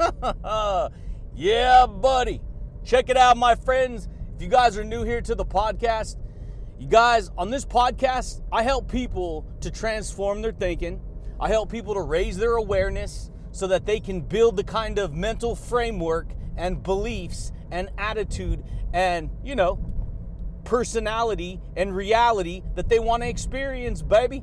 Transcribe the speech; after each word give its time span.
yeah, 1.34 1.86
buddy. 1.86 2.40
Check 2.84 3.10
it 3.10 3.16
out, 3.16 3.36
my 3.36 3.54
friends. 3.54 4.08
If 4.34 4.42
you 4.42 4.48
guys 4.48 4.78
are 4.78 4.84
new 4.84 5.02
here 5.02 5.20
to 5.20 5.34
the 5.34 5.44
podcast, 5.44 6.16
you 6.78 6.88
guys, 6.88 7.30
on 7.36 7.50
this 7.50 7.64
podcast, 7.64 8.40
I 8.50 8.62
help 8.62 8.90
people 8.90 9.46
to 9.60 9.70
transform 9.70 10.42
their 10.42 10.52
thinking. 10.52 11.00
I 11.38 11.48
help 11.48 11.70
people 11.70 11.94
to 11.94 12.00
raise 12.00 12.36
their 12.38 12.54
awareness 12.54 13.30
so 13.52 13.66
that 13.66 13.84
they 13.84 14.00
can 14.00 14.22
build 14.22 14.56
the 14.56 14.64
kind 14.64 14.98
of 14.98 15.12
mental 15.12 15.54
framework 15.54 16.28
and 16.56 16.82
beliefs 16.82 17.52
and 17.70 17.90
attitude 17.98 18.64
and, 18.92 19.30
you 19.44 19.56
know, 19.56 19.78
personality 20.64 21.60
and 21.76 21.94
reality 21.94 22.62
that 22.76 22.88
they 22.88 22.98
want 22.98 23.22
to 23.22 23.28
experience, 23.28 24.02
baby. 24.02 24.42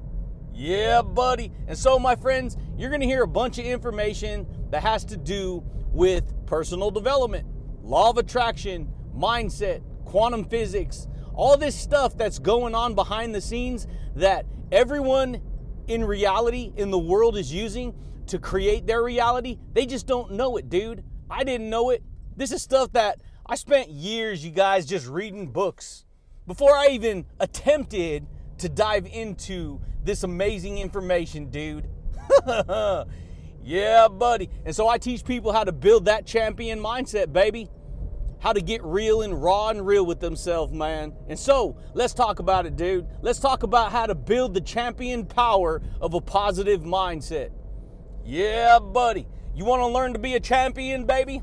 Yeah, 0.54 1.04
buddy. 1.04 1.52
And 1.68 1.78
so, 1.78 2.00
my 2.00 2.16
friends, 2.16 2.58
you're 2.78 2.90
going 2.90 3.02
to 3.02 3.08
hear 3.08 3.24
a 3.24 3.28
bunch 3.28 3.60
of 3.60 3.66
information 3.66 4.48
that 4.72 4.84
has 4.84 5.06
to 5.06 5.18
do 5.18 5.64
with 5.92 6.34
personal 6.46 6.92
development, 6.92 7.48
law 7.84 8.10
of 8.10 8.18
attraction, 8.18 8.92
mindset, 9.16 9.82
quantum 10.06 10.46
physics, 10.46 11.08
all 11.34 11.58
this 11.58 11.76
stuff 11.76 12.18
that's 12.18 12.40
going 12.40 12.76
on 12.76 12.96
behind 12.96 13.34
the 13.34 13.42
scenes 13.42 13.88
that 14.16 14.46
everyone 14.72 15.42
in 15.88 16.04
reality 16.04 16.74
in 16.76 16.92
the 16.92 17.00
world 17.00 17.38
is 17.38 17.54
using 17.54 17.94
to 18.28 18.40
create 18.40 18.86
their 18.86 19.04
reality. 19.04 19.58
They 19.74 19.86
just 19.86 20.08
don't 20.08 20.32
know 20.34 20.58
it, 20.58 20.70
dude. 20.70 21.04
I 21.30 21.44
didn't 21.44 21.70
know 21.70 21.92
it. 21.92 22.04
This 22.36 22.52
is 22.52 22.62
stuff 22.62 22.92
that 22.94 23.22
I 23.46 23.56
spent 23.56 23.90
years, 23.90 24.44
you 24.44 24.52
guys, 24.52 24.86
just 24.86 25.08
reading 25.08 25.48
books 25.48 26.06
before 26.46 26.76
I 26.76 26.88
even 26.88 27.26
attempted 27.40 28.28
to 28.60 28.70
dive 28.70 29.06
into 29.06 29.80
this 30.04 30.24
amazing 30.24 30.78
information, 30.78 31.50
dude. 31.50 31.90
yeah, 33.68 34.08
buddy. 34.08 34.50
And 34.64 34.74
so 34.74 34.88
I 34.88 34.98
teach 34.98 35.26
people 35.26 35.52
how 35.52 35.66
to 35.66 35.74
build 35.74 36.06
that 36.06 36.26
champion 36.26 36.80
mindset, 36.80 37.34
baby. 37.34 37.70
How 38.40 38.54
to 38.54 38.62
get 38.62 38.82
real 38.82 39.24
and 39.24 39.44
raw 39.44 39.68
and 39.68 39.86
real 39.86 40.06
with 40.06 40.22
themselves, 40.22 40.72
man. 40.72 41.12
And 41.28 41.38
so 41.38 41.78
let's 41.94 42.14
talk 42.14 42.40
about 42.40 42.66
it, 42.66 42.78
dude. 42.78 43.06
Let's 43.22 43.40
talk 43.40 43.64
about 43.64 43.92
how 43.92 44.06
to 44.06 44.16
build 44.16 44.54
the 44.54 44.62
champion 44.62 45.26
power 45.26 45.82
of 46.00 46.14
a 46.14 46.22
positive 46.22 46.84
mindset. 46.84 47.50
Yeah, 48.24 48.80
buddy. 48.80 49.28
You 49.54 49.66
want 49.66 49.82
to 49.82 49.88
learn 49.88 50.14
to 50.14 50.20
be 50.20 50.36
a 50.36 50.40
champion, 50.40 51.06
baby? 51.06 51.42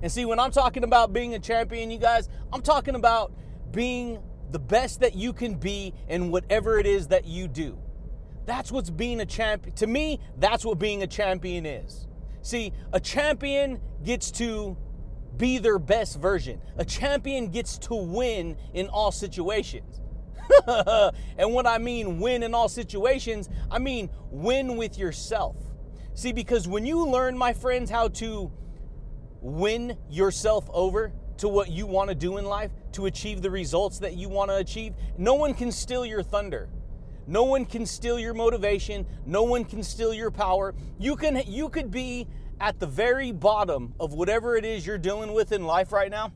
And 0.00 0.12
see, 0.12 0.24
when 0.24 0.38
I'm 0.38 0.52
talking 0.52 0.84
about 0.84 1.12
being 1.12 1.34
a 1.34 1.40
champion, 1.40 1.90
you 1.90 1.98
guys, 1.98 2.28
I'm 2.52 2.62
talking 2.62 2.94
about 2.94 3.32
being 3.72 4.22
the 4.52 4.60
best 4.60 5.00
that 5.00 5.16
you 5.16 5.32
can 5.32 5.54
be 5.54 5.94
in 6.08 6.30
whatever 6.30 6.78
it 6.78 6.86
is 6.86 7.08
that 7.08 7.24
you 7.24 7.48
do. 7.48 7.76
That's 8.48 8.72
what's 8.72 8.88
being 8.88 9.20
a 9.20 9.26
champion. 9.26 9.76
To 9.76 9.86
me, 9.86 10.20
that's 10.38 10.64
what 10.64 10.78
being 10.78 11.02
a 11.02 11.06
champion 11.06 11.66
is. 11.66 12.06
See, 12.40 12.72
a 12.94 12.98
champion 12.98 13.78
gets 14.02 14.30
to 14.32 14.74
be 15.36 15.58
their 15.58 15.78
best 15.78 16.18
version. 16.18 16.62
A 16.78 16.84
champion 16.84 17.48
gets 17.50 17.76
to 17.80 17.94
win 17.94 18.56
in 18.72 18.88
all 18.88 19.12
situations. 19.12 20.00
and 20.66 21.52
what 21.52 21.66
I 21.66 21.76
mean 21.76 22.20
win 22.20 22.42
in 22.42 22.54
all 22.54 22.70
situations, 22.70 23.50
I 23.70 23.80
mean 23.80 24.08
win 24.30 24.78
with 24.78 24.96
yourself. 24.96 25.56
See, 26.14 26.32
because 26.32 26.66
when 26.66 26.86
you 26.86 27.06
learn, 27.06 27.36
my 27.36 27.52
friends, 27.52 27.90
how 27.90 28.08
to 28.08 28.50
win 29.42 29.98
yourself 30.08 30.70
over, 30.72 31.12
to 31.36 31.48
what 31.48 31.70
you 31.70 31.86
want 31.86 32.08
to 32.08 32.14
do 32.14 32.38
in 32.38 32.46
life 32.46 32.70
to 32.92 33.06
achieve 33.06 33.42
the 33.42 33.50
results 33.50 33.98
that 33.98 34.16
you 34.16 34.30
want 34.30 34.50
to 34.50 34.56
achieve. 34.56 34.94
No 35.18 35.34
one 35.34 35.52
can 35.52 35.70
steal 35.70 36.04
your 36.04 36.22
thunder. 36.22 36.70
No 37.28 37.44
one 37.44 37.66
can 37.66 37.84
steal 37.84 38.18
your 38.18 38.32
motivation. 38.32 39.06
No 39.26 39.42
one 39.42 39.66
can 39.66 39.82
steal 39.82 40.14
your 40.14 40.30
power. 40.30 40.74
You 40.98 41.14
can 41.14 41.42
you 41.46 41.68
could 41.68 41.90
be 41.90 42.26
at 42.58 42.80
the 42.80 42.86
very 42.86 43.32
bottom 43.32 43.94
of 44.00 44.14
whatever 44.14 44.56
it 44.56 44.64
is 44.64 44.86
you're 44.86 44.96
dealing 44.96 45.34
with 45.34 45.52
in 45.52 45.64
life 45.64 45.92
right 45.92 46.10
now. 46.10 46.32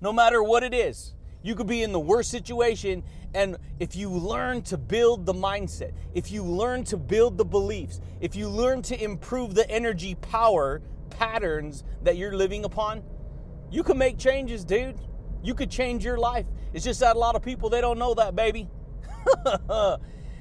No 0.00 0.12
matter 0.12 0.42
what 0.42 0.64
it 0.64 0.74
is. 0.74 1.14
You 1.42 1.54
could 1.54 1.68
be 1.68 1.84
in 1.84 1.92
the 1.92 2.00
worst 2.00 2.32
situation 2.32 3.04
and 3.32 3.58
if 3.78 3.94
you 3.94 4.10
learn 4.10 4.62
to 4.62 4.76
build 4.76 5.24
the 5.24 5.34
mindset, 5.34 5.92
if 6.14 6.32
you 6.32 6.42
learn 6.42 6.82
to 6.84 6.96
build 6.96 7.38
the 7.38 7.44
beliefs, 7.44 8.00
if 8.20 8.34
you 8.34 8.48
learn 8.48 8.82
to 8.82 9.00
improve 9.00 9.54
the 9.54 9.70
energy 9.70 10.16
power 10.16 10.82
patterns 11.10 11.84
that 12.02 12.16
you're 12.16 12.34
living 12.34 12.64
upon, 12.64 13.04
you 13.70 13.84
can 13.84 13.98
make 13.98 14.18
changes, 14.18 14.64
dude. 14.64 14.96
You 15.44 15.54
could 15.54 15.70
change 15.70 16.04
your 16.04 16.18
life. 16.18 16.46
It's 16.72 16.84
just 16.84 16.98
that 17.00 17.14
a 17.14 17.18
lot 17.18 17.36
of 17.36 17.42
people 17.42 17.70
they 17.70 17.80
don't 17.80 18.00
know 18.00 18.14
that, 18.14 18.34
baby. 18.34 18.68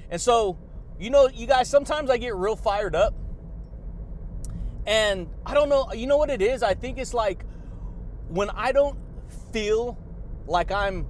and 0.10 0.22
so, 0.22 0.58
you 1.00 1.10
know, 1.10 1.28
you 1.28 1.48
guys, 1.48 1.70
sometimes 1.70 2.10
I 2.10 2.18
get 2.18 2.36
real 2.36 2.56
fired 2.56 2.96
up. 2.96 3.14
And 4.86 5.30
I 5.46 5.54
don't 5.54 5.70
know, 5.70 5.92
you 5.94 6.06
know 6.06 6.18
what 6.18 6.30
it 6.30 6.42
is? 6.42 6.62
I 6.62 6.76
think 6.76 6.98
it's 6.98 7.14
like 7.14 7.44
when 8.30 8.50
I 8.52 8.72
don't 8.72 8.98
feel 9.52 9.98
like 10.46 10.72
I'm 10.72 11.08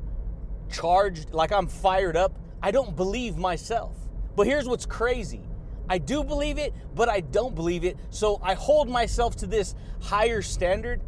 charged, 0.72 1.32
like 1.32 1.52
I'm 1.52 1.68
fired 1.68 2.16
up, 2.16 2.40
I 2.62 2.72
don't 2.72 2.96
believe 2.96 3.38
myself. 3.38 3.98
But 4.36 4.48
here's 4.48 4.68
what's 4.68 4.86
crazy. 4.86 5.42
I 5.90 5.98
do 5.98 6.24
believe 6.24 6.58
it, 6.58 6.74
but 6.96 7.10
I 7.10 7.20
don't 7.20 7.54
believe 7.54 7.84
it. 7.84 7.98
So 8.10 8.40
I 8.42 8.54
hold 8.54 8.90
myself 8.90 9.36
to 9.38 9.48
this 9.48 9.76
higher 10.02 10.42
standard 10.42 11.02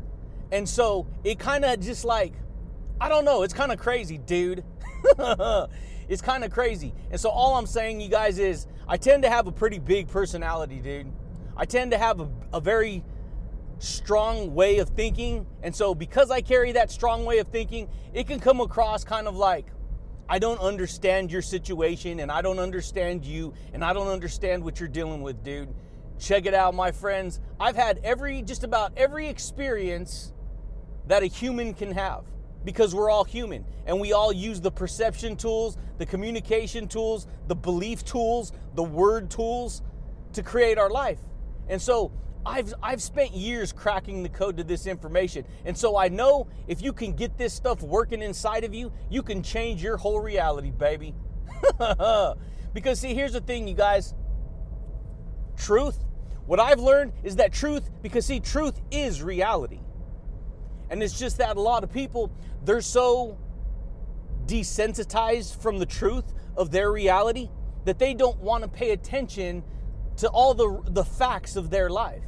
and 0.52 0.68
so 0.68 1.08
it 1.24 1.40
kind 1.40 1.66
of 1.66 1.80
just 1.80 2.06
like, 2.06 2.34
I 3.00 3.10
don't 3.10 3.26
know, 3.26 3.44
it's 3.44 3.54
kind 3.54 3.72
of 3.72 3.80
crazy, 3.80 4.18
dude. 4.18 4.64
it's 6.08 6.22
kind 6.22 6.44
of 6.44 6.52
crazy. 6.52 6.94
And 7.12 7.20
so 7.20 7.30
all 7.30 7.56
I'm 7.56 7.68
saying, 7.68 8.02
you 8.02 8.10
guys, 8.10 8.40
is 8.40 8.68
I 8.88 8.98
tend 8.98 9.24
to 9.24 9.30
have 9.30 9.48
a 9.48 9.52
pretty 9.52 9.80
big 9.80 10.08
personality, 10.08 10.80
dude. 10.80 11.12
I 11.56 11.66
tend 11.66 11.92
to 11.92 11.98
have 11.98 12.20
a, 12.20 12.30
a 12.54 12.62
very 12.62 13.04
strong 13.80 14.54
way 14.54 14.80
of 14.80 14.90
thinking. 14.90 15.46
And 15.64 15.76
so 15.76 15.94
because 15.94 16.32
I 16.32 16.42
carry 16.42 16.72
that 16.74 16.92
strong 16.92 17.26
way 17.26 17.40
of 17.40 17.48
thinking, 17.48 17.90
it 18.14 18.28
can 18.28 18.40
come 18.40 18.62
across 18.62 19.04
kind 19.04 19.28
of 19.28 19.36
like, 19.36 19.68
I 20.30 20.40
don't 20.40 20.60
understand 20.60 21.32
your 21.32 21.42
situation 21.42 22.20
and 22.20 22.32
I 22.32 22.42
don't 22.42 22.60
understand 22.60 23.24
you 23.26 23.54
and 23.74 23.84
I 23.84 23.94
don't 23.94 24.08
understand 24.08 24.64
what 24.64 24.80
you're 24.80 24.90
dealing 24.90 25.22
with, 25.22 25.44
dude. 25.44 25.74
Check 26.20 26.46
it 26.46 26.54
out, 26.54 26.74
my 26.74 26.92
friends. 26.92 27.40
I've 27.60 27.76
had 27.76 28.00
every, 28.04 28.42
just 28.42 28.64
about 28.64 28.92
every 28.98 29.28
experience 29.28 30.34
that 31.08 31.24
a 31.24 31.28
human 31.28 31.74
can 31.74 31.92
have 31.92 32.24
because 32.64 32.94
we're 32.94 33.10
all 33.10 33.24
human 33.24 33.66
and 33.86 34.00
we 34.00 34.14
all 34.14 34.32
use 34.32 34.60
the 34.60 34.72
perception 34.72 35.36
tools, 35.36 35.78
the 35.98 36.06
communication 36.06 36.88
tools, 36.88 37.28
the 37.48 37.56
belief 37.56 38.04
tools, 38.04 38.52
the 38.76 38.84
word 38.84 39.30
tools 39.30 39.82
to 40.34 40.44
create 40.44 40.78
our 40.78 40.90
life. 40.90 41.20
And 41.70 41.82
so 41.82 42.12
I've, 42.46 42.74
I've 42.82 43.02
spent 43.02 43.32
years 43.34 43.74
cracking 43.74 44.24
the 44.24 44.30
code 44.30 44.58
to 44.58 44.64
this 44.64 44.88
information. 44.88 45.46
And 45.66 45.78
so 45.78 45.98
I 45.98 46.08
know 46.08 46.48
if 46.68 46.82
you 46.82 46.94
can 46.94 47.14
get 47.14 47.38
this 47.38 47.54
stuff 47.54 47.82
working 47.82 48.22
inside 48.22 48.64
of 48.64 48.74
you, 48.74 48.92
you 49.10 49.22
can 49.22 49.44
change 49.44 49.84
your 49.84 49.98
whole 49.98 50.20
reality, 50.20 50.72
baby. 50.72 51.14
because, 52.74 53.00
see, 53.00 53.14
here's 53.14 53.34
the 53.34 53.42
thing, 53.42 53.68
you 53.68 53.74
guys 53.74 54.14
truth, 55.58 56.06
what 56.46 56.60
I've 56.60 56.80
learned 56.80 57.14
is 57.24 57.38
that 57.38 57.52
truth, 57.52 57.90
because, 58.02 58.26
see, 58.26 58.40
truth 58.40 58.80
is 58.92 59.22
reality. 59.22 59.80
And 60.90 61.04
it's 61.04 61.18
just 61.18 61.38
that 61.38 61.58
a 61.58 61.62
lot 61.62 61.84
of 61.84 61.92
people, 61.92 62.32
they're 62.64 62.82
so 62.82 63.38
desensitized 64.46 65.62
from 65.62 65.80
the 65.80 65.86
truth 65.86 66.34
of 66.56 66.72
their 66.72 66.92
reality 66.92 67.50
that 67.86 68.00
they 68.00 68.14
don't 68.14 68.40
want 68.40 68.64
to 68.64 68.70
pay 68.70 68.92
attention 68.92 69.64
to 70.18 70.28
all 70.30 70.54
the, 70.54 70.82
the 70.92 71.04
facts 71.04 71.56
of 71.56 71.70
their 71.70 71.90
life. 71.90 72.24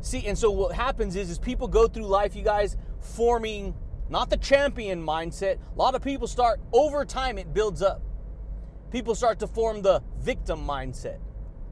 See, 0.00 0.26
and 0.26 0.36
so 0.36 0.50
what 0.50 0.74
happens 0.74 1.16
is, 1.16 1.30
is 1.30 1.38
people 1.38 1.66
go 1.66 1.88
through 1.88 2.06
life, 2.06 2.36
you 2.36 2.42
guys, 2.42 2.76
forming 3.00 3.74
not 4.10 4.28
the 4.28 4.36
champion 4.36 5.04
mindset. 5.04 5.58
A 5.74 5.78
lot 5.78 5.94
of 5.94 6.02
people 6.02 6.26
start, 6.26 6.60
over 6.72 7.04
time, 7.04 7.38
it 7.38 7.54
builds 7.54 7.80
up. 7.82 8.02
People 8.90 9.14
start 9.14 9.38
to 9.40 9.46
form 9.46 9.82
the 9.82 10.02
victim 10.20 10.66
mindset 10.66 11.18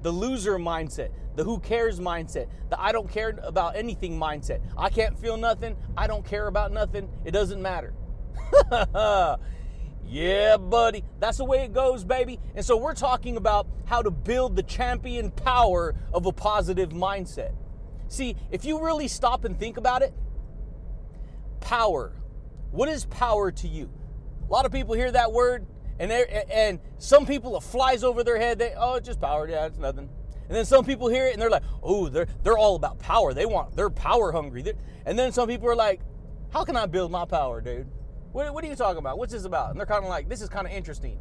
the 0.02 0.10
loser 0.10 0.58
mindset, 0.58 1.10
the 1.36 1.44
who 1.44 1.58
cares 1.60 2.00
mindset, 2.00 2.48
the 2.70 2.80
I 2.80 2.92
don't 2.92 3.10
care 3.10 3.38
about 3.42 3.76
anything 3.76 4.18
mindset. 4.18 4.60
I 4.76 4.90
can't 4.90 5.18
feel 5.18 5.36
nothing. 5.36 5.76
I 5.96 6.06
don't 6.06 6.24
care 6.24 6.46
about 6.46 6.72
nothing. 6.72 7.08
It 7.24 7.30
doesn't 7.30 7.62
matter. 7.62 7.94
yeah, 10.06 10.56
buddy. 10.56 11.04
That's 11.20 11.38
the 11.38 11.44
way 11.44 11.64
it 11.64 11.72
goes, 11.72 12.04
baby. 12.04 12.38
And 12.54 12.64
so 12.64 12.76
we're 12.76 12.94
talking 12.94 13.36
about 13.36 13.66
how 13.86 14.02
to 14.02 14.10
build 14.10 14.56
the 14.56 14.62
champion 14.62 15.30
power 15.30 15.94
of 16.12 16.26
a 16.26 16.32
positive 16.32 16.90
mindset. 16.90 17.54
See, 18.08 18.36
if 18.50 18.64
you 18.64 18.84
really 18.84 19.08
stop 19.08 19.44
and 19.44 19.58
think 19.58 19.76
about 19.76 20.02
it, 20.02 20.12
power. 21.60 22.12
What 22.70 22.88
is 22.88 23.04
power 23.06 23.50
to 23.52 23.68
you? 23.68 23.90
A 24.48 24.52
lot 24.52 24.66
of 24.66 24.72
people 24.72 24.94
hear 24.94 25.10
that 25.10 25.32
word, 25.32 25.66
and 25.98 26.12
and 26.12 26.80
some 26.98 27.26
people 27.26 27.56
it 27.56 27.62
flies 27.62 28.04
over 28.04 28.24
their 28.24 28.38
head. 28.38 28.58
They 28.58 28.74
oh, 28.76 28.94
it's 28.94 29.06
just 29.06 29.20
power. 29.20 29.48
Yeah, 29.48 29.66
it's 29.66 29.78
nothing. 29.78 30.08
And 30.48 30.56
then 30.56 30.64
some 30.64 30.84
people 30.84 31.08
hear 31.08 31.26
it 31.26 31.32
and 31.32 31.40
they're 31.40 31.50
like, 31.50 31.62
oh, 31.82 32.08
they're 32.08 32.26
they're 32.42 32.58
all 32.58 32.76
about 32.76 32.98
power. 32.98 33.32
They 33.32 33.46
want 33.46 33.76
they're 33.76 33.90
power 33.90 34.32
hungry. 34.32 34.64
And 35.06 35.18
then 35.18 35.32
some 35.32 35.48
people 35.48 35.68
are 35.68 35.76
like, 35.76 36.00
how 36.52 36.64
can 36.64 36.76
I 36.76 36.86
build 36.86 37.10
my 37.10 37.24
power, 37.24 37.60
dude? 37.60 37.86
What, 38.32 38.52
what 38.52 38.64
are 38.64 38.66
you 38.66 38.76
talking 38.76 38.98
about? 38.98 39.18
What's 39.18 39.32
this 39.32 39.44
about? 39.44 39.70
And 39.70 39.78
they're 39.78 39.86
kind 39.86 40.04
of 40.04 40.10
like, 40.10 40.28
this 40.28 40.42
is 40.42 40.48
kind 40.48 40.66
of 40.66 40.72
interesting. 40.72 41.18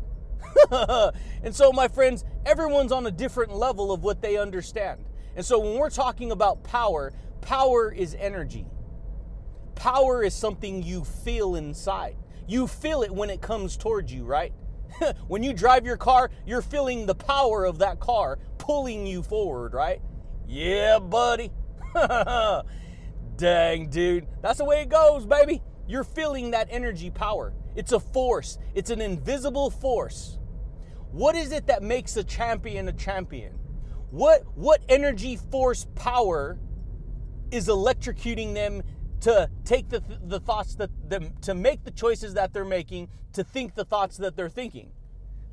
and 1.43 1.55
so, 1.55 1.71
my 1.71 1.87
friends, 1.87 2.23
everyone's 2.45 2.91
on 2.91 3.05
a 3.05 3.11
different 3.11 3.53
level 3.53 3.91
of 3.91 4.03
what 4.03 4.21
they 4.21 4.37
understand. 4.37 5.05
And 5.35 5.45
so, 5.45 5.59
when 5.59 5.77
we're 5.77 5.89
talking 5.89 6.31
about 6.31 6.63
power, 6.63 7.13
power 7.41 7.91
is 7.91 8.15
energy. 8.19 8.65
Power 9.75 10.23
is 10.23 10.33
something 10.33 10.83
you 10.83 11.03
feel 11.03 11.55
inside. 11.55 12.15
You 12.47 12.67
feel 12.67 13.03
it 13.03 13.11
when 13.11 13.29
it 13.29 13.41
comes 13.41 13.77
towards 13.77 14.13
you, 14.13 14.25
right? 14.25 14.53
when 15.27 15.43
you 15.43 15.53
drive 15.53 15.85
your 15.85 15.97
car, 15.97 16.29
you're 16.45 16.61
feeling 16.61 17.05
the 17.05 17.15
power 17.15 17.65
of 17.65 17.79
that 17.79 17.99
car 17.99 18.39
pulling 18.57 19.05
you 19.05 19.23
forward, 19.23 19.73
right? 19.73 20.01
Yeah, 20.47 20.99
buddy. 20.99 21.51
Dang, 23.37 23.89
dude. 23.89 24.27
That's 24.41 24.59
the 24.59 24.65
way 24.65 24.81
it 24.81 24.89
goes, 24.89 25.25
baby. 25.25 25.61
You're 25.87 26.03
feeling 26.03 26.51
that 26.51 26.67
energy 26.69 27.09
power. 27.09 27.53
It's 27.75 27.91
a 27.91 27.99
force, 27.99 28.57
it's 28.75 28.89
an 28.89 29.01
invisible 29.01 29.69
force. 29.69 30.37
What 31.11 31.35
is 31.35 31.51
it 31.51 31.67
that 31.67 31.83
makes 31.83 32.15
a 32.17 32.23
champion 32.23 32.87
a 32.87 32.93
champion? 32.93 33.53
What 34.09 34.43
what 34.55 34.81
energy 34.89 35.37
force 35.37 35.87
power 35.95 36.59
is 37.51 37.67
electrocuting 37.67 38.53
them 38.53 38.83
to 39.21 39.49
take 39.65 39.89
the, 39.89 40.03
the 40.25 40.39
thoughts 40.39 40.75
that 40.75 40.89
to 41.41 41.53
make 41.53 41.83
the 41.83 41.91
choices 41.91 42.33
that 42.33 42.53
they're 42.53 42.65
making, 42.65 43.09
to 43.33 43.43
think 43.43 43.75
the 43.75 43.85
thoughts 43.85 44.17
that 44.17 44.35
they're 44.35 44.49
thinking. 44.49 44.91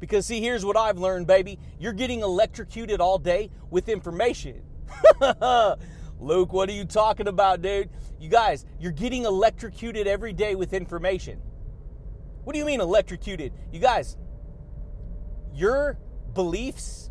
Because 0.01 0.27
see, 0.27 0.41
here's 0.41 0.65
what 0.65 0.77
I've 0.77 0.99
learned, 0.99 1.27
baby. 1.27 1.59
You're 1.79 1.93
getting 1.93 2.21
electrocuted 2.21 3.01
all 3.01 3.19
day 3.19 3.51
with 3.71 3.89
information. 3.89 4.63
Luke, 6.21 6.53
what 6.53 6.69
are 6.69 6.73
you 6.73 6.85
talking 6.85 7.29
about, 7.29 7.63
dude? 7.63 7.91
You 8.19 8.29
guys, 8.29 8.65
you're 8.81 8.93
getting 8.93 9.25
electrocuted 9.25 10.07
every 10.07 10.33
day 10.33 10.55
with 10.55 10.73
information. 10.73 11.41
What 12.45 12.55
do 12.55 12.59
you 12.59 12.65
mean 12.65 12.81
electrocuted? 12.81 13.53
You 13.73 13.81
guys, 13.81 14.17
your 15.53 15.99
beliefs, 16.33 17.11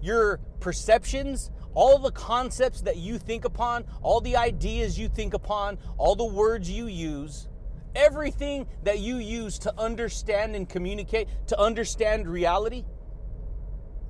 your 0.00 0.38
perceptions, 0.60 1.50
all 1.78 1.96
the 1.96 2.10
concepts 2.10 2.80
that 2.80 2.96
you 2.96 3.18
think 3.18 3.44
upon, 3.44 3.84
all 4.02 4.20
the 4.20 4.34
ideas 4.34 4.98
you 4.98 5.08
think 5.08 5.32
upon, 5.32 5.78
all 5.96 6.16
the 6.16 6.24
words 6.24 6.68
you 6.68 6.88
use, 6.88 7.46
everything 7.94 8.66
that 8.82 8.98
you 8.98 9.18
use 9.18 9.60
to 9.60 9.72
understand 9.78 10.56
and 10.56 10.68
communicate, 10.68 11.28
to 11.46 11.56
understand 11.56 12.28
reality, 12.28 12.84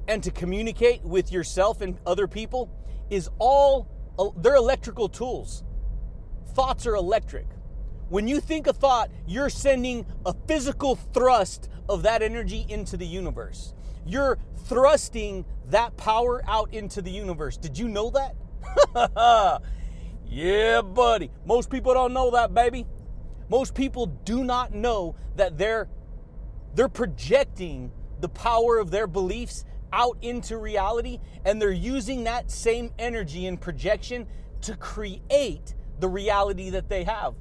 and 0.09 0.23
to 0.23 0.31
communicate 0.31 1.03
with 1.05 1.31
yourself 1.31 1.83
and 1.83 1.99
other 2.07 2.27
people 2.27 2.71
is 3.11 3.29
all, 3.39 3.87
uh, 4.19 4.31
they're 4.39 4.55
electrical 4.55 5.07
tools. 5.07 5.63
Thoughts 6.55 6.87
are 6.87 6.95
electric. 6.95 7.49
When 8.09 8.27
you 8.27 8.41
think 8.41 8.67
a 8.67 8.73
thought, 8.73 9.11
you're 9.27 9.51
sending 9.51 10.07
a 10.25 10.35
physical 10.47 10.97
thrust 10.97 11.69
of 11.87 12.05
that 12.05 12.23
energy 12.23 12.65
into 12.67 12.97
the 12.97 13.07
universe. 13.07 13.75
You're 14.09 14.39
thrusting 14.65 15.45
that 15.67 15.99
power 15.99 16.43
out 16.49 16.73
into 16.73 17.03
the 17.03 17.11
universe. 17.11 17.59
Did 17.59 17.79
you 17.79 17.89
know 17.89 18.11
that? 18.11 19.63
yeah, 20.27 20.81
buddy. 20.81 21.31
Most 21.45 21.69
people 21.69 21.93
don't 21.93 22.15
know 22.15 22.31
that, 22.31 22.55
baby. 22.55 22.87
Most 23.51 23.75
people 23.75 24.07
do 24.07 24.45
not 24.45 24.73
know 24.73 25.15
that 25.37 25.59
they're 25.59 25.89
they're 26.75 26.89
projecting 26.89 27.93
the 28.21 28.31
power 28.31 28.79
of 28.79 28.91
their 28.91 29.07
beliefs 29.07 29.65
out 29.93 30.17
into 30.23 30.57
reality 30.57 31.19
and 31.45 31.61
they're 31.61 31.71
using 31.71 32.25
that 32.25 32.51
same 32.51 32.91
energy 32.99 33.47
and 33.47 33.61
projection 33.61 34.27
to 34.63 34.77
create 34.77 35.75
the 35.99 36.09
reality 36.09 36.71
that 36.71 36.89
they 36.89 37.05
have. 37.05 37.35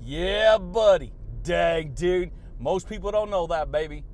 Yeah, 0.00 0.56
buddy. 0.58 1.12
Dang, 1.42 1.92
dude. 1.92 2.30
Most 2.58 2.88
people 2.88 3.10
don't 3.10 3.30
know 3.30 3.46
that, 3.48 3.70
baby. 3.70 4.04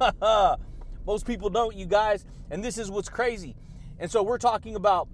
Most 1.08 1.24
people 1.24 1.48
don't, 1.48 1.74
you 1.74 1.86
guys. 1.86 2.26
And 2.50 2.62
this 2.62 2.76
is 2.76 2.90
what's 2.90 3.08
crazy. 3.08 3.56
And 3.98 4.10
so 4.10 4.22
we're 4.22 4.36
talking 4.36 4.76
about 4.76 5.08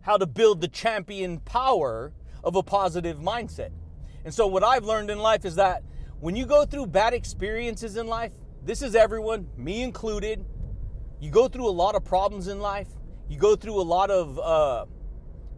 how 0.00 0.16
to 0.16 0.24
build 0.24 0.62
the 0.62 0.68
champion 0.68 1.40
power 1.40 2.14
of 2.42 2.56
a 2.56 2.62
positive 2.62 3.18
mindset. 3.18 3.68
And 4.24 4.32
so 4.32 4.46
what 4.46 4.64
I've 4.64 4.86
learned 4.86 5.10
in 5.10 5.18
life 5.18 5.44
is 5.44 5.56
that 5.56 5.82
when 6.20 6.36
you 6.36 6.46
go 6.46 6.64
through 6.64 6.86
bad 6.86 7.12
experiences 7.12 7.98
in 7.98 8.06
life, 8.06 8.32
this 8.64 8.80
is 8.80 8.94
everyone, 8.94 9.46
me 9.58 9.82
included. 9.82 10.42
You 11.20 11.30
go 11.30 11.48
through 11.48 11.68
a 11.68 11.76
lot 11.84 11.94
of 11.94 12.02
problems 12.02 12.48
in 12.48 12.58
life. 12.58 12.88
You 13.28 13.36
go 13.36 13.56
through 13.56 13.78
a 13.78 13.84
lot 13.84 14.10
of 14.10 14.38
uh, 14.38 14.86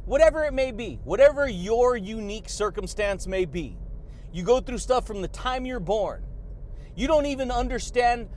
whatever 0.06 0.42
it 0.42 0.54
may 0.54 0.72
be, 0.72 0.98
whatever 1.04 1.48
your 1.48 1.96
unique 1.96 2.48
circumstance 2.48 3.28
may 3.28 3.44
be. 3.44 3.78
You 4.32 4.42
go 4.42 4.58
through 4.58 4.78
stuff 4.78 5.06
from 5.06 5.22
the 5.22 5.28
time 5.28 5.64
you're 5.64 5.78
born. 5.78 6.24
You 6.96 7.06
don't 7.06 7.26
even 7.26 7.52
understand 7.52 8.28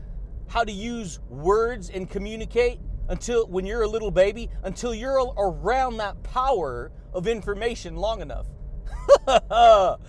how 0.47 0.63
to 0.63 0.71
use 0.71 1.19
words 1.29 1.89
and 1.89 2.09
communicate 2.09 2.79
until 3.09 3.47
when 3.47 3.65
you're 3.65 3.83
a 3.83 3.87
little 3.87 4.11
baby, 4.11 4.49
until 4.63 4.93
you're 4.93 5.33
around 5.37 5.97
that 5.97 6.21
power 6.23 6.91
of 7.13 7.27
information 7.27 7.95
long 7.95 8.21
enough. 8.21 8.47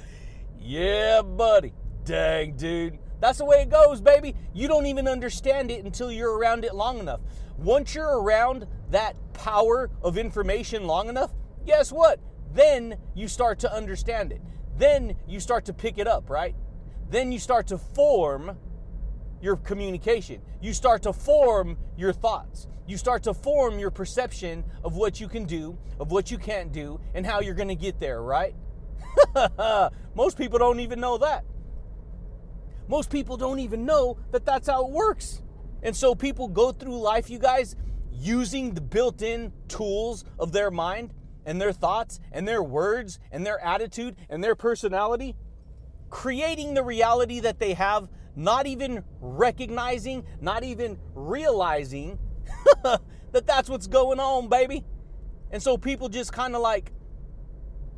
yeah, 0.58 1.22
buddy. 1.22 1.72
Dang, 2.04 2.56
dude. 2.56 2.98
That's 3.20 3.38
the 3.38 3.44
way 3.44 3.62
it 3.62 3.70
goes, 3.70 4.00
baby. 4.00 4.34
You 4.52 4.68
don't 4.68 4.86
even 4.86 5.08
understand 5.08 5.70
it 5.70 5.84
until 5.84 6.12
you're 6.12 6.36
around 6.36 6.64
it 6.64 6.74
long 6.74 6.98
enough. 6.98 7.20
Once 7.56 7.94
you're 7.94 8.20
around 8.20 8.66
that 8.90 9.16
power 9.32 9.90
of 10.02 10.18
information 10.18 10.86
long 10.86 11.08
enough, 11.08 11.32
guess 11.64 11.90
what? 11.90 12.20
Then 12.52 12.96
you 13.14 13.28
start 13.28 13.58
to 13.60 13.72
understand 13.72 14.32
it. 14.32 14.42
Then 14.76 15.16
you 15.26 15.40
start 15.40 15.64
to 15.66 15.72
pick 15.72 15.98
it 15.98 16.06
up, 16.06 16.28
right? 16.28 16.54
Then 17.08 17.32
you 17.32 17.38
start 17.38 17.66
to 17.68 17.78
form 17.78 18.58
your 19.40 19.56
communication. 19.56 20.40
You 20.60 20.72
start 20.72 21.02
to 21.02 21.12
form 21.12 21.76
your 21.96 22.12
thoughts. 22.12 22.66
You 22.86 22.96
start 22.96 23.24
to 23.24 23.34
form 23.34 23.78
your 23.78 23.90
perception 23.90 24.64
of 24.84 24.96
what 24.96 25.20
you 25.20 25.28
can 25.28 25.44
do, 25.44 25.76
of 25.98 26.10
what 26.10 26.30
you 26.30 26.38
can't 26.38 26.72
do, 26.72 27.00
and 27.14 27.26
how 27.26 27.40
you're 27.40 27.54
going 27.54 27.68
to 27.68 27.74
get 27.74 27.98
there, 27.98 28.22
right? 28.22 28.54
Most 30.14 30.38
people 30.38 30.58
don't 30.58 30.80
even 30.80 31.00
know 31.00 31.18
that. 31.18 31.44
Most 32.88 33.10
people 33.10 33.36
don't 33.36 33.58
even 33.58 33.84
know 33.84 34.18
that 34.30 34.44
that's 34.44 34.68
how 34.68 34.86
it 34.86 34.92
works. 34.92 35.42
And 35.82 35.94
so 35.94 36.14
people 36.14 36.48
go 36.48 36.72
through 36.72 36.98
life, 36.98 37.28
you 37.28 37.38
guys, 37.38 37.74
using 38.12 38.74
the 38.74 38.80
built 38.80 39.22
in 39.22 39.52
tools 39.68 40.24
of 40.38 40.52
their 40.52 40.70
mind 40.70 41.12
and 41.44 41.60
their 41.60 41.72
thoughts 41.72 42.20
and 42.32 42.46
their 42.46 42.62
words 42.62 43.18
and 43.30 43.44
their 43.44 43.62
attitude 43.62 44.16
and 44.28 44.42
their 44.42 44.54
personality, 44.54 45.36
creating 46.10 46.74
the 46.74 46.82
reality 46.82 47.40
that 47.40 47.58
they 47.58 47.74
have, 47.74 48.08
not 48.36 48.66
even 48.66 49.02
recognizing, 49.20 50.24
not 50.40 50.62
even 50.62 50.98
realizing 51.14 52.18
that 52.84 53.46
that's 53.46 53.68
what's 53.68 53.86
going 53.86 54.20
on, 54.20 54.48
baby. 54.48 54.84
And 55.50 55.62
so 55.62 55.76
people 55.78 56.08
just 56.08 56.32
kind 56.32 56.54
of 56.54 56.60
like 56.60 56.92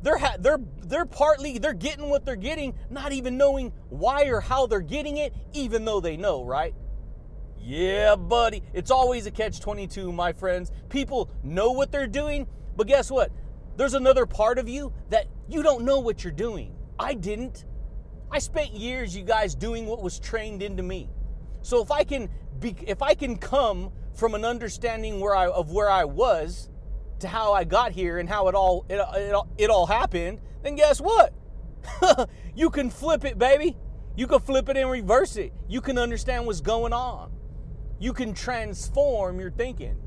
they're 0.01 0.17
ha- 0.17 0.37
they're 0.39 0.59
they're 0.85 1.05
partly 1.05 1.57
they're 1.57 1.73
getting 1.73 2.09
what 2.09 2.25
they're 2.25 2.35
getting, 2.35 2.73
not 2.89 3.11
even 3.11 3.37
knowing 3.37 3.73
why 3.89 4.25
or 4.25 4.39
how 4.39 4.65
they're 4.65 4.79
getting 4.79 5.17
it, 5.17 5.33
even 5.53 5.83
though 5.85 5.99
they 5.99 6.15
know, 6.15 6.43
right? 6.43 6.73
Yeah, 7.59 8.15
buddy. 8.15 8.63
It's 8.73 8.91
always 8.91 9.25
a 9.25 9.31
catch 9.31 9.59
22, 9.59 10.11
my 10.13 10.31
friends. 10.31 10.71
People 10.87 11.29
know 11.43 11.71
what 11.71 11.91
they're 11.91 12.07
doing, 12.07 12.47
but 12.77 12.87
guess 12.87 13.11
what? 13.11 13.31
There's 13.75 13.93
another 13.93 14.25
part 14.25 14.57
of 14.57 14.69
you 14.69 14.93
that 15.09 15.27
you 15.49 15.61
don't 15.61 15.83
know 15.83 15.99
what 15.99 16.23
you're 16.23 16.31
doing. 16.31 16.75
I 16.97 17.13
didn't. 17.13 17.65
I 18.31 18.39
spent 18.39 18.73
years, 18.73 19.15
you 19.15 19.23
guys, 19.23 19.55
doing 19.55 19.85
what 19.85 20.01
was 20.01 20.19
trained 20.19 20.61
into 20.61 20.83
me. 20.83 21.09
So 21.61 21.81
if 21.81 21.91
I 21.91 22.03
can 22.03 22.29
be, 22.59 22.75
if 22.85 23.01
I 23.01 23.13
can 23.13 23.37
come 23.37 23.91
from 24.13 24.35
an 24.35 24.45
understanding 24.45 25.19
where 25.19 25.35
I 25.35 25.47
of 25.47 25.71
where 25.71 25.89
I 25.89 26.05
was 26.05 26.69
to 27.19 27.27
how 27.27 27.53
I 27.53 27.63
got 27.63 27.91
here 27.91 28.19
and 28.19 28.29
how 28.29 28.47
it 28.47 28.55
all 28.55 28.85
it, 28.89 28.99
it, 29.15 29.35
it 29.57 29.69
all 29.69 29.85
happened, 29.85 30.39
then 30.63 30.75
guess 30.75 31.01
what? 31.01 31.33
you 32.55 32.69
can 32.69 32.89
flip 32.89 33.25
it, 33.25 33.37
baby. 33.37 33.75
You 34.15 34.27
can 34.27 34.39
flip 34.39 34.69
it 34.69 34.77
and 34.77 34.91
reverse 34.91 35.37
it. 35.37 35.53
You 35.67 35.81
can 35.81 35.97
understand 35.97 36.45
what's 36.45 36.61
going 36.61 36.93
on. 36.93 37.31
You 37.99 38.13
can 38.13 38.33
transform 38.33 39.39
your 39.39 39.51
thinking. 39.51 39.97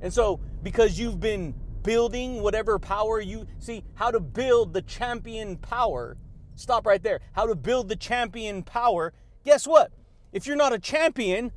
And 0.00 0.12
so, 0.12 0.40
because 0.62 0.98
you've 0.98 1.20
been 1.20 1.54
building 1.82 2.42
whatever 2.42 2.78
power 2.78 3.20
you 3.20 3.46
see, 3.58 3.84
how 3.94 4.10
to 4.10 4.20
build 4.20 4.72
the 4.72 4.82
champion 4.82 5.56
power, 5.56 6.16
stop 6.60 6.86
right 6.86 7.02
there. 7.02 7.20
How 7.32 7.46
to 7.46 7.54
build 7.54 7.88
the 7.88 7.96
champion 7.96 8.62
power. 8.62 9.12
Guess 9.44 9.66
what? 9.66 9.90
If 10.32 10.46
you're 10.46 10.56
not 10.56 10.72
a 10.72 10.78
champion, 10.78 11.52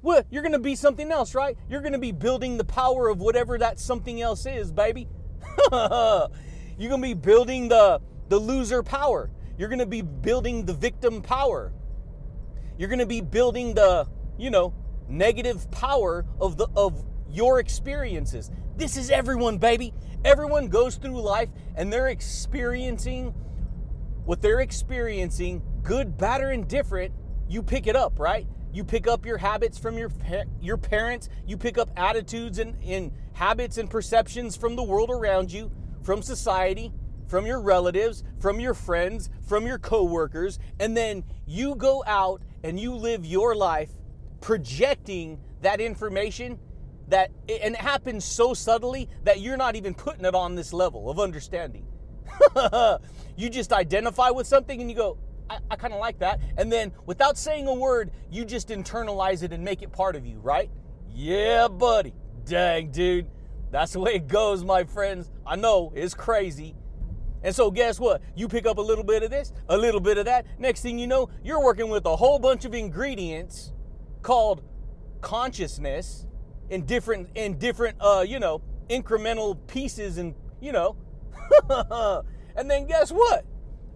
what? 0.00 0.26
You're 0.30 0.42
going 0.42 0.52
to 0.52 0.58
be 0.58 0.74
something 0.74 1.10
else, 1.10 1.34
right? 1.34 1.56
You're 1.68 1.82
going 1.82 1.92
to 1.92 1.98
be 1.98 2.12
building 2.12 2.56
the 2.56 2.64
power 2.64 3.08
of 3.08 3.20
whatever 3.20 3.58
that 3.58 3.78
something 3.78 4.20
else 4.20 4.46
is, 4.46 4.72
baby. 4.72 5.08
You're 5.72 6.28
going 6.88 7.02
to 7.02 7.08
be 7.08 7.14
building 7.14 7.68
the 7.68 8.00
the 8.28 8.38
loser 8.38 8.82
power. 8.82 9.30
You're 9.58 9.68
going 9.68 9.80
to 9.80 9.86
be 9.86 10.00
building 10.00 10.64
the 10.64 10.72
victim 10.72 11.20
power. 11.20 11.72
You're 12.78 12.88
going 12.88 13.00
to 13.00 13.06
be 13.06 13.20
building 13.20 13.74
the, 13.74 14.06
you 14.38 14.48
know, 14.48 14.72
negative 15.08 15.70
power 15.70 16.24
of 16.40 16.56
the 16.56 16.68
of 16.74 17.04
your 17.28 17.60
experiences. 17.60 18.50
This 18.76 18.96
is 18.96 19.10
everyone, 19.10 19.58
baby. 19.58 19.92
Everyone 20.24 20.68
goes 20.68 20.96
through 20.96 21.20
life 21.20 21.50
and 21.76 21.92
they're 21.92 22.08
experiencing 22.08 23.34
what 24.24 24.40
they're 24.40 24.60
experiencing, 24.60 25.62
good, 25.82 26.16
bad, 26.16 26.40
or 26.40 26.50
indifferent. 26.50 27.12
You 27.48 27.62
pick 27.62 27.86
it 27.86 27.96
up, 27.96 28.18
right? 28.18 28.46
You 28.72 28.84
pick 28.84 29.06
up 29.06 29.26
your 29.26 29.38
habits 29.38 29.78
from 29.78 29.98
your 29.98 30.10
your 30.60 30.76
parents. 30.76 31.28
You 31.46 31.56
pick 31.56 31.78
up 31.78 31.90
attitudes 31.96 32.58
and, 32.58 32.76
and 32.84 33.12
habits 33.32 33.78
and 33.78 33.90
perceptions 33.90 34.56
from 34.56 34.76
the 34.76 34.82
world 34.82 35.10
around 35.10 35.52
you, 35.52 35.72
from 36.02 36.22
society, 36.22 36.92
from 37.26 37.46
your 37.46 37.60
relatives, 37.60 38.22
from 38.38 38.60
your 38.60 38.74
friends, 38.74 39.30
from 39.46 39.66
your 39.66 39.78
coworkers, 39.78 40.58
and 40.78 40.96
then 40.96 41.24
you 41.46 41.74
go 41.74 42.04
out 42.06 42.42
and 42.62 42.78
you 42.78 42.94
live 42.94 43.24
your 43.24 43.54
life 43.54 43.90
projecting 44.40 45.38
that 45.62 45.80
information 45.80 46.58
that 47.08 47.30
and 47.48 47.74
it 47.74 47.80
happens 47.80 48.24
so 48.24 48.54
subtly 48.54 49.08
that 49.24 49.40
you're 49.40 49.56
not 49.56 49.76
even 49.76 49.94
putting 49.94 50.24
it 50.24 50.34
on 50.34 50.54
this 50.54 50.72
level 50.72 51.10
of 51.10 51.18
understanding. 51.18 51.86
you 53.36 53.50
just 53.50 53.72
identify 53.72 54.30
with 54.30 54.46
something 54.46 54.80
and 54.80 54.90
you 54.90 54.96
go, 54.96 55.18
I, 55.48 55.58
I 55.70 55.76
kind 55.76 55.92
of 55.92 56.00
like 56.00 56.18
that. 56.20 56.40
And 56.56 56.70
then 56.70 56.92
without 57.06 57.36
saying 57.36 57.66
a 57.66 57.74
word, 57.74 58.10
you 58.30 58.44
just 58.44 58.68
internalize 58.68 59.42
it 59.42 59.52
and 59.52 59.64
make 59.64 59.82
it 59.82 59.92
part 59.92 60.16
of 60.16 60.24
you, 60.24 60.38
right? 60.38 60.70
Yeah, 61.08 61.68
buddy. 61.68 62.14
Dang, 62.44 62.90
dude. 62.90 63.26
That's 63.70 63.92
the 63.92 64.00
way 64.00 64.14
it 64.14 64.28
goes, 64.28 64.64
my 64.64 64.84
friends. 64.84 65.30
I 65.46 65.56
know 65.56 65.92
it's 65.94 66.14
crazy. 66.14 66.74
And 67.42 67.54
so, 67.54 67.70
guess 67.70 67.98
what? 67.98 68.20
You 68.34 68.48
pick 68.48 68.66
up 68.66 68.78
a 68.78 68.82
little 68.82 69.04
bit 69.04 69.22
of 69.22 69.30
this, 69.30 69.52
a 69.68 69.76
little 69.76 70.00
bit 70.00 70.18
of 70.18 70.26
that. 70.26 70.46
Next 70.58 70.82
thing 70.82 70.98
you 70.98 71.06
know, 71.06 71.30
you're 71.42 71.62
working 71.62 71.88
with 71.88 72.04
a 72.04 72.16
whole 72.16 72.38
bunch 72.38 72.64
of 72.64 72.74
ingredients 72.74 73.72
called 74.22 74.62
consciousness 75.20 76.26
in 76.68 76.84
different, 76.84 77.30
in 77.34 77.58
different, 77.58 77.96
uh, 78.00 78.24
you 78.26 78.38
know, 78.38 78.60
incremental 78.88 79.56
pieces, 79.68 80.18
and 80.18 80.34
you 80.60 80.72
know, 80.72 80.96
and 82.56 82.70
then 82.70 82.86
guess 82.86 83.10
what? 83.10 83.44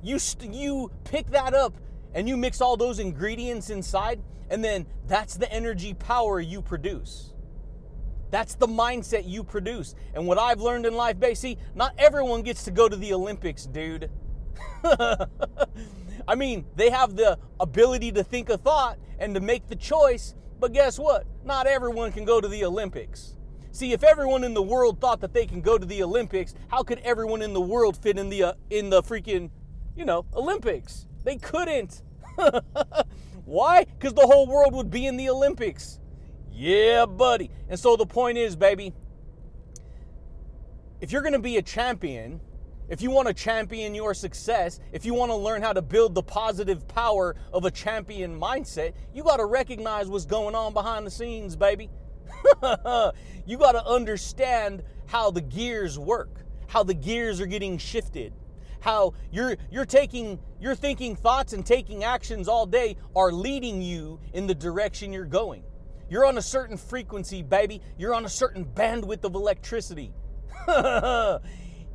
You 0.02 0.18
st- 0.18 0.54
you 0.54 0.90
pick 1.04 1.30
that 1.30 1.54
up 1.54 1.75
and 2.14 2.28
you 2.28 2.37
mix 2.37 2.61
all 2.61 2.76
those 2.76 2.99
ingredients 2.99 3.70
inside, 3.70 4.23
and 4.50 4.62
then 4.62 4.87
that's 5.06 5.37
the 5.37 5.50
energy 5.52 5.94
power 5.94 6.40
you 6.40 6.62
produce. 6.62 7.32
That's 8.30 8.54
the 8.54 8.66
mindset 8.66 9.28
you 9.28 9.44
produce. 9.44 9.94
And 10.14 10.26
what 10.26 10.38
I've 10.38 10.61
learned 10.61 10.87
in 10.87 10.94
life, 10.94 11.18
Basie, 11.18 11.56
not 11.75 11.94
everyone 11.99 12.42
gets 12.42 12.64
to 12.64 12.70
go 12.70 12.88
to 12.88 12.96
the 12.96 13.12
Olympics, 13.12 13.66
dude. 13.66 14.11
I 16.26 16.34
mean, 16.37 16.64
they 16.75 16.90
have 16.90 17.16
the 17.16 17.38
ability 17.61 18.12
to 18.12 18.25
think 18.25 18.49
a 18.49 18.58
thought 18.58 18.99
and 19.18 19.34
to 19.34 19.40
make 19.40 19.68
the 19.68 19.76
choice, 19.76 20.34
but 20.58 20.73
guess 20.73 20.99
what? 20.99 21.26
Not 21.44 21.66
everyone 21.66 22.12
can 22.12 22.25
go 22.25 22.40
to 22.40 22.49
the 22.49 22.64
Olympics. 22.64 23.37
See, 23.75 23.93
if 23.93 24.04
everyone 24.04 24.45
in 24.45 24.54
the 24.54 24.62
world 24.62 25.00
thought 25.00 25.21
that 25.21 25.35
they 25.35 25.47
can 25.47 25.61
go 25.61 25.76
to 25.76 25.85
the 25.85 26.02
Olympics, 26.02 26.54
how 26.69 26.83
could 26.83 27.00
everyone 27.00 27.43
in 27.43 27.52
the 27.52 27.61
world 27.61 27.97
fit 27.97 28.19
in 28.19 28.31
the 28.31 28.43
uh, 28.45 28.52
in 28.71 28.88
the 28.88 29.02
freaking 29.02 29.50
you 29.97 30.04
know, 30.04 30.26
Olympics. 30.35 31.07
They 31.25 31.37
couldn't. 31.37 32.02
Why? 33.45 33.85
Because 33.85 34.14
the 34.14 34.26
whole 34.26 34.47
world 34.47 34.75
would 34.75 34.90
be 34.90 35.07
in 35.07 35.16
the 35.16 35.28
Olympics. 35.31 36.00
Yeah, 36.52 37.07
buddy. 37.07 37.50
And 37.69 37.78
so 37.78 37.97
the 37.97 38.07
point 38.07 38.38
is, 38.38 38.57
baby, 38.57 38.93
if 41.00 41.12
you're 41.12 41.23
going 41.23 41.35
to 41.35 41.38
be 41.38 41.57
a 41.57 41.62
champion, 41.62 42.40
if 42.88 43.02
you 43.02 43.11
want 43.11 43.28
to 43.28 43.35
champion 43.35 43.95
your 43.95 44.14
success, 44.14 44.81
if 44.93 45.04
you 45.04 45.14
want 45.14 45.31
to 45.31 45.37
learn 45.37 45.62
how 45.62 45.73
to 45.73 45.83
build 45.83 46.14
the 46.14 46.23
positive 46.23 46.87
power 46.88 47.35
of 47.52 47.64
a 47.64 47.71
champion 47.71 48.38
mindset, 48.38 48.93
you 49.12 49.23
got 49.23 49.38
to 49.38 49.47
recognize 49.47 50.09
what's 50.09 50.26
going 50.26 50.54
on 50.54 50.73
behind 50.73 51.07
the 51.07 51.11
scenes, 51.11 51.57
baby. 51.57 51.88
you 53.47 53.59
got 53.59 53.73
to 53.73 53.85
understand 53.87 54.83
how 55.07 55.31
the 55.31 55.40
gears 55.40 55.99
work, 55.99 56.45
how 56.66 56.83
the 56.83 56.95
gears 56.95 57.40
are 57.40 57.47
getting 57.47 57.78
shifted 57.78 58.33
how 58.85 59.14
you're 59.33 59.57
you're 59.71 59.87
taking 59.87 60.38
you're 60.61 60.75
thinking 60.75 61.16
thoughts 61.16 61.54
and 61.54 61.64
taking 61.64 62.04
actions 62.04 62.49
all 62.49 62.66
day 62.66 62.97
are 63.16 63.33
leading 63.33 63.81
you 63.81 64.21
in 64.35 64.47
the 64.47 64.54
direction 64.54 65.11
you're 65.11 65.25
going. 65.25 65.64
You're 66.11 66.26
on 66.26 66.37
a 66.37 66.43
certain 66.43 66.76
frequency, 66.76 67.43
baby. 67.43 67.81
You're 67.99 68.14
on 68.14 68.26
a 68.26 68.28
certain 68.28 68.64
bandwidth 68.64 69.25
of 69.25 69.35
electricity. 69.35 70.12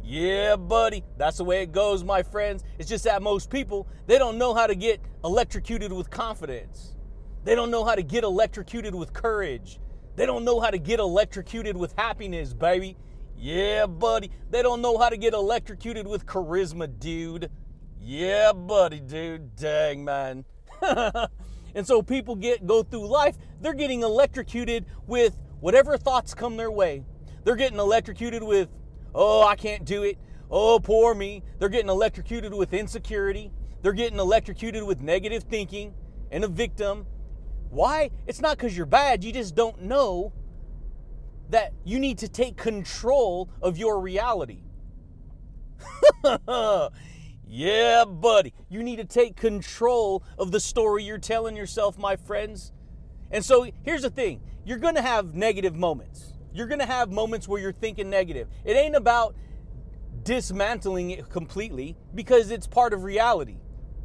yeah, 0.03 0.55
buddy. 0.55 1.03
That's 1.15 1.37
the 1.37 1.43
way 1.43 1.61
it 1.61 1.71
goes, 1.71 2.03
my 2.03 2.23
friends. 2.23 2.63
It's 2.79 2.89
just 2.89 3.03
that 3.03 3.21
most 3.21 3.51
people, 3.51 3.87
they 4.07 4.17
don't 4.17 4.39
know 4.39 4.55
how 4.55 4.65
to 4.65 4.75
get 4.75 4.99
electrocuted 5.23 5.93
with 5.93 6.09
confidence. 6.09 6.95
They 7.43 7.53
don't 7.53 7.69
know 7.69 7.85
how 7.85 7.95
to 7.95 8.03
get 8.03 8.23
electrocuted 8.23 8.95
with 8.95 9.13
courage. 9.13 9.79
They 10.19 10.25
don't 10.25 10.43
know 10.43 10.59
how 10.59 10.69
to 10.69 10.77
get 10.77 10.99
electrocuted 10.99 11.77
with 11.77 11.93
happiness, 11.97 12.53
baby. 12.53 12.97
Yeah, 13.37 13.85
buddy. 13.85 14.31
They 14.49 14.61
don't 14.61 14.81
know 14.81 14.97
how 14.97 15.07
to 15.07 15.15
get 15.15 15.33
electrocuted 15.33 16.05
with 16.05 16.25
charisma, 16.25 16.99
dude. 16.99 17.49
Yeah, 18.01 18.51
buddy, 18.51 18.99
dude. 18.99 19.55
Dang, 19.55 20.03
man. 20.03 20.43
and 20.81 21.87
so 21.87 22.01
people 22.01 22.35
get 22.35 22.67
go 22.67 22.83
through 22.83 23.07
life, 23.07 23.37
they're 23.61 23.73
getting 23.73 24.01
electrocuted 24.01 24.87
with 25.07 25.37
whatever 25.61 25.97
thoughts 25.97 26.33
come 26.33 26.57
their 26.57 26.69
way. 26.69 27.05
They're 27.45 27.55
getting 27.55 27.79
electrocuted 27.79 28.43
with, 28.43 28.67
"Oh, 29.15 29.47
I 29.47 29.55
can't 29.55 29.85
do 29.85 30.03
it. 30.03 30.17
Oh, 30.51 30.81
poor 30.81 31.15
me." 31.15 31.43
They're 31.59 31.69
getting 31.69 31.89
electrocuted 31.89 32.53
with 32.53 32.73
insecurity. 32.73 33.53
They're 33.83 33.93
getting 33.93 34.19
electrocuted 34.19 34.83
with 34.83 34.99
negative 34.99 35.43
thinking 35.43 35.93
and 36.29 36.43
a 36.43 36.49
victim. 36.49 37.05
Why? 37.69 38.11
It's 38.27 38.41
not 38.41 38.57
cuz 38.57 38.75
you're 38.75 38.85
bad, 38.85 39.23
you 39.23 39.31
just 39.31 39.55
don't 39.55 39.83
know 39.83 40.33
that 41.49 41.73
you 41.83 41.99
need 41.99 42.19
to 42.19 42.27
take 42.27 42.57
control 42.57 43.49
of 43.61 43.77
your 43.77 43.99
reality. 43.99 44.61
yeah, 47.47 48.05
buddy. 48.05 48.53
You 48.69 48.83
need 48.83 48.97
to 48.97 49.05
take 49.05 49.35
control 49.35 50.23
of 50.37 50.51
the 50.51 50.59
story 50.59 51.03
you're 51.03 51.17
telling 51.17 51.55
yourself, 51.55 51.97
my 51.97 52.15
friends. 52.15 52.71
And 53.31 53.43
so 53.43 53.69
here's 53.83 54.03
the 54.03 54.09
thing 54.09 54.41
you're 54.65 54.77
going 54.77 54.95
to 54.95 55.01
have 55.01 55.33
negative 55.33 55.75
moments. 55.75 56.33
You're 56.53 56.67
going 56.67 56.79
to 56.79 56.85
have 56.85 57.11
moments 57.11 57.47
where 57.47 57.61
you're 57.61 57.71
thinking 57.71 58.09
negative. 58.09 58.47
It 58.65 58.73
ain't 58.73 58.95
about 58.95 59.35
dismantling 60.23 61.11
it 61.11 61.29
completely 61.29 61.95
because 62.13 62.51
it's 62.51 62.67
part 62.67 62.93
of 62.93 63.03
reality. 63.03 63.57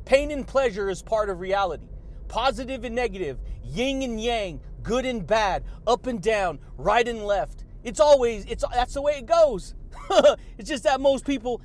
Pain 0.04 0.30
and 0.30 0.46
pleasure 0.46 0.90
is 0.90 1.02
part 1.02 1.30
of 1.30 1.40
reality. 1.40 1.88
Positive 2.28 2.84
and 2.84 2.94
negative, 2.94 3.38
yin 3.64 4.02
and 4.02 4.20
yang, 4.20 4.60
good 4.82 5.04
and 5.04 5.26
bad, 5.26 5.64
up 5.86 6.06
and 6.06 6.22
down, 6.22 6.58
right 6.76 7.06
and 7.06 7.24
left. 7.24 7.64
It's 7.82 8.00
always 8.00 8.44
it's 8.46 8.64
that's 8.72 8.94
the 8.94 9.02
way 9.02 9.14
it 9.18 9.26
goes. 9.26 9.74
it's 10.58 10.68
just 10.68 10.84
that 10.84 11.00
most 11.00 11.26
people 11.26 11.60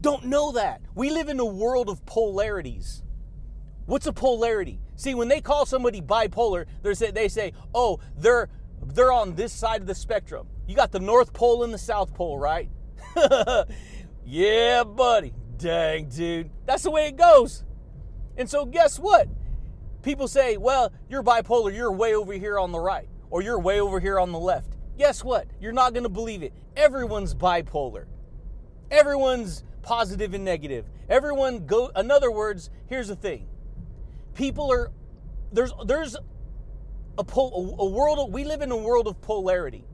don't 0.00 0.24
know 0.26 0.52
that. 0.52 0.82
We 0.94 1.10
live 1.10 1.28
in 1.28 1.40
a 1.40 1.44
world 1.44 1.88
of 1.88 2.04
polarities. 2.06 3.02
What's 3.86 4.06
a 4.06 4.12
polarity? 4.12 4.80
See, 4.96 5.14
when 5.14 5.28
they 5.28 5.40
call 5.40 5.66
somebody 5.66 6.00
bipolar, 6.00 6.66
they 6.82 6.94
say 6.94 7.10
they 7.10 7.28
say, 7.28 7.52
"Oh, 7.74 8.00
they're 8.16 8.48
they're 8.84 9.12
on 9.12 9.34
this 9.34 9.52
side 9.52 9.80
of 9.80 9.86
the 9.86 9.94
spectrum." 9.94 10.48
You 10.66 10.74
got 10.74 10.90
the 10.90 11.00
North 11.00 11.32
Pole 11.32 11.62
and 11.62 11.72
the 11.72 11.78
South 11.78 12.12
Pole, 12.14 12.38
right? 12.38 12.68
yeah, 14.24 14.82
buddy. 14.84 15.32
Dang, 15.56 16.08
dude. 16.08 16.50
That's 16.66 16.82
the 16.82 16.90
way 16.90 17.06
it 17.06 17.16
goes. 17.16 17.64
And 18.36 18.50
so 18.50 18.66
guess 18.66 18.98
what? 18.98 19.28
People 20.06 20.28
say, 20.28 20.56
well, 20.56 20.92
you're 21.10 21.24
bipolar, 21.24 21.74
you're 21.74 21.90
way 21.90 22.14
over 22.14 22.32
here 22.32 22.60
on 22.60 22.70
the 22.70 22.78
right, 22.78 23.08
or 23.28 23.42
you're 23.42 23.58
way 23.58 23.80
over 23.80 23.98
here 23.98 24.20
on 24.20 24.30
the 24.30 24.38
left. 24.38 24.76
Guess 24.96 25.24
what? 25.24 25.48
You're 25.60 25.72
not 25.72 25.94
going 25.94 26.04
to 26.04 26.08
believe 26.08 26.44
it. 26.44 26.52
Everyone's 26.76 27.34
bipolar. 27.34 28.04
Everyone's 28.88 29.64
positive 29.82 30.32
and 30.32 30.44
negative. 30.44 30.84
Everyone 31.08 31.66
go 31.66 31.88
in 31.96 32.12
other 32.12 32.30
words, 32.30 32.70
here's 32.86 33.08
the 33.08 33.16
thing. 33.16 33.48
People 34.34 34.70
are 34.70 34.92
there's 35.50 35.72
there's 35.86 36.14
a 37.18 37.24
pol, 37.24 37.74
a 37.80 37.86
world 37.86 38.32
we 38.32 38.44
live 38.44 38.62
in 38.62 38.70
a 38.70 38.76
world 38.76 39.08
of 39.08 39.20
polarity. 39.20 39.84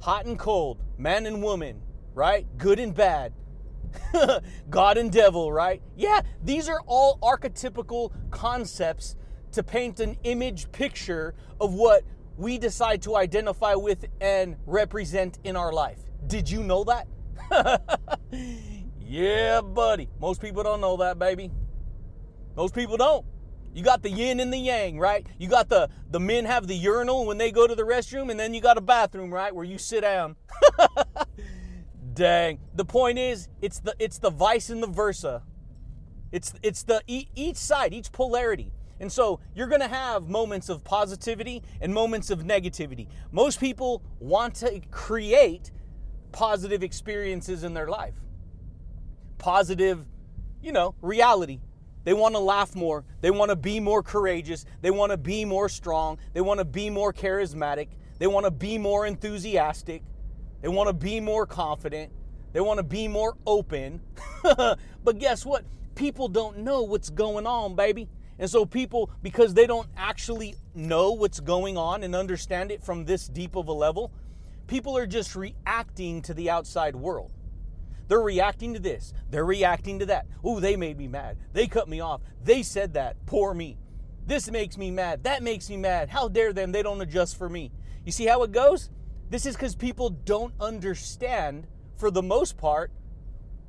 Hot 0.00 0.26
and 0.26 0.36
cold, 0.36 0.82
man 0.98 1.24
and 1.24 1.40
woman, 1.40 1.82
right? 2.14 2.48
Good 2.58 2.80
and 2.80 2.92
bad. 2.92 3.32
God 4.70 4.98
and 4.98 5.10
devil, 5.10 5.52
right? 5.52 5.82
Yeah, 5.96 6.20
these 6.42 6.68
are 6.68 6.80
all 6.86 7.18
archetypical 7.22 8.12
concepts 8.30 9.16
to 9.52 9.62
paint 9.62 10.00
an 10.00 10.16
image 10.24 10.70
picture 10.72 11.34
of 11.60 11.74
what 11.74 12.04
we 12.36 12.58
decide 12.58 13.02
to 13.02 13.16
identify 13.16 13.74
with 13.74 14.04
and 14.20 14.56
represent 14.66 15.38
in 15.44 15.56
our 15.56 15.72
life. 15.72 15.98
Did 16.26 16.50
you 16.50 16.62
know 16.62 16.84
that? 16.84 17.08
yeah, 19.00 19.60
buddy. 19.60 20.08
Most 20.20 20.40
people 20.40 20.62
don't 20.62 20.80
know 20.80 20.96
that, 20.98 21.18
baby. 21.18 21.50
Most 22.56 22.74
people 22.74 22.96
don't. 22.96 23.24
You 23.74 23.82
got 23.82 24.02
the 24.02 24.10
yin 24.10 24.40
and 24.40 24.52
the 24.52 24.58
yang, 24.58 24.98
right? 24.98 25.26
You 25.38 25.48
got 25.48 25.68
the 25.68 25.88
the 26.10 26.18
men 26.18 26.44
have 26.46 26.66
the 26.66 26.74
urinal 26.74 27.26
when 27.26 27.38
they 27.38 27.52
go 27.52 27.66
to 27.66 27.74
the 27.74 27.82
restroom, 27.82 28.30
and 28.30 28.38
then 28.38 28.54
you 28.54 28.60
got 28.60 28.78
a 28.78 28.80
bathroom, 28.80 29.32
right, 29.32 29.54
where 29.54 29.64
you 29.64 29.78
sit 29.78 30.00
down. 30.00 30.36
Dang. 32.18 32.58
The 32.74 32.84
point 32.84 33.16
is, 33.16 33.48
it's 33.62 33.78
the 33.78 33.94
it's 34.00 34.18
the 34.18 34.30
vice 34.30 34.70
and 34.70 34.82
the 34.82 34.88
versa. 34.88 35.44
It's 36.32 36.52
it's 36.64 36.82
the 36.82 37.00
each 37.06 37.56
side, 37.56 37.94
each 37.94 38.10
polarity. 38.10 38.72
And 38.98 39.12
so 39.12 39.38
you're 39.54 39.68
going 39.68 39.82
to 39.82 39.88
have 39.88 40.28
moments 40.28 40.68
of 40.68 40.82
positivity 40.82 41.62
and 41.80 41.94
moments 41.94 42.30
of 42.30 42.40
negativity. 42.40 43.06
Most 43.30 43.60
people 43.60 44.02
want 44.18 44.56
to 44.56 44.80
create 44.90 45.70
positive 46.32 46.82
experiences 46.82 47.62
in 47.62 47.72
their 47.72 47.86
life. 47.86 48.16
Positive, 49.38 50.04
you 50.60 50.72
know, 50.72 50.96
reality. 51.00 51.60
They 52.02 52.14
want 52.14 52.34
to 52.34 52.40
laugh 52.40 52.74
more. 52.74 53.04
They 53.20 53.30
want 53.30 53.50
to 53.50 53.56
be 53.56 53.78
more 53.78 54.02
courageous. 54.02 54.64
They 54.80 54.90
want 54.90 55.12
to 55.12 55.16
be 55.16 55.44
more 55.44 55.68
strong. 55.68 56.18
They 56.32 56.40
want 56.40 56.58
to 56.58 56.64
be 56.64 56.90
more 56.90 57.12
charismatic. 57.12 57.90
They 58.18 58.26
want 58.26 58.44
to 58.44 58.50
be 58.50 58.76
more 58.76 59.06
enthusiastic. 59.06 60.02
They 60.60 60.68
want 60.68 60.88
to 60.88 60.92
be 60.92 61.20
more 61.20 61.46
confident. 61.46 62.12
They 62.52 62.60
want 62.60 62.78
to 62.78 62.84
be 62.84 63.08
more 63.08 63.36
open. 63.46 64.00
but 64.42 65.18
guess 65.18 65.44
what? 65.44 65.64
People 65.94 66.28
don't 66.28 66.58
know 66.58 66.82
what's 66.82 67.10
going 67.10 67.46
on, 67.46 67.74
baby. 67.74 68.08
And 68.38 68.48
so, 68.48 68.64
people, 68.64 69.10
because 69.22 69.54
they 69.54 69.66
don't 69.66 69.88
actually 69.96 70.54
know 70.74 71.12
what's 71.12 71.40
going 71.40 71.76
on 71.76 72.04
and 72.04 72.14
understand 72.14 72.70
it 72.70 72.82
from 72.82 73.04
this 73.04 73.26
deep 73.26 73.56
of 73.56 73.68
a 73.68 73.72
level, 73.72 74.12
people 74.68 74.96
are 74.96 75.06
just 75.06 75.34
reacting 75.34 76.22
to 76.22 76.34
the 76.34 76.48
outside 76.48 76.94
world. 76.94 77.32
They're 78.06 78.20
reacting 78.20 78.74
to 78.74 78.80
this. 78.80 79.12
They're 79.30 79.44
reacting 79.44 79.98
to 79.98 80.06
that. 80.06 80.26
Oh, 80.42 80.60
they 80.60 80.76
made 80.76 80.96
me 80.96 81.08
mad. 81.08 81.36
They 81.52 81.66
cut 81.66 81.88
me 81.88 82.00
off. 82.00 82.22
They 82.42 82.62
said 82.62 82.94
that. 82.94 83.16
Poor 83.26 83.52
me. 83.52 83.76
This 84.26 84.50
makes 84.50 84.78
me 84.78 84.90
mad. 84.90 85.24
That 85.24 85.42
makes 85.42 85.68
me 85.68 85.76
mad. 85.76 86.08
How 86.08 86.28
dare 86.28 86.52
them? 86.52 86.72
They 86.72 86.82
don't 86.82 87.00
adjust 87.00 87.36
for 87.36 87.48
me. 87.48 87.72
You 88.04 88.12
see 88.12 88.26
how 88.26 88.42
it 88.44 88.52
goes? 88.52 88.88
This 89.30 89.44
is 89.44 89.54
because 89.54 89.74
people 89.74 90.10
don't 90.10 90.54
understand, 90.58 91.66
for 91.96 92.10
the 92.10 92.22
most 92.22 92.56
part, 92.56 92.90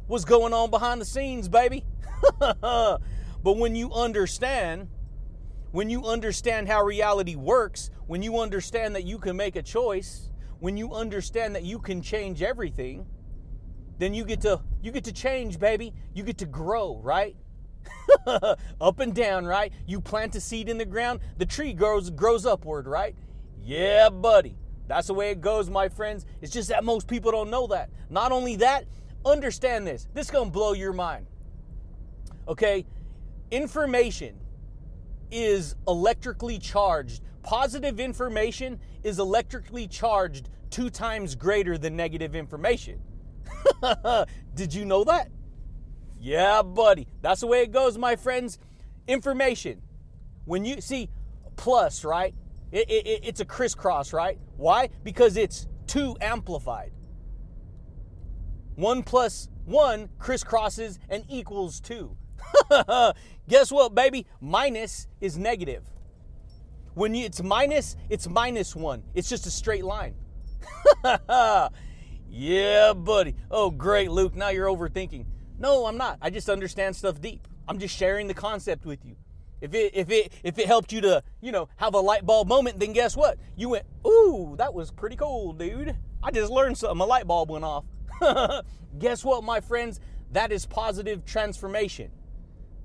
what's 0.07 0.25
going 0.25 0.53
on 0.53 0.69
behind 0.69 1.01
the 1.01 1.05
scenes, 1.05 1.49
baby. 1.49 1.83
but 2.39 3.01
when 3.43 3.75
you 3.75 3.91
understand, 3.91 4.87
when 5.71 5.89
you 5.89 6.05
understand 6.05 6.67
how 6.67 6.83
reality 6.83 7.35
works, 7.35 7.89
when 8.07 8.23
you 8.23 8.39
understand 8.39 8.95
that 8.95 9.03
you 9.03 9.17
can 9.17 9.35
make 9.35 9.55
a 9.55 9.61
choice, 9.61 10.29
when 10.59 10.77
you 10.77 10.93
understand 10.93 11.55
that 11.55 11.63
you 11.63 11.79
can 11.79 12.01
change 12.01 12.41
everything, 12.41 13.05
then 13.97 14.13
you 14.13 14.23
get 14.23 14.41
to 14.41 14.61
you 14.81 14.91
get 14.91 15.03
to 15.05 15.13
change, 15.13 15.59
baby. 15.59 15.93
You 16.13 16.23
get 16.23 16.37
to 16.39 16.45
grow, 16.45 17.01
right? 17.03 17.35
Up 18.81 18.99
and 18.99 19.13
down, 19.13 19.45
right? 19.45 19.73
You 19.85 19.99
plant 19.99 20.35
a 20.35 20.41
seed 20.41 20.69
in 20.69 20.77
the 20.77 20.85
ground, 20.85 21.19
the 21.37 21.45
tree 21.45 21.73
grows 21.73 22.09
grows 22.09 22.45
upward, 22.45 22.87
right? 22.87 23.15
Yeah, 23.61 24.09
buddy. 24.09 24.57
That's 24.89 25.05
the 25.05 25.13
way 25.13 25.29
it 25.29 25.39
goes, 25.39 25.69
my 25.69 25.87
friends. 25.87 26.25
It's 26.41 26.51
just 26.51 26.69
that 26.69 26.83
most 26.83 27.07
people 27.07 27.31
don't 27.31 27.51
know 27.51 27.67
that. 27.67 27.91
Not 28.09 28.31
only 28.31 28.55
that, 28.55 28.85
understand 29.23 29.85
this. 29.85 30.07
This 30.15 30.25
is 30.25 30.31
going 30.31 30.47
to 30.47 30.51
blow 30.51 30.73
your 30.73 30.93
mind. 30.93 31.27
Okay? 32.47 32.87
Information 33.51 34.35
is 35.29 35.75
electrically 35.87 36.57
charged. 36.57 37.21
Positive 37.43 37.99
information 37.99 38.79
is 39.03 39.19
electrically 39.19 39.87
charged 39.87 40.49
two 40.71 40.89
times 40.89 41.35
greater 41.35 41.77
than 41.77 41.95
negative 41.95 42.33
information. 42.35 42.99
Did 44.55 44.73
you 44.73 44.85
know 44.85 45.03
that? 45.03 45.29
Yeah, 46.19 46.63
buddy. 46.63 47.07
That's 47.21 47.41
the 47.41 47.47
way 47.47 47.61
it 47.61 47.71
goes, 47.71 47.95
my 47.95 48.15
friends. 48.15 48.57
Information. 49.07 49.83
When 50.45 50.65
you 50.65 50.81
see 50.81 51.11
plus, 51.57 52.03
right? 52.03 52.33
It, 52.71 52.89
it, 52.89 53.19
it's 53.23 53.39
a 53.39 53.45
crisscross, 53.45 54.13
right? 54.13 54.39
Why? 54.57 54.89
Because 55.03 55.37
it's 55.37 55.67
two 55.87 56.15
amplified. 56.21 56.91
One 58.75 59.03
plus 59.03 59.49
one 59.65 60.09
crisscrosses 60.19 60.99
and 61.09 61.23
equals 61.29 61.79
two. 61.79 62.15
Guess 63.47 63.71
what, 63.71 63.93
baby? 63.93 64.25
Minus 64.41 65.07
is 65.21 65.37
negative. 65.37 65.83
When 66.93 67.13
you, 67.13 67.25
it's 67.25 67.41
minus, 67.41 67.95
it's 68.09 68.27
minus 68.27 68.75
one. 68.75 69.03
It's 69.13 69.29
just 69.29 69.45
a 69.45 69.51
straight 69.51 69.85
line. 69.85 70.15
yeah, 72.29 72.93
buddy. 72.93 73.35
Oh, 73.51 73.69
great, 73.69 74.11
Luke. 74.11 74.35
Now 74.35 74.49
you're 74.49 74.67
overthinking. 74.67 75.25
No, 75.57 75.85
I'm 75.85 75.97
not. 75.97 76.17
I 76.21 76.29
just 76.29 76.49
understand 76.49 76.95
stuff 76.95 77.21
deep. 77.21 77.47
I'm 77.67 77.79
just 77.79 77.95
sharing 77.95 78.27
the 78.27 78.33
concept 78.33 78.85
with 78.85 79.05
you. 79.05 79.15
If 79.61 79.73
it 79.73 79.91
if 79.93 80.09
it 80.09 80.33
if 80.43 80.57
it 80.57 80.67
helped 80.67 80.91
you 80.91 81.01
to, 81.01 81.23
you 81.41 81.51
know, 81.51 81.69
have 81.77 81.93
a 81.93 81.99
light 81.99 82.25
bulb 82.25 82.47
moment, 82.47 82.79
then 82.79 82.93
guess 82.93 83.17
what? 83.17 83.37
You 83.55 83.69
went, 83.69 83.85
"Ooh, 84.07 84.55
that 84.57 84.73
was 84.73 84.91
pretty 84.91 85.15
cool, 85.15 85.53
dude. 85.53 85.95
I 86.23 86.31
just 86.31 86.51
learned 86.51 86.77
something. 86.77 87.01
A 87.01 87.05
light 87.05 87.27
bulb 87.27 87.49
went 87.49 87.65
off." 87.65 87.85
guess 88.99 89.23
what, 89.23 89.43
my 89.43 89.59
friends? 89.59 89.99
That 90.31 90.51
is 90.51 90.65
positive 90.65 91.25
transformation. 91.25 92.11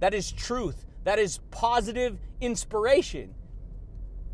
That 0.01 0.15
is 0.15 0.33
truth. 0.33 0.85
That 1.05 1.19
is 1.19 1.41
positive 1.51 2.19
inspiration. 2.41 3.35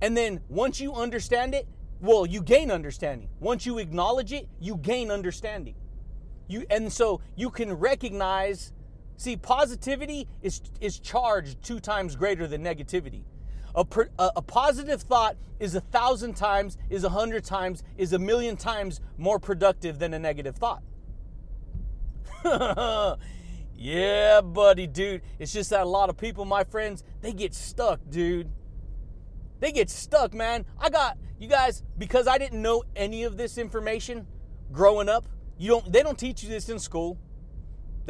And 0.01 0.17
then 0.17 0.41
once 0.49 0.81
you 0.81 0.95
understand 0.95 1.55
it, 1.55 1.67
well, 2.01 2.25
you 2.25 2.43
gain 2.43 2.71
understanding. 2.71 3.29
Once 3.41 3.67
you 3.67 3.79
acknowledge 3.79 4.33
it, 4.33 4.49
you 4.59 4.77
gain 4.77 5.11
understanding. 5.11 5.75
You 6.49 6.65
and 6.71 6.93
so 6.93 7.21
you 7.37 7.51
can 7.51 7.73
recognize 7.75 8.73
See, 9.21 9.37
positivity 9.37 10.27
is, 10.41 10.63
is 10.81 10.99
charged 10.99 11.63
two 11.63 11.79
times 11.79 12.17
greater 12.17 12.47
than 12.47 12.65
negativity. 12.65 13.25
A, 13.75 13.85
a, 14.19 14.31
a, 14.37 14.41
positive 14.41 15.03
thought 15.03 15.37
is 15.59 15.75
a 15.75 15.83
thousand 15.83 16.37
times, 16.37 16.79
is 16.89 17.05
a 17.05 17.11
hundred 17.11 17.45
times, 17.45 17.83
is 17.99 18.15
a 18.15 18.19
million 18.19 18.57
times 18.57 19.03
more 19.19 19.39
productive 19.39 19.99
than 19.99 20.15
a 20.15 20.19
negative 20.19 20.57
thought. 20.57 20.83
yeah, 23.77 24.41
buddy, 24.41 24.87
dude. 24.87 25.21
It's 25.39 25.53
just 25.53 25.69
that 25.69 25.83
a 25.83 25.91
lot 25.91 26.09
of 26.09 26.17
people, 26.17 26.47
my 26.47 26.65
friends, 26.65 27.05
they 27.21 27.35
get 27.35 27.53
stuck, 27.53 28.01
dude. 28.09 28.49
They 29.59 29.71
get 29.71 29.91
stuck, 29.91 30.33
man. 30.33 30.65
I 30.79 30.89
got 30.89 31.19
you 31.39 31.47
guys 31.47 31.83
because 31.99 32.27
I 32.27 32.39
didn't 32.39 32.63
know 32.63 32.85
any 32.97 33.25
of 33.25 33.37
this 33.37 33.59
information 33.59 34.27
growing 34.73 35.11
up. 35.11 35.27
You 35.59 35.69
don't 35.69 35.93
they 35.93 36.03
don't 36.03 36.19
teach 36.19 36.43
you 36.43 36.49
this 36.49 36.71
in 36.71 36.79
school. 36.79 37.19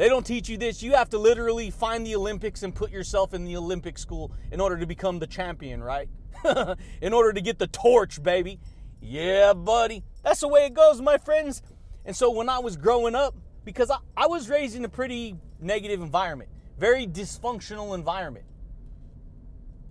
They 0.01 0.09
don't 0.09 0.25
teach 0.25 0.49
you 0.49 0.57
this. 0.57 0.81
You 0.81 0.93
have 0.93 1.11
to 1.11 1.19
literally 1.19 1.69
find 1.69 2.03
the 2.03 2.15
Olympics 2.15 2.63
and 2.63 2.73
put 2.73 2.89
yourself 2.89 3.35
in 3.35 3.45
the 3.45 3.55
Olympic 3.55 3.99
school 3.99 4.31
in 4.51 4.59
order 4.59 4.75
to 4.79 4.87
become 4.87 5.19
the 5.19 5.27
champion, 5.27 5.83
right? 5.83 6.09
in 7.03 7.13
order 7.13 7.31
to 7.33 7.39
get 7.39 7.59
the 7.59 7.67
torch, 7.67 8.23
baby. 8.23 8.59
Yeah, 8.99 9.53
buddy. 9.53 10.01
That's 10.23 10.39
the 10.39 10.47
way 10.47 10.65
it 10.65 10.73
goes, 10.73 10.99
my 11.01 11.19
friends. 11.19 11.61
And 12.03 12.15
so 12.15 12.31
when 12.31 12.49
I 12.49 12.57
was 12.57 12.77
growing 12.77 13.13
up, 13.13 13.35
because 13.63 13.91
I, 13.91 13.97
I 14.17 14.25
was 14.25 14.49
raised 14.49 14.75
in 14.75 14.85
a 14.85 14.89
pretty 14.89 15.35
negative 15.59 16.01
environment, 16.01 16.49
very 16.79 17.05
dysfunctional 17.05 17.93
environment, 17.93 18.47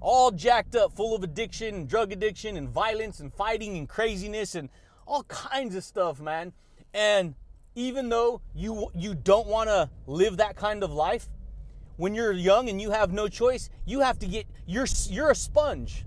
all 0.00 0.32
jacked 0.32 0.74
up, 0.74 0.92
full 0.96 1.14
of 1.14 1.22
addiction 1.22 1.72
and 1.76 1.88
drug 1.88 2.10
addiction 2.10 2.56
and 2.56 2.68
violence 2.68 3.20
and 3.20 3.32
fighting 3.32 3.76
and 3.76 3.88
craziness 3.88 4.56
and 4.56 4.70
all 5.06 5.22
kinds 5.22 5.76
of 5.76 5.84
stuff, 5.84 6.20
man. 6.20 6.52
And 6.92 7.36
even 7.74 8.08
though 8.08 8.40
you 8.54 8.90
you 8.94 9.14
don't 9.14 9.46
want 9.46 9.68
to 9.68 9.90
live 10.06 10.38
that 10.38 10.56
kind 10.56 10.82
of 10.82 10.92
life, 10.92 11.28
when 11.96 12.14
you're 12.14 12.32
young 12.32 12.68
and 12.68 12.80
you 12.80 12.90
have 12.90 13.12
no 13.12 13.28
choice, 13.28 13.70
you 13.84 14.00
have 14.00 14.18
to 14.18 14.26
get 14.26 14.46
you're 14.66 14.86
you're 15.08 15.30
a 15.30 15.34
sponge. 15.34 16.04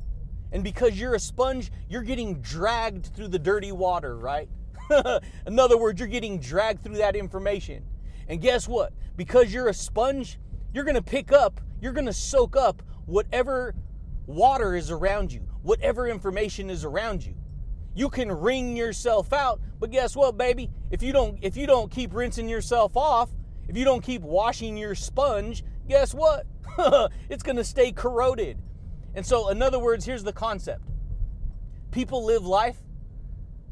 And 0.51 0.63
because 0.63 0.99
you're 0.99 1.15
a 1.15 1.19
sponge, 1.19 1.71
you're 1.89 2.03
getting 2.03 2.39
dragged 2.41 3.15
through 3.15 3.29
the 3.29 3.39
dirty 3.39 3.71
water, 3.71 4.15
right? 4.15 4.47
In 5.47 5.59
other 5.59 5.77
words, 5.77 5.99
you're 5.99 6.07
getting 6.07 6.39
dragged 6.39 6.83
through 6.83 6.97
that 6.97 7.15
information. 7.15 7.83
And 8.27 8.39
guess 8.39 8.67
what? 8.67 8.93
Because 9.17 9.51
you're 9.51 9.67
a 9.67 9.73
sponge, 9.73 10.37
you're 10.71 10.83
going 10.83 10.95
to 10.95 11.01
pick 11.01 11.31
up, 11.31 11.59
you're 11.81 11.91
going 11.91 12.05
to 12.05 12.13
soak 12.13 12.55
up 12.55 12.83
whatever 13.05 13.73
water 14.27 14.75
is 14.75 14.91
around 14.91 15.31
you, 15.31 15.41
whatever 15.63 16.07
information 16.07 16.69
is 16.69 16.85
around 16.85 17.25
you. 17.25 17.33
You 17.95 18.09
can 18.09 18.31
wring 18.31 18.75
yourself 18.75 19.33
out, 19.33 19.61
but 19.79 19.91
guess 19.91 20.15
what, 20.15 20.37
baby? 20.37 20.69
If 20.89 21.03
you 21.03 21.13
don't 21.13 21.37
if 21.41 21.55
you 21.55 21.67
don't 21.67 21.91
keep 21.91 22.13
rinsing 22.13 22.49
yourself 22.49 22.97
off, 22.97 23.29
if 23.67 23.77
you 23.77 23.85
don't 23.85 24.01
keep 24.01 24.21
washing 24.21 24.77
your 24.77 24.95
sponge, 24.95 25.63
guess 25.87 26.13
what? 26.13 26.45
it's 27.29 27.43
going 27.43 27.55
to 27.55 27.63
stay 27.63 27.91
corroded. 27.91 28.57
And 29.15 29.25
so, 29.25 29.49
in 29.49 29.61
other 29.61 29.79
words, 29.79 30.05
here's 30.05 30.23
the 30.23 30.33
concept. 30.33 30.81
People 31.91 32.25
live 32.25 32.45
life 32.45 32.77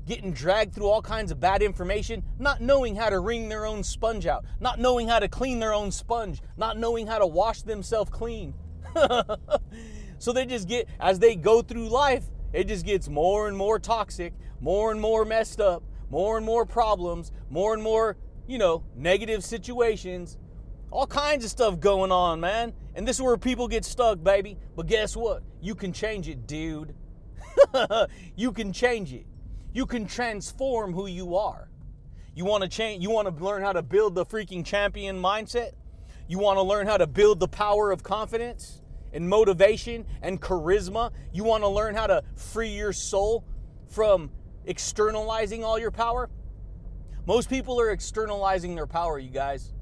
getting 0.05 0.34
dragged 0.34 0.73
through 0.73 0.88
all 0.88 1.01
kinds 1.01 1.31
of 1.31 1.39
bad 1.39 1.62
information, 1.62 2.23
not 2.39 2.62
knowing 2.62 2.95
how 2.95 3.10
to 3.10 3.19
wring 3.19 3.49
their 3.49 3.65
own 3.65 3.84
sponge 3.84 4.25
out, 4.25 4.45
not 4.60 4.79
knowing 4.79 5.07
how 5.07 5.19
to 5.19 5.27
clean 5.27 5.60
their 5.60 5.73
own 5.73 5.91
sponge, 5.91 6.41
not 6.57 6.77
knowing 6.77 7.07
how 7.07 7.17
to 7.17 7.27
wash 7.27 7.62
themselves 7.62 8.10
clean. 8.10 8.53
so 10.17 10.34
they 10.34 10.45
just 10.45 10.67
get, 10.67 10.88
as 10.99 11.19
they 11.19 11.36
go 11.36 11.62
through 11.62 11.88
life, 11.88 12.25
it 12.53 12.67
just 12.67 12.85
gets 12.85 13.07
more 13.07 13.47
and 13.47 13.55
more 13.55 13.79
toxic, 13.79 14.33
more 14.59 14.91
and 14.91 14.99
more 14.99 15.25
messed 15.25 15.61
up, 15.61 15.83
more 16.09 16.37
and 16.37 16.45
more 16.45 16.65
problems, 16.65 17.31
more 17.49 17.73
and 17.73 17.81
more, 17.81 18.17
you 18.47 18.57
know, 18.57 18.83
negative 18.95 19.43
situations. 19.43 20.37
All 20.91 21.07
kinds 21.07 21.45
of 21.45 21.51
stuff 21.51 21.79
going 21.79 22.11
on, 22.11 22.41
man. 22.41 22.73
And 22.95 23.07
this 23.07 23.17
is 23.17 23.21
where 23.21 23.37
people 23.37 23.67
get 23.67 23.85
stuck, 23.85 24.21
baby. 24.21 24.57
But 24.75 24.87
guess 24.87 25.15
what? 25.15 25.43
You 25.61 25.73
can 25.73 25.93
change 25.93 26.27
it, 26.27 26.47
dude. 26.47 26.93
you 28.35 28.51
can 28.51 28.73
change 28.73 29.13
it. 29.13 29.25
You 29.73 29.85
can 29.85 30.05
transform 30.05 30.93
who 30.93 31.07
you 31.07 31.35
are. 31.37 31.69
You 32.35 32.45
want 32.45 32.63
to 32.63 32.69
change, 32.69 33.03
you 33.03 33.09
want 33.09 33.27
to 33.27 33.43
learn 33.43 33.61
how 33.61 33.73
to 33.73 33.81
build 33.81 34.15
the 34.15 34.25
freaking 34.25 34.65
champion 34.65 35.21
mindset? 35.21 35.71
You 36.27 36.39
want 36.39 36.57
to 36.57 36.61
learn 36.61 36.87
how 36.87 36.97
to 36.97 37.07
build 37.07 37.39
the 37.39 37.47
power 37.47 37.91
of 37.91 38.03
confidence 38.03 38.80
and 39.13 39.28
motivation 39.28 40.06
and 40.21 40.41
charisma? 40.41 41.12
You 41.32 41.43
want 41.43 41.63
to 41.63 41.67
learn 41.67 41.95
how 41.95 42.08
to 42.08 42.24
free 42.36 42.69
your 42.69 42.93
soul 42.93 43.45
from 43.89 44.32
externalizing 44.65 45.63
all 45.63 45.80
your 45.80 45.91
power? 45.91 46.30
Most 47.26 47.50
people 47.50 47.80
are 47.80 47.91
externalizing 47.91 48.76
their 48.76 48.88
power, 48.88 49.19
you 49.19 49.30
guys. 49.30 49.74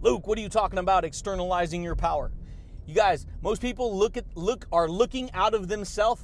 Luke, 0.00 0.26
what 0.26 0.38
are 0.38 0.40
you 0.40 0.48
talking 0.48 0.78
about 0.78 1.04
externalizing 1.04 1.82
your 1.82 1.96
power? 1.96 2.30
You 2.86 2.94
guys, 2.94 3.26
most 3.42 3.60
people 3.60 3.96
look 3.96 4.16
at 4.16 4.24
look 4.34 4.66
are 4.72 4.88
looking 4.88 5.30
out 5.32 5.54
of 5.54 5.68
themselves 5.68 6.22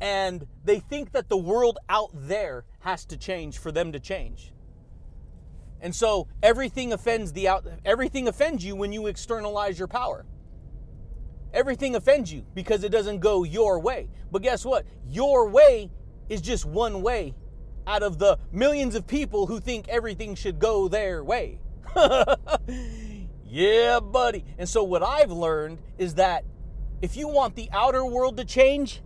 and 0.00 0.46
they 0.64 0.78
think 0.78 1.12
that 1.12 1.28
the 1.28 1.36
world 1.36 1.78
out 1.88 2.10
there 2.14 2.64
has 2.80 3.04
to 3.06 3.16
change 3.16 3.58
for 3.58 3.72
them 3.72 3.92
to 3.92 4.00
change. 4.00 4.52
And 5.80 5.94
so 5.94 6.28
everything 6.42 6.92
offends 6.92 7.32
the 7.32 7.48
out 7.48 7.66
everything 7.84 8.28
offends 8.28 8.64
you 8.64 8.76
when 8.76 8.92
you 8.92 9.06
externalize 9.06 9.78
your 9.78 9.88
power. 9.88 10.24
Everything 11.52 11.96
offends 11.96 12.32
you 12.32 12.44
because 12.54 12.84
it 12.84 12.90
doesn't 12.90 13.20
go 13.20 13.44
your 13.44 13.78
way. 13.78 14.08
But 14.30 14.42
guess 14.42 14.64
what? 14.64 14.84
Your 15.08 15.48
way 15.48 15.90
is 16.28 16.40
just 16.40 16.64
one 16.64 17.02
way 17.02 17.34
out 17.86 18.02
of 18.02 18.18
the 18.18 18.38
millions 18.52 18.94
of 18.94 19.06
people 19.06 19.46
who 19.46 19.60
think 19.60 19.88
everything 19.88 20.34
should 20.34 20.58
go 20.58 20.88
their 20.88 21.22
way. 21.22 21.60
yeah, 23.44 24.00
buddy. 24.00 24.44
And 24.58 24.68
so, 24.68 24.82
what 24.82 25.02
I've 25.02 25.30
learned 25.30 25.78
is 25.98 26.14
that 26.14 26.44
if 27.00 27.16
you 27.16 27.28
want 27.28 27.54
the 27.54 27.68
outer 27.72 28.04
world 28.04 28.36
to 28.38 28.44
change, 28.44 29.02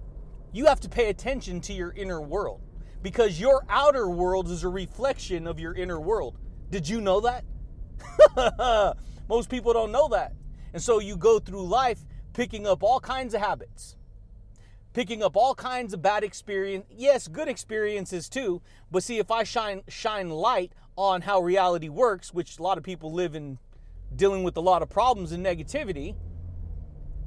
you 0.53 0.67
have 0.67 0.81
to 0.81 0.89
pay 0.89 1.09
attention 1.09 1.61
to 1.63 1.73
your 1.73 1.93
inner 1.93 2.21
world 2.21 2.61
because 3.03 3.39
your 3.39 3.65
outer 3.69 4.09
world 4.09 4.51
is 4.51 4.65
a 4.65 4.69
reflection 4.69 5.47
of 5.47 5.61
your 5.61 5.75
inner 5.75 6.01
world. 6.01 6.37
Did 6.71 6.89
you 6.89 7.01
know 7.01 7.21
that? 7.21 8.97
Most 9.29 9.51
people 9.51 9.73
don't 9.73 9.93
know 9.93 10.09
that. 10.09 10.33
And 10.73 10.83
so, 10.83 11.01
you 11.01 11.17
go 11.17 11.39
through 11.39 11.67
life 11.67 12.01
picking 12.33 12.67
up 12.67 12.83
all 12.83 13.01
kinds 13.01 13.35
of 13.35 13.41
habits 13.41 13.97
picking 14.93 15.23
up 15.23 15.37
all 15.37 15.55
kinds 15.55 15.95
of 15.95 16.03
bad 16.03 16.25
experience 16.25 16.85
yes 16.91 17.29
good 17.29 17.49
experiences 17.49 18.29
too 18.29 18.61
but 18.91 19.03
see 19.03 19.19
if 19.19 19.31
i 19.31 19.43
shine 19.43 19.83
shine 19.89 20.31
light 20.31 20.73
on 20.97 21.23
how 21.23 21.41
reality 21.41 21.89
works 21.89 22.35
which 22.35 22.59
a 22.59 22.63
lot 22.63 22.77
of 22.77 22.85
people 22.85 23.13
live 23.13 23.35
in 23.35 23.59
dealing 24.15 24.43
with 24.43 24.57
a 24.57 24.61
lot 24.61 24.83
of 24.83 24.89
problems 24.89 25.33
and 25.33 25.45
negativity 25.45 26.15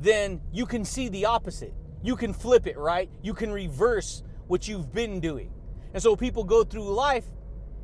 then 0.04 0.42
you 0.52 0.66
can 0.66 0.84
see 0.84 1.08
the 1.08 1.26
opposite. 1.26 1.74
You 2.04 2.18
can 2.18 2.34
flip 2.34 2.68
it 2.68 2.78
right? 2.78 3.10
You 3.22 3.34
can 3.34 3.52
reverse 3.52 4.22
what 4.48 4.68
you've 4.68 4.94
been 4.94 5.22
doing. 5.22 5.50
And 5.94 6.04
so 6.04 6.16
people 6.16 6.44
go 6.44 6.66
through 6.66 6.94
life 6.94 7.26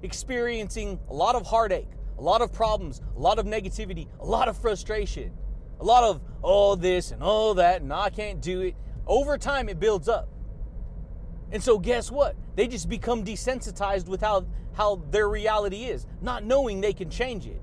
experiencing 0.02 1.00
a 1.10 1.14
lot 1.14 1.36
of 1.36 1.46
heartache 1.46 1.90
a 2.18 2.22
lot 2.22 2.42
of 2.42 2.54
problems 2.54 3.02
a 3.16 3.20
lot 3.20 3.38
of 3.38 3.46
negativity 3.46 4.08
a 4.22 4.26
lot 4.26 4.48
of 4.48 4.58
frustration 4.58 5.30
a 5.80 5.84
lot 5.84 6.04
of 6.04 6.22
all 6.42 6.76
this 6.76 7.12
and 7.12 7.22
all 7.22 7.54
that 7.54 7.82
and 7.82 7.92
i 7.94 8.10
can't 8.10 8.42
do 8.42 8.62
it 8.62 8.76
over 9.10 9.40
time, 9.40 9.68
it 9.68 9.80
builds 9.80 10.08
up. 10.08 10.30
And 11.52 11.62
so, 11.62 11.80
guess 11.80 12.12
what? 12.12 12.36
They 12.56 12.68
just 12.68 12.88
become 12.88 13.26
desensitized 13.26 14.08
with 14.08 14.22
how, 14.22 14.46
how 14.74 15.02
their 15.10 15.28
reality 15.28 15.86
is, 15.86 16.06
not 16.22 16.44
knowing 16.46 16.80
they 16.80 16.94
can 16.94 17.10
change 17.10 17.48
it. 17.48 17.62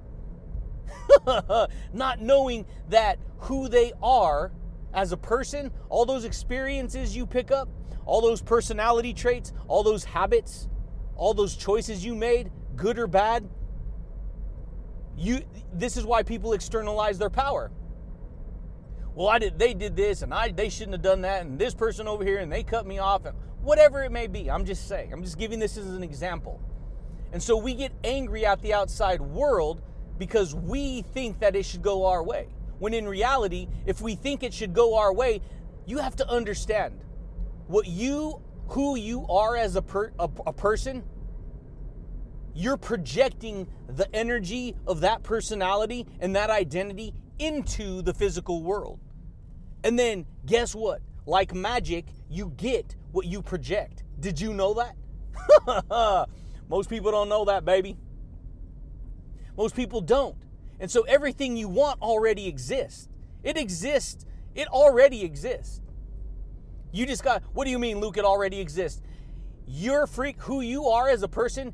not 1.92 2.20
knowing 2.20 2.66
that 2.88 3.20
who 3.38 3.68
they 3.68 3.92
are 4.02 4.52
as 4.92 5.12
a 5.12 5.16
person, 5.16 5.70
all 5.88 6.04
those 6.04 6.24
experiences 6.24 7.14
you 7.14 7.26
pick 7.26 7.52
up, 7.52 7.68
all 8.06 8.20
those 8.20 8.42
personality 8.42 9.14
traits, 9.14 9.52
all 9.68 9.84
those 9.84 10.02
habits, 10.02 10.68
all 11.14 11.32
those 11.32 11.54
choices 11.54 12.04
you 12.04 12.16
made, 12.16 12.50
good 12.74 12.98
or 12.98 13.06
bad, 13.06 13.48
you 15.16 15.42
this 15.72 15.96
is 15.96 16.04
why 16.04 16.22
people 16.22 16.52
externalize 16.52 17.18
their 17.18 17.30
power 17.30 17.70
well, 19.16 19.28
I 19.28 19.38
did 19.38 19.58
they 19.58 19.72
did 19.72 19.96
this 19.96 20.20
and 20.20 20.32
I 20.32 20.50
they 20.50 20.68
shouldn't 20.68 20.92
have 20.92 21.02
done 21.02 21.22
that 21.22 21.40
and 21.40 21.58
this 21.58 21.74
person 21.74 22.06
over 22.06 22.22
here 22.22 22.38
and 22.38 22.52
they 22.52 22.62
cut 22.62 22.86
me 22.86 22.98
off 22.98 23.24
and 23.24 23.36
whatever 23.62 24.04
it 24.04 24.12
may 24.12 24.26
be. 24.26 24.50
I'm 24.50 24.66
just 24.66 24.86
saying. 24.86 25.12
I'm 25.12 25.22
just 25.22 25.38
giving 25.38 25.58
this 25.58 25.78
as 25.78 25.86
an 25.86 26.02
example. 26.02 26.60
And 27.32 27.42
so 27.42 27.56
we 27.56 27.74
get 27.74 27.92
angry 28.04 28.44
at 28.44 28.60
the 28.60 28.74
outside 28.74 29.22
world 29.22 29.80
because 30.18 30.54
we 30.54 31.00
think 31.00 31.40
that 31.40 31.56
it 31.56 31.64
should 31.64 31.82
go 31.82 32.04
our 32.04 32.22
way. 32.22 32.48
When 32.78 32.92
in 32.92 33.08
reality, 33.08 33.68
if 33.86 34.02
we 34.02 34.16
think 34.16 34.42
it 34.42 34.52
should 34.52 34.74
go 34.74 34.96
our 34.96 35.12
way, 35.12 35.40
you 35.86 35.98
have 35.98 36.14
to 36.16 36.28
understand 36.28 37.00
what 37.68 37.88
you 37.88 38.42
who 38.68 38.96
you 38.96 39.26
are 39.28 39.56
as 39.56 39.76
a, 39.76 39.82
per, 39.82 40.12
a, 40.18 40.28
a 40.46 40.52
person 40.52 41.04
you're 42.56 42.78
projecting 42.78 43.66
the 43.86 44.12
energy 44.14 44.74
of 44.86 45.00
that 45.00 45.22
personality 45.22 46.06
and 46.20 46.34
that 46.34 46.48
identity 46.48 47.12
into 47.38 48.00
the 48.00 48.14
physical 48.14 48.62
world. 48.62 48.98
And 49.86 49.96
then 49.96 50.26
guess 50.44 50.74
what? 50.74 51.00
Like 51.26 51.54
magic, 51.54 52.06
you 52.28 52.52
get 52.56 52.96
what 53.12 53.24
you 53.24 53.40
project. 53.40 54.02
Did 54.18 54.40
you 54.40 54.52
know 54.52 54.74
that? 54.74 56.28
Most 56.68 56.90
people 56.90 57.12
don't 57.12 57.28
know 57.28 57.44
that, 57.44 57.64
baby. 57.64 57.96
Most 59.56 59.76
people 59.76 60.00
don't. 60.00 60.34
And 60.80 60.90
so 60.90 61.02
everything 61.02 61.56
you 61.56 61.68
want 61.68 62.02
already 62.02 62.48
exists. 62.48 63.08
It 63.44 63.56
exists. 63.56 64.26
It 64.56 64.66
already 64.66 65.22
exists. 65.22 65.80
You 66.90 67.06
just 67.06 67.22
got, 67.22 67.44
what 67.52 67.64
do 67.64 67.70
you 67.70 67.78
mean, 67.78 68.00
Luke? 68.00 68.16
It 68.16 68.24
already 68.24 68.58
exists. 68.58 69.02
Your 69.68 70.08
freak, 70.08 70.42
who 70.42 70.62
you 70.62 70.86
are 70.88 71.08
as 71.08 71.22
a 71.22 71.28
person, 71.28 71.72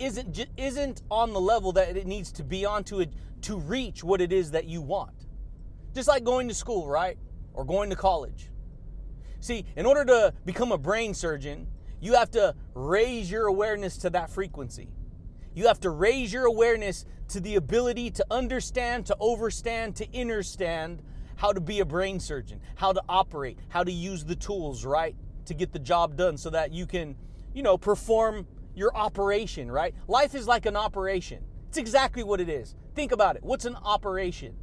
isn't 0.00 0.46
isn't 0.56 1.02
on 1.12 1.32
the 1.32 1.40
level 1.40 1.70
that 1.72 1.96
it 1.96 2.08
needs 2.08 2.32
to 2.32 2.42
be 2.42 2.64
on 2.64 2.82
to 2.84 3.06
to 3.42 3.56
reach 3.56 4.02
what 4.02 4.20
it 4.20 4.32
is 4.32 4.50
that 4.50 4.64
you 4.64 4.82
want. 4.82 5.26
Just 5.94 6.08
like 6.08 6.24
going 6.24 6.48
to 6.48 6.54
school, 6.54 6.88
right? 6.88 7.16
Or 7.54 7.64
going 7.64 7.90
to 7.90 7.96
college. 7.96 8.50
See, 9.40 9.64
in 9.76 9.86
order 9.86 10.04
to 10.04 10.34
become 10.44 10.72
a 10.72 10.78
brain 10.78 11.14
surgeon, 11.14 11.66
you 12.00 12.14
have 12.14 12.30
to 12.32 12.54
raise 12.74 13.30
your 13.30 13.46
awareness 13.46 13.96
to 13.98 14.10
that 14.10 14.30
frequency. 14.30 14.88
You 15.54 15.66
have 15.66 15.80
to 15.80 15.90
raise 15.90 16.32
your 16.32 16.46
awareness 16.46 17.04
to 17.28 17.40
the 17.40 17.56
ability 17.56 18.10
to 18.12 18.26
understand, 18.30 19.06
to 19.06 19.16
overstand, 19.20 19.96
to 19.96 20.20
understand 20.20 21.02
how 21.36 21.52
to 21.52 21.60
be 21.60 21.80
a 21.80 21.84
brain 21.84 22.20
surgeon, 22.20 22.60
how 22.76 22.92
to 22.92 23.02
operate, 23.08 23.58
how 23.68 23.82
to 23.82 23.92
use 23.92 24.24
the 24.24 24.36
tools, 24.36 24.84
right? 24.84 25.16
To 25.46 25.54
get 25.54 25.72
the 25.72 25.78
job 25.78 26.16
done 26.16 26.36
so 26.36 26.50
that 26.50 26.72
you 26.72 26.86
can, 26.86 27.16
you 27.52 27.62
know, 27.62 27.76
perform 27.76 28.46
your 28.74 28.96
operation, 28.96 29.70
right? 29.70 29.94
Life 30.08 30.34
is 30.34 30.46
like 30.46 30.66
an 30.66 30.76
operation. 30.76 31.44
It's 31.68 31.78
exactly 31.78 32.22
what 32.22 32.40
it 32.40 32.48
is. 32.48 32.74
Think 32.94 33.12
about 33.12 33.36
it. 33.36 33.42
What's 33.42 33.64
an 33.64 33.76
operation? 33.76 34.54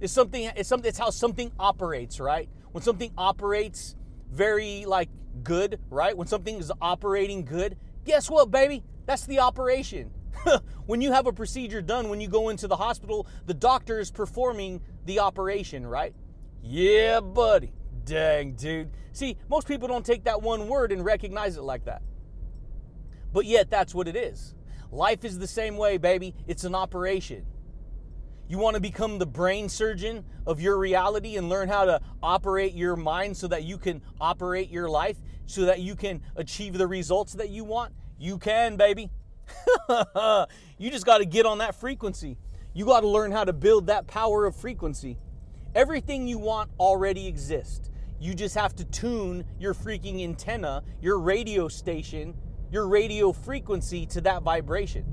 Is 0.00 0.10
something 0.10 0.50
it's 0.56 0.68
something 0.68 0.88
it's 0.88 0.98
how 0.98 1.10
something 1.10 1.52
operates, 1.58 2.20
right? 2.20 2.48
When 2.72 2.82
something 2.82 3.12
operates 3.16 3.96
very 4.30 4.84
like 4.86 5.08
good, 5.42 5.80
right? 5.90 6.16
When 6.16 6.26
something 6.26 6.56
is 6.56 6.72
operating 6.80 7.44
good, 7.44 7.76
guess 8.04 8.30
what, 8.30 8.50
baby? 8.50 8.82
That's 9.06 9.26
the 9.26 9.40
operation. 9.40 10.10
when 10.86 11.00
you 11.00 11.12
have 11.12 11.26
a 11.26 11.32
procedure 11.32 11.82
done, 11.82 12.08
when 12.08 12.20
you 12.20 12.28
go 12.28 12.48
into 12.48 12.66
the 12.66 12.76
hospital, 12.76 13.26
the 13.46 13.54
doctor 13.54 13.98
is 13.98 14.10
performing 14.10 14.80
the 15.04 15.18
operation, 15.18 15.86
right? 15.86 16.14
Yeah, 16.62 17.20
buddy. 17.20 17.72
Dang, 18.04 18.54
dude. 18.54 18.90
See, 19.12 19.36
most 19.48 19.66
people 19.66 19.88
don't 19.88 20.04
take 20.04 20.24
that 20.24 20.40
one 20.42 20.68
word 20.68 20.92
and 20.92 21.04
recognize 21.04 21.56
it 21.56 21.62
like 21.62 21.84
that. 21.84 22.02
But 23.32 23.46
yet, 23.46 23.70
that's 23.70 23.94
what 23.94 24.08
it 24.08 24.16
is. 24.16 24.54
Life 24.90 25.24
is 25.24 25.38
the 25.38 25.46
same 25.46 25.76
way, 25.76 25.96
baby. 25.98 26.34
It's 26.46 26.64
an 26.64 26.74
operation. 26.74 27.46
You 28.50 28.58
want 28.58 28.74
to 28.74 28.80
become 28.80 29.20
the 29.20 29.26
brain 29.26 29.68
surgeon 29.68 30.24
of 30.44 30.60
your 30.60 30.76
reality 30.76 31.36
and 31.36 31.48
learn 31.48 31.68
how 31.68 31.84
to 31.84 32.00
operate 32.20 32.74
your 32.74 32.96
mind 32.96 33.36
so 33.36 33.46
that 33.46 33.62
you 33.62 33.78
can 33.78 34.02
operate 34.20 34.70
your 34.70 34.90
life, 34.90 35.16
so 35.46 35.66
that 35.66 35.78
you 35.78 35.94
can 35.94 36.20
achieve 36.34 36.76
the 36.76 36.88
results 36.88 37.34
that 37.34 37.50
you 37.50 37.62
want? 37.62 37.94
You 38.18 38.38
can, 38.38 38.76
baby. 38.76 39.08
you 40.78 40.90
just 40.90 41.06
got 41.06 41.18
to 41.18 41.26
get 41.26 41.46
on 41.46 41.58
that 41.58 41.76
frequency. 41.76 42.38
You 42.74 42.86
got 42.86 43.02
to 43.02 43.06
learn 43.06 43.30
how 43.30 43.44
to 43.44 43.52
build 43.52 43.86
that 43.86 44.08
power 44.08 44.46
of 44.46 44.56
frequency. 44.56 45.16
Everything 45.76 46.26
you 46.26 46.38
want 46.38 46.72
already 46.80 47.28
exists. 47.28 47.88
You 48.18 48.34
just 48.34 48.56
have 48.56 48.74
to 48.74 48.84
tune 48.84 49.44
your 49.60 49.74
freaking 49.74 50.24
antenna, 50.24 50.82
your 51.00 51.20
radio 51.20 51.68
station, 51.68 52.34
your 52.72 52.88
radio 52.88 53.30
frequency 53.30 54.06
to 54.06 54.20
that 54.22 54.42
vibration. 54.42 55.04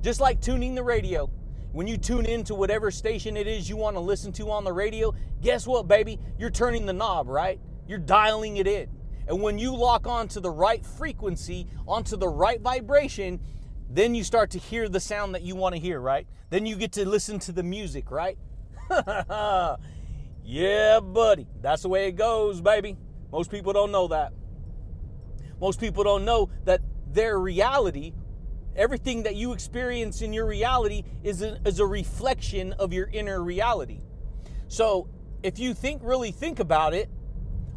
Just 0.00 0.18
like 0.18 0.40
tuning 0.40 0.74
the 0.74 0.82
radio. 0.82 1.30
When 1.72 1.86
you 1.86 1.96
tune 1.96 2.26
into 2.26 2.54
whatever 2.54 2.90
station 2.90 3.36
it 3.36 3.46
is 3.46 3.68
you 3.68 3.76
want 3.76 3.94
to 3.94 4.00
listen 4.00 4.32
to 4.32 4.50
on 4.50 4.64
the 4.64 4.72
radio, 4.72 5.14
guess 5.40 5.66
what, 5.66 5.86
baby? 5.86 6.18
You're 6.38 6.50
turning 6.50 6.84
the 6.84 6.92
knob, 6.92 7.28
right? 7.28 7.60
You're 7.86 7.98
dialing 7.98 8.56
it 8.56 8.66
in. 8.66 8.88
And 9.28 9.40
when 9.40 9.58
you 9.58 9.76
lock 9.76 10.06
onto 10.08 10.40
the 10.40 10.50
right 10.50 10.84
frequency, 10.84 11.68
onto 11.86 12.16
the 12.16 12.28
right 12.28 12.60
vibration, 12.60 13.38
then 13.88 14.16
you 14.16 14.24
start 14.24 14.50
to 14.50 14.58
hear 14.58 14.88
the 14.88 14.98
sound 14.98 15.34
that 15.36 15.42
you 15.42 15.54
want 15.54 15.76
to 15.76 15.80
hear, 15.80 16.00
right? 16.00 16.26
Then 16.50 16.66
you 16.66 16.74
get 16.74 16.92
to 16.92 17.08
listen 17.08 17.38
to 17.40 17.52
the 17.52 17.62
music, 17.62 18.10
right? 18.10 18.36
yeah, 20.44 20.98
buddy. 21.00 21.46
That's 21.60 21.82
the 21.82 21.88
way 21.88 22.08
it 22.08 22.16
goes, 22.16 22.60
baby. 22.60 22.96
Most 23.30 23.48
people 23.50 23.72
don't 23.72 23.92
know 23.92 24.08
that. 24.08 24.32
Most 25.60 25.78
people 25.78 26.02
don't 26.02 26.24
know 26.24 26.50
that 26.64 26.80
their 27.12 27.38
reality 27.38 28.12
everything 28.76 29.22
that 29.24 29.36
you 29.36 29.52
experience 29.52 30.22
in 30.22 30.32
your 30.32 30.46
reality 30.46 31.04
is 31.22 31.42
a, 31.42 31.60
is 31.66 31.80
a 31.80 31.86
reflection 31.86 32.72
of 32.74 32.92
your 32.92 33.08
inner 33.12 33.42
reality. 33.42 34.00
So 34.68 35.08
if 35.42 35.58
you 35.58 35.74
think 35.74 36.02
really 36.04 36.30
think 36.30 36.60
about 36.60 36.94
it, 36.94 37.08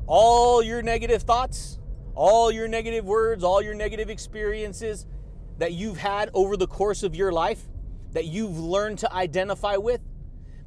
all 0.06 0.62
your 0.62 0.82
negative 0.82 1.24
thoughts, 1.24 1.80
all 2.16 2.52
your 2.52 2.68
negative 2.68 3.06
words, 3.06 3.44
all 3.44 3.62
your 3.62 3.74
negative 3.74 4.10
experiences 4.10 5.06
that 5.58 5.74
you've 5.74 5.98
had 5.98 6.30
over 6.34 6.58
the 6.58 6.68
course 6.68 7.04
of 7.04 7.16
your 7.16 7.32
life 7.32 7.64
that 8.12 8.26
you've 8.26 8.60
learned 8.60 9.00
to 9.00 9.14
identify 9.14 9.76
with. 9.76 10.02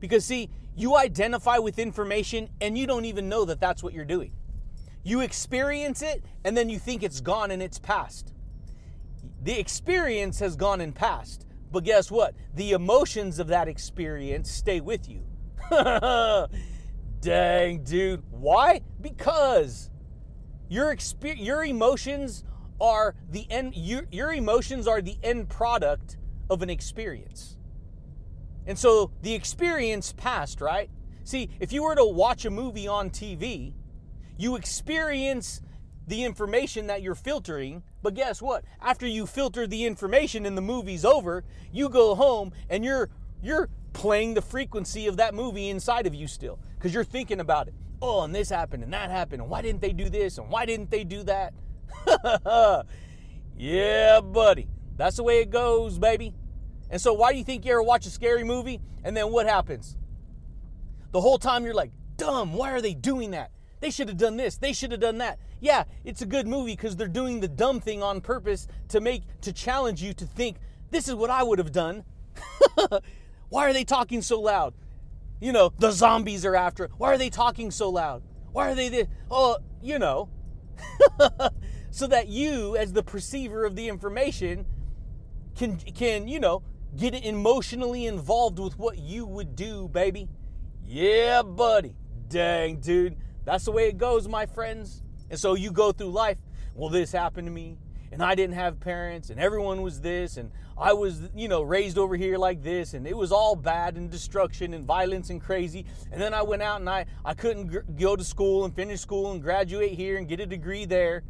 Because, 0.00 0.24
see, 0.24 0.50
you 0.74 0.96
identify 0.96 1.58
with 1.58 1.78
information 1.78 2.48
and 2.60 2.76
you 2.76 2.86
don't 2.86 3.04
even 3.04 3.28
know 3.28 3.44
that 3.44 3.60
that's 3.60 3.82
what 3.82 3.92
you're 3.92 4.04
doing. 4.04 4.32
You 5.02 5.20
experience 5.20 6.02
it 6.02 6.24
and 6.44 6.56
then 6.56 6.68
you 6.68 6.78
think 6.78 7.02
it's 7.02 7.20
gone 7.20 7.50
and 7.50 7.62
it's 7.62 7.78
past. 7.78 8.32
The 9.42 9.59
experience 9.59 10.40
has 10.40 10.57
gone 10.57 10.81
and 10.81 10.94
passed. 10.94 11.46
But 11.70 11.85
guess 11.85 12.11
what? 12.11 12.35
The 12.55 12.72
emotions 12.72 13.38
of 13.38 13.49
that 13.49 13.68
experience 13.68 14.51
stay 14.51 14.81
with 14.81 15.09
you. 15.09 15.22
Dang, 17.20 17.83
dude. 17.83 18.22
Why? 18.31 18.83
Because 19.01 19.90
your 20.68 20.94
exper- 20.94 21.38
your 21.38 21.64
emotions 21.64 22.44
are 22.81 23.14
the 23.31 23.46
end 23.51 23.75
your, 23.75 24.07
your 24.11 24.33
emotions 24.33 24.87
are 24.87 25.01
the 25.01 25.16
end 25.22 25.49
product 25.49 26.18
of 26.51 26.62
an 26.62 26.70
experience. 26.70 27.57
And 28.66 28.79
so 28.79 29.12
the 29.22 29.35
experience 29.35 30.12
passed, 30.12 30.61
right? 30.61 30.90
See, 31.25 31.51
if 31.61 31.72
you 31.72 31.83
were 31.83 31.94
to 31.94 32.05
watch 32.05 32.44
a 32.44 32.51
movie 32.51 32.88
on 32.88 33.11
TV, 33.11 33.75
you 34.37 34.57
experience 34.57 35.61
the 36.07 36.25
information 36.25 36.87
that 36.87 37.03
you're 37.03 37.14
filtering, 37.14 37.83
but 38.06 38.14
guess 38.14 38.40
what? 38.40 38.64
After 38.80 39.04
you 39.04 39.26
filter 39.26 39.66
the 39.66 39.84
information 39.84 40.46
and 40.46 40.56
the 40.56 40.62
movie's 40.62 41.04
over, 41.04 41.42
you 41.72 41.88
go 41.88 42.14
home 42.14 42.52
and 42.70 42.84
you're 42.84 43.10
you're 43.42 43.68
playing 43.94 44.34
the 44.34 44.42
frequency 44.42 45.08
of 45.08 45.16
that 45.16 45.34
movie 45.34 45.70
inside 45.70 46.06
of 46.06 46.14
you 46.14 46.28
still 46.28 46.60
because 46.76 46.94
you're 46.94 47.02
thinking 47.02 47.40
about 47.40 47.66
it. 47.66 47.74
Oh, 48.00 48.22
and 48.22 48.32
this 48.32 48.48
happened 48.48 48.84
and 48.84 48.92
that 48.92 49.10
happened, 49.10 49.42
and 49.42 49.50
why 49.50 49.60
didn't 49.60 49.80
they 49.80 49.92
do 49.92 50.08
this 50.08 50.38
and 50.38 50.48
why 50.48 50.66
didn't 50.66 50.88
they 50.88 51.02
do 51.02 51.24
that? 51.24 51.52
yeah, 53.58 54.20
buddy. 54.20 54.68
That's 54.96 55.16
the 55.16 55.24
way 55.24 55.40
it 55.40 55.50
goes, 55.50 55.98
baby. 55.98 56.32
And 56.88 57.00
so, 57.00 57.12
why 57.12 57.32
do 57.32 57.38
you 57.38 57.44
think 57.44 57.64
you 57.64 57.72
ever 57.72 57.82
watch 57.82 58.06
a 58.06 58.10
scary 58.10 58.44
movie 58.44 58.80
and 59.02 59.16
then 59.16 59.32
what 59.32 59.46
happens? 59.46 59.96
The 61.10 61.20
whole 61.20 61.38
time 61.38 61.64
you're 61.64 61.74
like, 61.74 61.90
dumb, 62.16 62.52
why 62.52 62.70
are 62.70 62.80
they 62.80 62.94
doing 62.94 63.32
that? 63.32 63.50
They 63.80 63.90
should 63.90 64.06
have 64.06 64.16
done 64.16 64.36
this, 64.36 64.58
they 64.58 64.72
should 64.72 64.92
have 64.92 65.00
done 65.00 65.18
that. 65.18 65.40
Yeah, 65.66 65.83
it's 66.05 66.22
a 66.22 66.26
good 66.26 66.46
movie 66.46 66.76
because 66.76 66.94
they're 66.94 67.09
doing 67.09 67.40
the 67.40 67.48
dumb 67.48 67.81
thing 67.81 68.00
on 68.00 68.20
purpose 68.20 68.68
to 68.90 69.00
make, 69.00 69.24
to 69.40 69.52
challenge 69.52 70.00
you 70.00 70.12
to 70.12 70.24
think, 70.24 70.59
this 70.92 71.09
is 71.09 71.16
what 71.16 71.29
I 71.29 71.42
would 71.42 71.59
have 71.59 71.72
done. 71.72 72.05
why 73.48 73.68
are 73.68 73.72
they 73.72 73.83
talking 73.83 74.22
so 74.22 74.40
loud? 74.40 74.74
You 75.40 75.50
know, 75.50 75.72
the 75.76 75.90
zombies 75.90 76.44
are 76.44 76.55
after. 76.55 76.88
Why 76.98 77.12
are 77.12 77.18
they 77.18 77.31
talking 77.31 77.72
so 77.72 77.90
loud? 77.90 78.22
Why 78.52 78.70
are 78.70 78.76
they 78.76 78.88
this? 78.88 79.09
Oh, 79.29 79.59
you 79.83 79.98
know. 79.98 80.29
so 81.90 82.07
that 82.07 82.29
you, 82.29 82.76
as 82.76 82.92
the 82.92 83.02
perceiver 83.02 83.64
of 83.64 83.74
the 83.74 83.88
information, 83.88 84.66
can 85.57 85.79
can, 85.79 86.29
you 86.29 86.38
know, 86.38 86.62
get 86.96 87.12
emotionally 87.12 88.07
involved 88.07 88.61
with 88.61 88.79
what 88.79 88.98
you 88.98 89.26
would 89.26 89.57
do, 89.57 89.88
baby. 89.88 90.29
Yeah, 90.87 91.42
buddy. 91.42 91.96
Dang, 92.29 92.79
dude. 92.79 93.16
That's 93.44 93.64
the 93.64 93.72
way 93.72 93.88
it 93.88 93.98
goes, 93.98 94.29
my 94.29 94.46
friends. 94.46 95.02
And 95.30 95.38
so 95.38 95.54
you 95.54 95.70
go 95.70 95.92
through 95.92 96.10
life. 96.10 96.38
Well, 96.74 96.90
this 96.90 97.12
happened 97.12 97.46
to 97.46 97.52
me, 97.52 97.78
and 98.12 98.22
I 98.22 98.34
didn't 98.34 98.54
have 98.54 98.80
parents, 98.80 99.30
and 99.30 99.40
everyone 99.40 99.82
was 99.82 100.00
this, 100.00 100.36
and 100.36 100.50
I 100.78 100.92
was, 100.92 101.22
you 101.34 101.48
know, 101.48 101.62
raised 101.62 101.96
over 101.96 102.16
here 102.16 102.36
like 102.36 102.62
this, 102.62 102.92
and 102.92 103.06
it 103.06 103.16
was 103.16 103.32
all 103.32 103.56
bad 103.56 103.96
and 103.96 104.10
destruction 104.10 104.74
and 104.74 104.84
violence 104.84 105.30
and 105.30 105.40
crazy. 105.40 105.86
And 106.12 106.20
then 106.20 106.34
I 106.34 106.42
went 106.42 106.62
out 106.62 106.80
and 106.80 106.90
I, 106.90 107.06
I 107.24 107.32
couldn't 107.32 107.68
gr- 107.68 107.78
go 107.98 108.14
to 108.14 108.22
school 108.22 108.66
and 108.66 108.74
finish 108.74 109.00
school 109.00 109.32
and 109.32 109.42
graduate 109.42 109.92
here 109.92 110.18
and 110.18 110.28
get 110.28 110.38
a 110.38 110.46
degree 110.46 110.84
there 110.84 111.22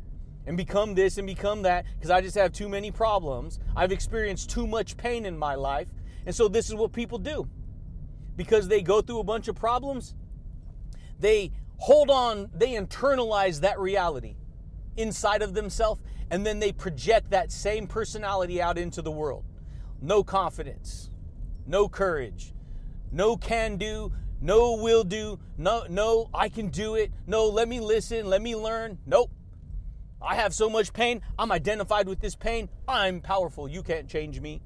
and 0.46 0.56
become 0.56 0.94
this 0.94 1.16
and 1.16 1.26
become 1.28 1.62
that 1.62 1.84
because 1.94 2.10
I 2.10 2.20
just 2.20 2.36
have 2.36 2.52
too 2.52 2.68
many 2.68 2.90
problems. 2.90 3.60
I've 3.76 3.92
experienced 3.92 4.50
too 4.50 4.66
much 4.66 4.96
pain 4.96 5.24
in 5.24 5.38
my 5.38 5.54
life. 5.54 5.88
And 6.24 6.34
so 6.34 6.48
this 6.48 6.68
is 6.68 6.74
what 6.74 6.92
people 6.92 7.18
do. 7.18 7.48
Because 8.34 8.66
they 8.66 8.82
go 8.82 9.00
through 9.00 9.20
a 9.20 9.24
bunch 9.24 9.46
of 9.46 9.54
problems, 9.54 10.14
they 11.20 11.52
hold 11.78 12.10
on, 12.10 12.50
they 12.54 12.70
internalize 12.70 13.60
that 13.60 13.78
reality 13.78 14.36
inside 14.96 15.42
of 15.42 15.54
themselves, 15.54 16.02
and 16.30 16.44
then 16.44 16.58
they 16.58 16.72
project 16.72 17.30
that 17.30 17.52
same 17.52 17.86
personality 17.86 18.60
out 18.60 18.78
into 18.78 19.02
the 19.02 19.10
world. 19.10 19.44
No 20.00 20.24
confidence, 20.24 21.10
no 21.66 21.88
courage, 21.88 22.52
no 23.12 23.36
can 23.36 23.76
do, 23.76 24.12
no 24.40 24.74
will 24.74 25.04
do, 25.04 25.38
no, 25.56 25.84
no, 25.88 26.28
I 26.34 26.48
can 26.48 26.68
do 26.68 26.94
it, 26.94 27.12
no, 27.26 27.46
let 27.46 27.68
me 27.68 27.80
listen, 27.80 28.26
let 28.26 28.42
me 28.42 28.54
learn. 28.56 28.98
Nope. 29.06 29.30
I 30.20 30.34
have 30.34 30.54
so 30.54 30.68
much 30.70 30.92
pain. 30.92 31.22
I'm 31.38 31.52
identified 31.52 32.08
with 32.08 32.20
this 32.20 32.34
pain. 32.34 32.68
I'm 32.88 33.20
powerful. 33.20 33.68
You 33.68 33.82
can't 33.82 34.08
change 34.08 34.40
me. 34.40 34.62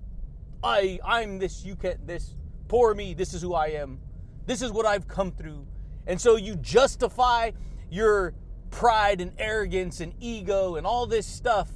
I 0.63 1.01
I'm 1.05 1.39
this. 1.39 1.65
You 1.65 1.77
can't 1.77 2.07
this. 2.07 2.37
Poor 2.69 2.95
me. 2.95 3.15
This 3.15 3.35
is 3.35 3.43
who 3.43 3.55
I 3.55 3.67
am. 3.69 3.99
This 4.47 4.63
is 4.63 4.71
what 4.73 4.87
I've 4.87 5.09
come 5.09 5.33
through. 5.33 5.67
And 6.07 6.21
so 6.21 6.37
you 6.37 6.57
justify 6.57 7.53
your 7.91 8.35
pride 8.71 9.21
and 9.21 9.33
arrogance 9.39 10.01
and 10.01 10.15
ego 10.21 10.77
and 10.77 10.87
all 10.87 11.07
this 11.07 11.27
stuff 11.27 11.71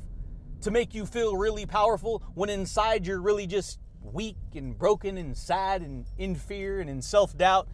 to 0.62 0.70
make 0.70 0.94
you 0.94 1.06
feel 1.06 1.36
really 1.36 1.66
powerful 1.66 2.22
when 2.34 2.48
inside 2.48 3.06
you're 3.06 3.20
really 3.20 3.46
just 3.46 3.78
weak 4.00 4.36
and 4.54 4.78
broken 4.78 5.18
and 5.18 5.36
sad 5.36 5.82
and 5.82 6.06
in 6.18 6.34
fear 6.34 6.80
and 6.80 6.88
in 6.88 7.02
self-doubt. 7.02 7.68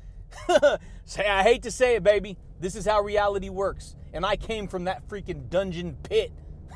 say 1.04 1.26
I 1.26 1.42
hate 1.42 1.62
to 1.64 1.70
say 1.70 1.96
it, 1.96 2.02
baby. 2.02 2.38
This 2.58 2.76
is 2.76 2.86
how 2.86 3.00
reality 3.00 3.48
works 3.48 3.94
and 4.12 4.24
I 4.26 4.36
came 4.36 4.68
from 4.68 4.84
that 4.84 5.08
freaking 5.08 5.48
dungeon 5.48 5.96
pit. 6.02 6.32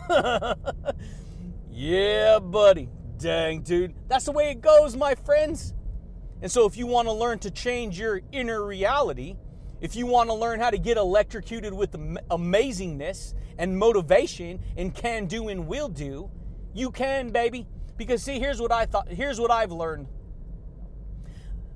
yeah, 1.70 2.38
buddy. 2.38 2.88
Dang, 3.18 3.62
dude. 3.62 3.94
That's 4.08 4.26
the 4.26 4.32
way 4.32 4.50
it 4.50 4.60
goes, 4.60 4.96
my 4.96 5.14
friends. 5.14 5.74
And 6.42 6.50
so, 6.50 6.66
if 6.66 6.76
you 6.76 6.87
want 6.87 7.08
to 7.08 7.12
learn 7.12 7.38
to 7.40 7.50
change 7.50 7.98
your 7.98 8.20
inner 8.32 8.64
reality, 8.64 9.37
if 9.84 9.94
you 9.94 10.06
want 10.06 10.30
to 10.30 10.34
learn 10.34 10.60
how 10.60 10.70
to 10.70 10.78
get 10.78 10.96
electrocuted 10.96 11.74
with 11.74 11.92
amazingness 12.30 13.34
and 13.58 13.78
motivation 13.78 14.58
and 14.78 14.94
can 14.94 15.26
do 15.26 15.48
and 15.48 15.66
will 15.66 15.90
do, 15.90 16.30
you 16.72 16.90
can, 16.90 17.28
baby. 17.28 17.66
Because 17.98 18.22
see, 18.22 18.38
here's 18.38 18.62
what 18.62 18.72
I 18.72 18.86
thought, 18.86 19.08
here's 19.08 19.38
what 19.38 19.50
I've 19.50 19.72
learned. 19.72 20.08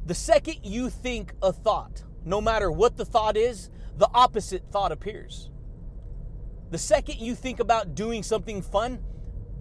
The 0.07 0.15
second 0.15 0.61
you 0.63 0.89
think 0.89 1.35
a 1.43 1.53
thought, 1.53 2.03
no 2.25 2.41
matter 2.41 2.73
what 2.73 2.97
the 2.97 3.05
thought 3.05 3.37
is, 3.37 3.69
the 3.99 4.09
opposite 4.15 4.63
thought 4.73 4.91
appears. 4.91 5.51
The 6.71 6.79
second 6.79 7.21
you 7.21 7.35
think 7.35 7.61
about 7.61 7.95
doing 7.95 8.23
something 8.23 8.63
fun, 8.63 9.05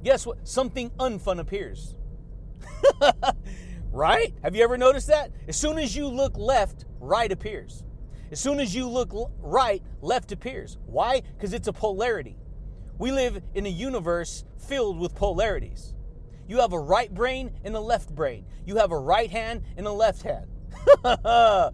guess 0.06 0.26
what? 0.26 0.48
Something 0.48 0.92
unfun 0.92 1.40
appears. 1.40 1.96
right? 3.92 4.34
Have 4.42 4.56
you 4.56 4.64
ever 4.64 4.78
noticed 4.78 5.08
that? 5.08 5.34
As 5.50 5.58
soon 5.58 5.78
as 5.78 5.98
you 5.98 6.08
look 6.08 6.38
left, 6.38 6.86
right 7.02 7.30
appears. 7.30 7.84
As 8.32 8.40
soon 8.40 8.60
as 8.60 8.76
you 8.76 8.88
look 8.88 9.14
right, 9.40 9.82
left 10.02 10.32
appears. 10.32 10.78
Why? 10.86 11.22
Because 11.22 11.54
it's 11.54 11.68
a 11.68 11.74
polarity. 11.74 12.38
We 12.98 13.12
live 13.12 13.42
in 13.54 13.66
a 13.66 13.70
universe 13.70 14.44
filled 14.58 15.00
with 15.00 15.16
polarities. 15.16 15.94
You 16.48 16.60
have 16.60 16.74
a 16.74 16.80
right 16.80 17.14
brain 17.14 17.52
and 17.64 17.76
a 17.76 17.80
left 17.80 18.14
brain. 18.16 18.46
You 18.66 18.78
have 18.78 18.92
a 18.92 19.00
right 19.00 19.30
hand 19.30 19.64
and 19.76 19.86
a 19.88 19.92
left 19.92 20.24
hand. 20.24 20.48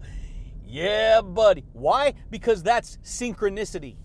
Yeah, 0.74 1.20
buddy. 1.20 1.64
Why? 1.72 2.14
Because 2.30 2.64
that's 2.64 2.96
synchronicity. 3.04 3.96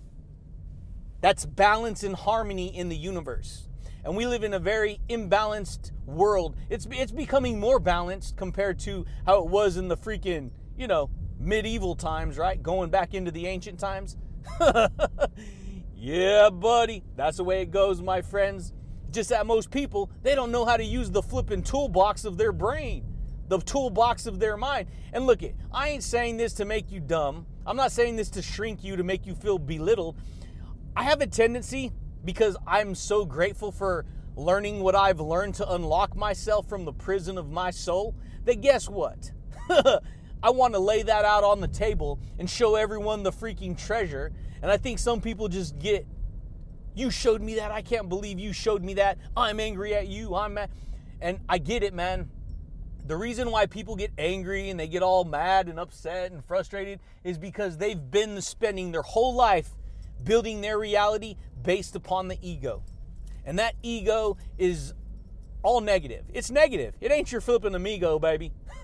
That's 1.19 1.43
balance 1.45 2.03
and 2.03 2.15
harmony 2.15 2.77
in 2.77 2.89
the 2.89 2.95
universe. 2.95 3.67
And 4.03 4.15
we 4.15 4.27
live 4.27 4.43
in 4.43 4.53
a 4.53 4.59
very 4.59 4.99
imbalanced 5.09 5.91
world. 6.05 6.55
It's 6.69 6.87
it's 6.91 7.11
becoming 7.11 7.59
more 7.59 7.79
balanced 7.79 8.37
compared 8.37 8.77
to 8.81 9.05
how 9.25 9.43
it 9.43 9.49
was 9.49 9.77
in 9.77 9.87
the 9.87 9.97
freaking, 9.97 10.51
you 10.77 10.87
know, 10.87 11.09
medieval 11.39 11.95
times, 11.95 12.37
right? 12.37 12.61
Going 12.61 12.89
back 12.89 13.13
into 13.13 13.31
the 13.31 13.47
ancient 13.47 13.79
times. 13.79 14.17
yeah, 15.95 16.49
buddy. 16.49 17.03
That's 17.15 17.37
the 17.37 17.43
way 17.43 17.61
it 17.61 17.71
goes, 17.71 18.01
my 18.01 18.21
friends. 18.21 18.73
Just 19.11 19.29
that 19.29 19.47
most 19.47 19.71
people, 19.71 20.11
they 20.21 20.35
don't 20.35 20.51
know 20.51 20.65
how 20.65 20.77
to 20.77 20.83
use 20.83 21.09
the 21.09 21.23
flipping 21.23 21.63
toolbox 21.63 22.25
of 22.25 22.37
their 22.37 22.51
brain 22.51 23.09
the 23.49 23.59
toolbox 23.59 24.27
of 24.27 24.39
their 24.39 24.55
mind. 24.55 24.87
And 25.11 25.25
look 25.25 25.43
it, 25.43 25.55
I 25.71 25.89
ain't 25.89 26.03
saying 26.03 26.37
this 26.37 26.53
to 26.53 26.65
make 26.65 26.91
you 26.91 26.99
dumb. 26.99 27.45
I'm 27.65 27.75
not 27.75 27.91
saying 27.91 28.15
this 28.15 28.29
to 28.31 28.41
shrink 28.41 28.83
you 28.83 28.95
to 28.95 29.03
make 29.03 29.25
you 29.25 29.35
feel 29.35 29.57
belittled. 29.57 30.17
I 30.95 31.03
have 31.03 31.21
a 31.21 31.27
tendency 31.27 31.91
because 32.23 32.55
I'm 32.65 32.95
so 32.95 33.25
grateful 33.25 33.71
for 33.71 34.05
learning 34.35 34.79
what 34.81 34.95
I've 34.95 35.19
learned 35.19 35.55
to 35.55 35.69
unlock 35.69 36.15
myself 36.15 36.69
from 36.69 36.85
the 36.85 36.93
prison 36.93 37.37
of 37.37 37.49
my 37.49 37.71
soul 37.71 38.15
that 38.45 38.61
guess 38.61 38.87
what? 38.87 39.31
I 40.41 40.51
want 40.51 40.73
to 40.73 40.79
lay 40.79 41.01
that 41.03 41.25
out 41.25 41.43
on 41.43 41.59
the 41.59 41.67
table 41.67 42.19
and 42.37 42.49
show 42.49 42.75
everyone 42.75 43.23
the 43.23 43.31
freaking 43.31 43.77
treasure. 43.77 44.31
And 44.61 44.71
I 44.71 44.77
think 44.77 44.99
some 44.99 45.21
people 45.21 45.47
just 45.47 45.77
get 45.79 46.05
You 46.95 47.11
showed 47.11 47.41
me 47.41 47.55
that. 47.55 47.71
I 47.71 47.81
can't 47.81 48.09
believe 48.09 48.39
you 48.39 48.51
showed 48.53 48.83
me 48.83 48.95
that. 48.95 49.17
I'm 49.35 49.59
angry 49.59 49.93
at 49.95 50.07
you. 50.07 50.35
I'm 50.35 50.55
mad. 50.55 50.69
And 51.21 51.39
I 51.47 51.57
get 51.57 51.83
it, 51.83 51.93
man. 51.93 52.29
The 53.05 53.15
reason 53.15 53.51
why 53.51 53.65
people 53.65 53.95
get 53.95 54.11
angry 54.17 54.69
and 54.69 54.79
they 54.79 54.87
get 54.87 55.01
all 55.01 55.23
mad 55.23 55.67
and 55.67 55.79
upset 55.79 56.31
and 56.31 56.43
frustrated 56.45 56.99
is 57.23 57.37
because 57.37 57.77
they've 57.77 58.11
been 58.11 58.41
spending 58.41 58.91
their 58.91 59.01
whole 59.01 59.33
life 59.33 59.69
building 60.23 60.61
their 60.61 60.77
reality 60.77 61.35
based 61.63 61.95
upon 61.95 62.27
the 62.27 62.37
ego. 62.41 62.83
And 63.45 63.57
that 63.59 63.75
ego 63.81 64.37
is 64.57 64.93
all 65.63 65.81
negative. 65.81 66.25
It's 66.33 66.51
negative. 66.51 66.95
It 67.01 67.11
ain't 67.11 67.31
your 67.31 67.41
flipping 67.41 67.75
amigo, 67.75 68.19
baby. 68.19 68.51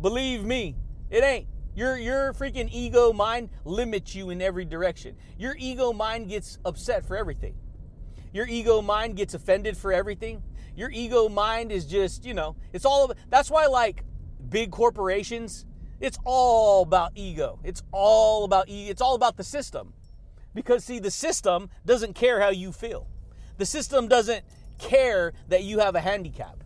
Believe 0.00 0.44
me, 0.44 0.76
it 1.10 1.24
ain't. 1.24 1.46
Your 1.74 1.98
your 1.98 2.32
freaking 2.32 2.70
ego 2.72 3.12
mind 3.12 3.50
limits 3.64 4.14
you 4.14 4.30
in 4.30 4.40
every 4.40 4.64
direction. 4.64 5.16
Your 5.38 5.54
ego 5.58 5.92
mind 5.92 6.28
gets 6.28 6.58
upset 6.64 7.04
for 7.04 7.16
everything. 7.16 7.54
Your 8.32 8.46
ego 8.46 8.80
mind 8.82 9.16
gets 9.16 9.34
offended 9.34 9.76
for 9.76 9.92
everything. 9.92 10.42
Your 10.74 10.90
ego 10.90 11.28
mind 11.28 11.72
is 11.72 11.86
just, 11.86 12.24
you 12.24 12.34
know, 12.34 12.56
it's 12.72 12.84
all 12.84 13.04
of 13.04 13.16
that's 13.28 13.50
why 13.50 13.66
like 13.66 14.04
big 14.48 14.70
corporations, 14.70 15.66
it's 16.00 16.18
all 16.24 16.82
about 16.82 17.12
ego. 17.14 17.58
It's 17.64 17.82
all 17.92 18.44
about 18.44 18.68
e- 18.68 18.88
it's 18.88 19.02
all 19.02 19.14
about 19.14 19.36
the 19.36 19.44
system. 19.44 19.92
Because 20.54 20.84
see 20.84 20.98
the 20.98 21.10
system 21.10 21.68
doesn't 21.84 22.14
care 22.14 22.40
how 22.40 22.50
you 22.50 22.72
feel. 22.72 23.06
The 23.58 23.66
system 23.66 24.08
doesn't 24.08 24.44
care 24.78 25.32
that 25.48 25.64
you 25.64 25.78
have 25.78 25.94
a 25.94 26.00
handicap. 26.00 26.62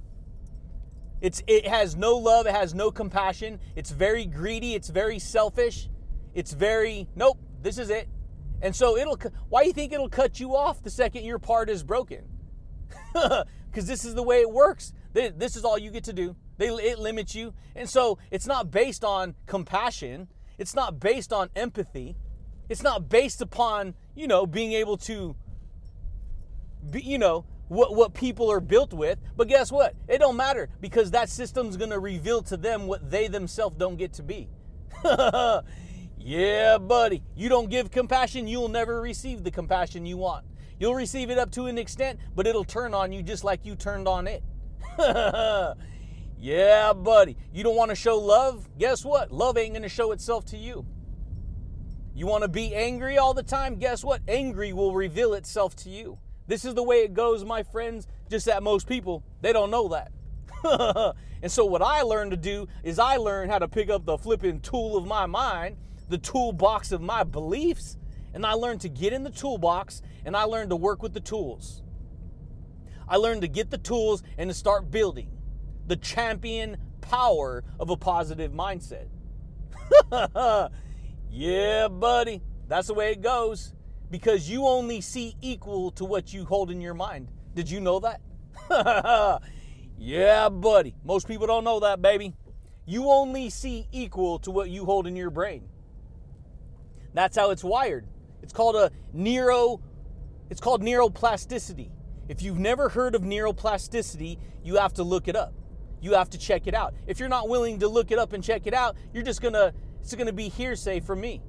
It's 1.20 1.42
it 1.46 1.66
has 1.66 1.96
no 1.96 2.16
love, 2.16 2.46
it 2.46 2.54
has 2.54 2.74
no 2.74 2.90
compassion. 2.90 3.60
It's 3.76 3.90
very 3.90 4.24
greedy, 4.24 4.74
it's 4.74 4.88
very 4.88 5.18
selfish. 5.18 5.88
It's 6.34 6.52
very 6.52 7.08
nope, 7.14 7.38
this 7.62 7.78
is 7.78 7.90
it. 7.90 8.08
And 8.62 8.74
so 8.74 8.96
it'll 8.96 9.18
why 9.48 9.62
do 9.62 9.68
you 9.68 9.72
think 9.72 9.92
it'll 9.92 10.08
cut 10.08 10.40
you 10.40 10.56
off 10.56 10.82
the 10.82 10.90
second 10.90 11.24
your 11.24 11.38
part 11.38 11.68
is 11.68 11.82
broken? 11.82 12.24
Cuz 13.72 13.86
this 13.86 14.04
is 14.04 14.14
the 14.14 14.22
way 14.22 14.40
it 14.40 14.50
works. 14.50 14.92
This 15.12 15.56
is 15.56 15.64
all 15.64 15.78
you 15.78 15.90
get 15.90 16.04
to 16.04 16.12
do. 16.12 16.36
They 16.56 16.68
it 16.68 16.98
limits 16.98 17.34
you. 17.34 17.54
And 17.74 17.88
so 17.88 18.18
it's 18.30 18.46
not 18.46 18.70
based 18.70 19.04
on 19.04 19.34
compassion. 19.46 20.28
It's 20.58 20.74
not 20.74 21.00
based 21.00 21.32
on 21.32 21.48
empathy. 21.56 22.16
It's 22.68 22.82
not 22.82 23.08
based 23.08 23.40
upon, 23.40 23.94
you 24.14 24.28
know, 24.28 24.46
being 24.46 24.72
able 24.72 24.96
to 24.98 25.34
be, 26.88 27.02
you 27.02 27.18
know, 27.18 27.44
what, 27.70 27.94
what 27.94 28.14
people 28.14 28.50
are 28.50 28.58
built 28.58 28.92
with. 28.92 29.20
But 29.36 29.46
guess 29.46 29.70
what? 29.70 29.94
It 30.08 30.18
don't 30.18 30.36
matter 30.36 30.68
because 30.80 31.12
that 31.12 31.28
system's 31.28 31.76
going 31.76 31.90
to 31.90 32.00
reveal 32.00 32.42
to 32.42 32.56
them 32.56 32.88
what 32.88 33.10
they 33.10 33.28
themselves 33.28 33.76
don't 33.78 33.96
get 33.96 34.12
to 34.14 34.24
be. 34.24 34.48
yeah, 36.18 36.78
buddy. 36.78 37.22
You 37.36 37.48
don't 37.48 37.70
give 37.70 37.92
compassion, 37.92 38.48
you'll 38.48 38.68
never 38.68 39.00
receive 39.00 39.44
the 39.44 39.52
compassion 39.52 40.04
you 40.04 40.16
want. 40.16 40.44
You'll 40.80 40.96
receive 40.96 41.30
it 41.30 41.38
up 41.38 41.52
to 41.52 41.66
an 41.66 41.78
extent, 41.78 42.18
but 42.34 42.48
it'll 42.48 42.64
turn 42.64 42.92
on 42.92 43.12
you 43.12 43.22
just 43.22 43.44
like 43.44 43.64
you 43.64 43.76
turned 43.76 44.08
on 44.08 44.26
it. 44.26 44.42
yeah, 46.38 46.92
buddy. 46.92 47.36
You 47.52 47.62
don't 47.62 47.76
want 47.76 47.90
to 47.90 47.94
show 47.94 48.18
love? 48.18 48.68
Guess 48.78 49.04
what? 49.04 49.30
Love 49.30 49.56
ain't 49.56 49.74
going 49.74 49.82
to 49.82 49.88
show 49.88 50.10
itself 50.10 50.44
to 50.46 50.56
you. 50.56 50.84
You 52.16 52.26
want 52.26 52.42
to 52.42 52.48
be 52.48 52.74
angry 52.74 53.16
all 53.16 53.32
the 53.32 53.44
time? 53.44 53.76
Guess 53.76 54.02
what? 54.02 54.22
Angry 54.26 54.72
will 54.72 54.92
reveal 54.92 55.34
itself 55.34 55.76
to 55.76 55.88
you. 55.88 56.18
This 56.50 56.64
is 56.64 56.74
the 56.74 56.82
way 56.82 57.04
it 57.04 57.14
goes, 57.14 57.44
my 57.44 57.62
friends, 57.62 58.08
just 58.28 58.46
that 58.46 58.64
most 58.64 58.88
people, 58.88 59.22
they 59.40 59.52
don't 59.52 59.70
know 59.70 59.90
that. 59.90 60.10
and 61.42 61.52
so 61.52 61.64
what 61.64 61.80
I 61.80 62.02
learned 62.02 62.32
to 62.32 62.36
do 62.36 62.66
is 62.82 62.98
I 62.98 63.18
learned 63.18 63.52
how 63.52 63.60
to 63.60 63.68
pick 63.68 63.88
up 63.88 64.04
the 64.04 64.18
flipping 64.18 64.58
tool 64.58 64.96
of 64.96 65.06
my 65.06 65.26
mind, 65.26 65.76
the 66.08 66.18
toolbox 66.18 66.90
of 66.90 67.00
my 67.00 67.22
beliefs, 67.22 67.96
and 68.34 68.44
I 68.44 68.54
learned 68.54 68.80
to 68.80 68.88
get 68.88 69.12
in 69.12 69.22
the 69.22 69.30
toolbox 69.30 70.02
and 70.24 70.36
I 70.36 70.42
learned 70.42 70.70
to 70.70 70.76
work 70.76 71.04
with 71.04 71.14
the 71.14 71.20
tools. 71.20 71.84
I 73.06 73.14
learned 73.14 73.42
to 73.42 73.48
get 73.48 73.70
the 73.70 73.78
tools 73.78 74.24
and 74.36 74.50
to 74.50 74.54
start 74.54 74.90
building 74.90 75.30
the 75.86 75.94
champion 75.94 76.78
power 77.00 77.62
of 77.78 77.90
a 77.90 77.96
positive 77.96 78.50
mindset. 78.50 79.06
yeah, 81.30 81.86
buddy. 81.86 82.42
That's 82.66 82.88
the 82.88 82.94
way 82.94 83.12
it 83.12 83.20
goes 83.20 83.72
because 84.10 84.48
you 84.48 84.66
only 84.66 85.00
see 85.00 85.36
equal 85.40 85.90
to 85.92 86.04
what 86.04 86.32
you 86.32 86.44
hold 86.44 86.70
in 86.70 86.80
your 86.80 86.94
mind. 86.94 87.28
Did 87.54 87.70
you 87.70 87.80
know 87.80 88.00
that? 88.00 88.20
yeah, 89.98 90.48
buddy. 90.48 90.94
Most 91.04 91.28
people 91.28 91.46
don't 91.46 91.64
know 91.64 91.80
that, 91.80 92.02
baby. 92.02 92.34
You 92.86 93.10
only 93.10 93.50
see 93.50 93.86
equal 93.92 94.38
to 94.40 94.50
what 94.50 94.70
you 94.70 94.84
hold 94.84 95.06
in 95.06 95.16
your 95.16 95.30
brain. 95.30 95.68
That's 97.14 97.36
how 97.36 97.50
it's 97.50 97.64
wired. 97.64 98.06
It's 98.42 98.52
called 98.52 98.76
a 98.76 98.90
neuro 99.12 99.80
it's 100.50 100.60
called 100.60 100.82
neuroplasticity. 100.82 101.90
If 102.28 102.42
you've 102.42 102.58
never 102.58 102.88
heard 102.88 103.14
of 103.14 103.22
neuroplasticity, 103.22 104.38
you 104.64 104.76
have 104.76 104.92
to 104.94 105.04
look 105.04 105.28
it 105.28 105.36
up. 105.36 105.54
You 106.00 106.14
have 106.14 106.28
to 106.30 106.38
check 106.38 106.66
it 106.66 106.74
out. 106.74 106.94
If 107.06 107.20
you're 107.20 107.28
not 107.28 107.48
willing 107.48 107.78
to 107.80 107.88
look 107.88 108.10
it 108.10 108.18
up 108.18 108.32
and 108.32 108.42
check 108.42 108.66
it 108.66 108.74
out, 108.74 108.96
you're 109.14 109.22
just 109.22 109.40
going 109.40 109.54
to 109.54 109.72
it's 110.00 110.14
going 110.14 110.26
to 110.26 110.32
be 110.32 110.48
hearsay 110.48 111.00
from 111.00 111.20
me. 111.20 111.40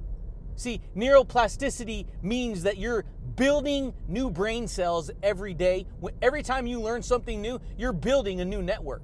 See, 0.56 0.80
neuroplasticity 0.96 2.06
means 2.22 2.62
that 2.62 2.78
you're 2.78 3.04
building 3.36 3.94
new 4.06 4.30
brain 4.30 4.68
cells 4.68 5.10
every 5.22 5.54
day. 5.54 5.86
Every 6.20 6.42
time 6.42 6.66
you 6.66 6.80
learn 6.80 7.02
something 7.02 7.40
new, 7.40 7.60
you're 7.78 7.92
building 7.92 8.40
a 8.40 8.44
new 8.44 8.62
network. 8.62 9.02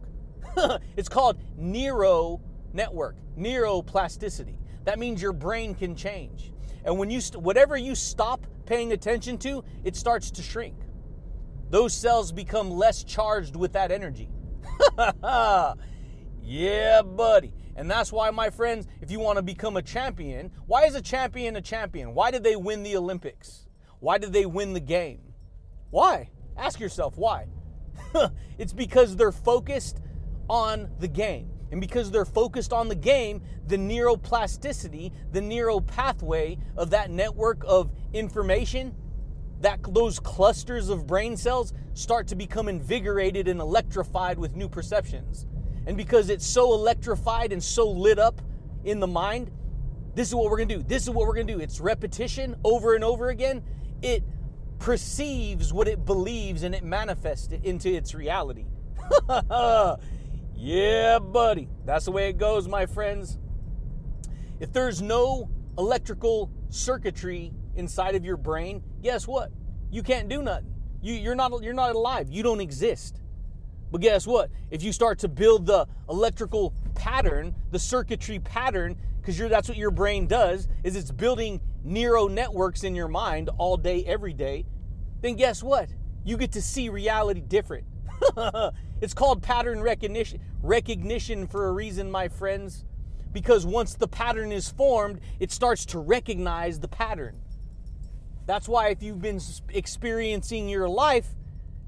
it's 0.97 1.09
called 1.09 1.39
neuro 1.57 2.41
network, 2.73 3.17
neuroplasticity. 3.39 4.57
That 4.85 4.99
means 4.99 5.21
your 5.21 5.33
brain 5.33 5.75
can 5.75 5.95
change. 5.95 6.53
And 6.85 6.99
when 6.99 7.11
you 7.11 7.21
st- 7.21 7.43
whatever 7.43 7.77
you 7.77 7.95
stop 7.95 8.47
paying 8.67 8.93
attention 8.93 9.39
to, 9.39 9.65
it 9.85 9.97
starts 9.97 10.31
to 10.33 10.43
shrink. 10.43 10.77
Those 11.71 11.95
cells 11.95 12.33
become 12.33 12.71
less 12.71 13.05
charged 13.05 13.57
with 13.57 13.73
that 13.73 13.91
energy. 13.91 14.31
yeah, 16.43 17.03
buddy. 17.03 17.53
And 17.79 17.89
that's 17.89 18.13
why, 18.13 18.29
my 18.33 18.51
friends, 18.51 18.89
if 19.01 19.09
you 19.13 19.21
want 19.21 19.37
to 19.37 19.43
become 19.43 19.77
a 19.77 19.83
champion, 19.83 20.51
why 20.67 20.87
is 20.87 20.97
a 20.97 21.01
champion 21.01 21.55
a 21.55 21.61
champion? 21.61 22.13
Why 22.13 22.33
did 22.33 22.43
they 22.43 22.57
win 22.57 22.83
the 22.83 22.97
Olympics? 22.97 23.69
Why 24.01 24.19
did 24.19 24.33
they 24.33 24.47
win 24.47 24.73
the 24.73 24.81
game? 24.81 25.21
Why? 25.91 26.31
Ask 26.57 26.81
yourself 26.81 27.17
why. 27.17 27.47
it's 28.59 28.73
because 28.73 29.15
they're 29.15 29.31
focused 29.31 30.01
on 30.51 30.91
the 30.99 31.07
game. 31.07 31.51
And 31.71 31.81
because 31.81 32.11
they're 32.11 32.25
focused 32.25 32.73
on 32.73 32.89
the 32.89 32.97
game, 32.97 33.43
the 33.69 33.77
neuroplasticity, 33.77 35.13
the 35.31 35.41
neural 35.41 35.81
pathway 35.81 36.59
of 36.77 36.91
that 36.91 37.13
network 37.13 37.63
of 37.65 37.93
information, 38.13 38.93
that 39.61 39.79
those 39.95 40.19
clusters 40.19 40.89
of 40.89 41.07
brain 41.07 41.37
cells 41.37 41.73
start 41.95 42.27
to 42.27 42.35
become 42.35 42.69
invigorated 42.69 43.47
and 43.47 43.61
electrified 43.61 44.37
with 44.37 44.57
new 44.57 44.69
perceptions. 44.69 45.47
And 45.89 45.97
because 45.97 46.29
it's 46.29 46.47
so 46.47 46.75
electrified 46.75 47.51
and 47.51 47.65
so 47.65 47.91
lit 47.91 48.19
up 48.19 48.43
in 48.85 49.01
the 49.01 49.07
mind, 49.07 49.51
this 50.15 50.29
is 50.29 50.35
what 50.35 50.51
we're 50.51 50.59
going 50.59 50.69
to 50.69 50.77
do. 50.77 50.83
This 50.83 51.05
is 51.05 51.11
what 51.11 51.27
we're 51.27 51.35
going 51.35 51.47
to 51.47 51.55
do. 51.55 51.61
It's 51.61 51.81
repetition 51.81 52.57
over 52.63 52.95
and 52.95 53.03
over 53.03 53.31
again. 53.31 53.63
It 54.03 54.23
perceives 54.79 55.73
what 55.73 55.89
it 55.89 56.05
believes 56.05 56.63
and 56.63 56.75
it 56.75 56.85
manifests 56.85 57.53
it 57.53 57.65
into 57.65 57.91
its 57.91 58.15
reality. 58.15 58.67
yeah, 60.55 61.19
buddy. 61.21 61.71
That's 61.87 62.05
the 62.05 62.13
way 62.13 62.29
it 62.29 62.37
goes, 62.37 62.69
my 62.69 62.85
friends. 62.85 63.39
If 64.61 64.75
there's 64.75 65.01
no 65.01 65.49
electrical 65.79 66.53
circuitry 66.69 67.55
inside 67.77 68.15
of 68.15 68.27
your 68.27 68.37
brain, 68.37 68.83
guess 69.01 69.27
what? 69.27 69.53
You 69.91 70.03
can't 70.03 70.29
do 70.29 70.43
nothing. 70.43 70.75
You, 71.01 71.15
you're 71.15 71.35
not 71.35 71.63
you're 71.63 71.73
not 71.73 71.95
alive. 71.95 72.29
You 72.31 72.43
don't 72.43 72.61
exist. 72.61 73.23
But 73.91 74.01
guess 74.01 74.27
what? 74.27 74.51
If 74.71 74.83
you 74.83 74.93
start 74.93 75.19
to 75.21 75.29
build 75.29 75.67
the 75.67 75.87
electrical 76.09 76.75
pattern, 76.95 77.55
the 77.71 77.79
circuitry 77.79 78.39
pattern, 78.39 78.97
because 79.21 79.39
that's 79.39 79.69
what 79.69 79.79
your 79.79 79.91
brain 79.91 80.27
does, 80.27 80.69
is 80.85 80.97
it's 80.97 81.11
building 81.11 81.61
neural 81.85 82.29
networks 82.29 82.85
in 82.85 82.95
your 82.95 83.09
mind 83.09 83.51
all 83.59 83.77
day, 83.77 84.05
every 84.05 84.33
day, 84.33 84.67
then 85.21 85.37
guess 85.37 85.63
what? 85.63 85.89
You 86.25 86.37
get 86.37 86.53
to 86.53 86.63
see 86.63 86.89
reality 86.89 87.41
different. 87.41 87.87
it's 89.01 89.15
called 89.15 89.43
pattern 89.43 89.81
recognition 89.81 90.41
recognition 90.63 91.47
for 91.47 91.69
a 91.69 91.73
reason, 91.73 92.11
my 92.11 92.29
friends. 92.29 92.85
Because 93.33 93.65
once 93.65 93.95
the 93.95 94.09
pattern 94.09 94.53
is 94.53 94.71
formed, 94.71 95.21
it 95.39 95.53
starts 95.53 95.85
to 95.87 95.99
recognize 95.99 96.81
the 96.81 96.89
pattern. 96.89 97.41
That's 98.47 98.67
why 98.67 98.89
if 98.89 99.03
you've 99.03 99.21
been 99.21 99.41
experiencing 99.69 100.69
your 100.69 100.89
life 100.89 101.27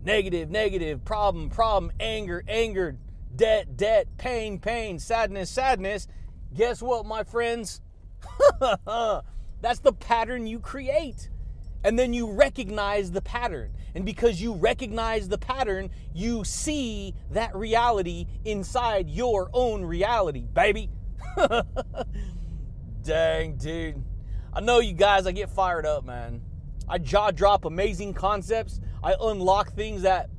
negative, 0.03 0.51
negative, 0.51 1.05
problem, 1.05 1.51
problem, 1.51 1.92
anger, 2.01 2.42
anger, 2.48 2.96
debt, 3.34 3.76
debt, 3.76 4.07
pain, 4.18 4.59
pain, 4.59 4.98
sadness, 4.98 5.51
sadness. 5.51 6.09
Guess 6.55 6.82
what, 6.82 7.07
my 7.07 7.22
friends? 7.22 7.80
That's 8.61 9.80
the 9.80 9.92
pattern 9.92 10.46
you 10.46 10.59
create. 10.59 11.30
And 11.82 11.98
then 11.98 12.12
you 12.12 12.30
recognize 12.30 13.11
the 13.11 13.22
pattern. 13.22 13.72
And 13.94 14.05
because 14.05 14.40
you 14.40 14.55
recognize 14.55 15.28
the 15.28 15.38
pattern, 15.38 15.90
you 16.14 16.44
see 16.44 17.14
that 17.30 17.55
reality 17.57 18.26
inside 18.44 19.09
your 19.09 19.51
own 19.53 19.84
reality, 19.84 20.46
baby. 20.53 20.90
Dang, 23.03 23.57
dude. 23.57 24.05
I 24.53 24.61
know 24.61 24.80
you 24.80 24.92
guys, 24.92 25.26
I 25.26 25.32
get 25.32 25.48
fired 25.48 25.86
up, 25.86 26.05
man. 26.05 26.42
I 26.88 26.98
jaw 26.98 27.30
drop 27.30 27.64
amazing 27.64 28.14
concepts. 28.14 28.80
I 29.03 29.14
unlock 29.20 29.72
things 29.72 30.03
that 30.03 30.30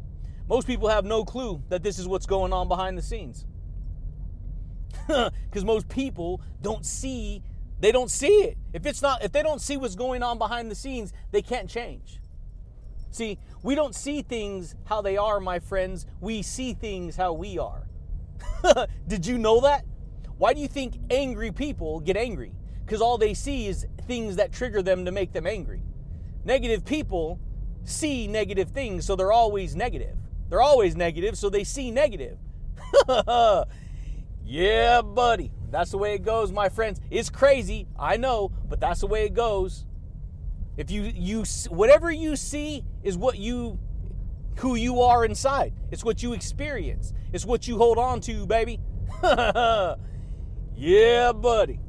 most 0.47 0.68
people 0.68 0.89
have 0.89 1.05
no 1.05 1.24
clue 1.24 1.64
that 1.70 1.84
this 1.84 1.97
is 1.97 2.07
what's 2.07 2.26
going 2.26 2.53
on 2.53 2.68
behind 2.68 2.97
the 2.97 3.01
scenes. 3.01 3.45
Because 5.07 5.66
most 5.66 5.89
people 5.89 6.41
don't 6.62 6.86
see, 6.86 7.43
they 7.80 7.91
don't 7.91 8.12
see 8.12 8.43
it. 8.43 8.57
If 8.74 8.86
it's 8.86 9.01
not, 9.01 9.24
if 9.24 9.32
they 9.32 9.43
don't 9.43 9.62
see 9.62 9.78
what's 9.78 9.95
going 9.95 10.24
on 10.24 10.38
behind 10.38 10.70
the 10.70 10.76
scenes, 10.76 11.12
they 11.32 11.41
can't 11.41 11.70
change. 11.70 12.20
See, 13.09 13.38
we 13.64 13.76
don't 13.76 13.93
see 13.93 14.22
things 14.22 14.76
how 14.86 15.01
they 15.01 15.18
are, 15.18 15.39
my 15.39 15.59
friends. 15.59 16.05
We 16.22 16.41
see 16.41 16.74
things 16.74 17.18
how 17.18 17.34
we 17.34 17.57
are. 17.57 17.88
Did 19.07 19.26
you 19.26 19.38
know 19.38 19.62
that? 19.62 19.86
Why 20.38 20.53
do 20.53 20.62
you 20.62 20.68
think 20.68 20.95
angry 21.09 21.51
people 21.51 21.99
get 21.99 22.16
angry? 22.16 22.53
Because 22.86 23.01
all 23.01 23.18
they 23.18 23.34
see 23.34 23.68
is 23.68 23.86
things 24.07 24.38
that 24.38 24.51
trigger 24.51 24.82
them 24.82 25.05
to 25.05 25.12
make 25.12 25.34
them 25.34 25.45
angry. 25.45 25.82
Negative 26.45 26.84
people 26.84 27.39
see 27.84 28.27
negative 28.27 28.69
things, 28.69 29.05
so 29.05 29.15
they're 29.15 29.32
always 29.32 29.75
negative. 29.75 30.17
They're 30.49 30.61
always 30.61 30.95
negative, 30.95 31.38
so 31.38 31.49
they 31.49 31.63
see 31.63 31.91
negative. 31.91 32.38
yeah, 34.45 35.01
buddy. 35.01 35.51
That's 35.69 35.91
the 35.91 35.97
way 35.97 36.13
it 36.13 36.23
goes, 36.23 36.51
my 36.51 36.67
friends. 36.67 36.99
It's 37.09 37.29
crazy, 37.29 37.88
I 37.97 38.17
know, 38.17 38.51
but 38.67 38.79
that's 38.79 38.99
the 38.99 39.07
way 39.07 39.25
it 39.25 39.34
goes. 39.34 39.86
If 40.77 40.91
you 40.91 41.03
you 41.03 41.43
whatever 41.69 42.11
you 42.11 42.36
see 42.36 42.84
is 43.03 43.17
what 43.17 43.38
you 43.38 43.79
who 44.57 44.75
you 44.75 45.01
are 45.01 45.25
inside. 45.25 45.73
It's 45.91 46.03
what 46.03 46.21
you 46.21 46.34
experience. 46.34 47.13
It's 47.34 47.45
what 47.45 47.67
you 47.67 47.77
hold 47.77 47.97
on 47.97 48.21
to, 48.21 48.45
baby. 48.45 48.79
yeah, 50.75 51.32
buddy. 51.34 51.79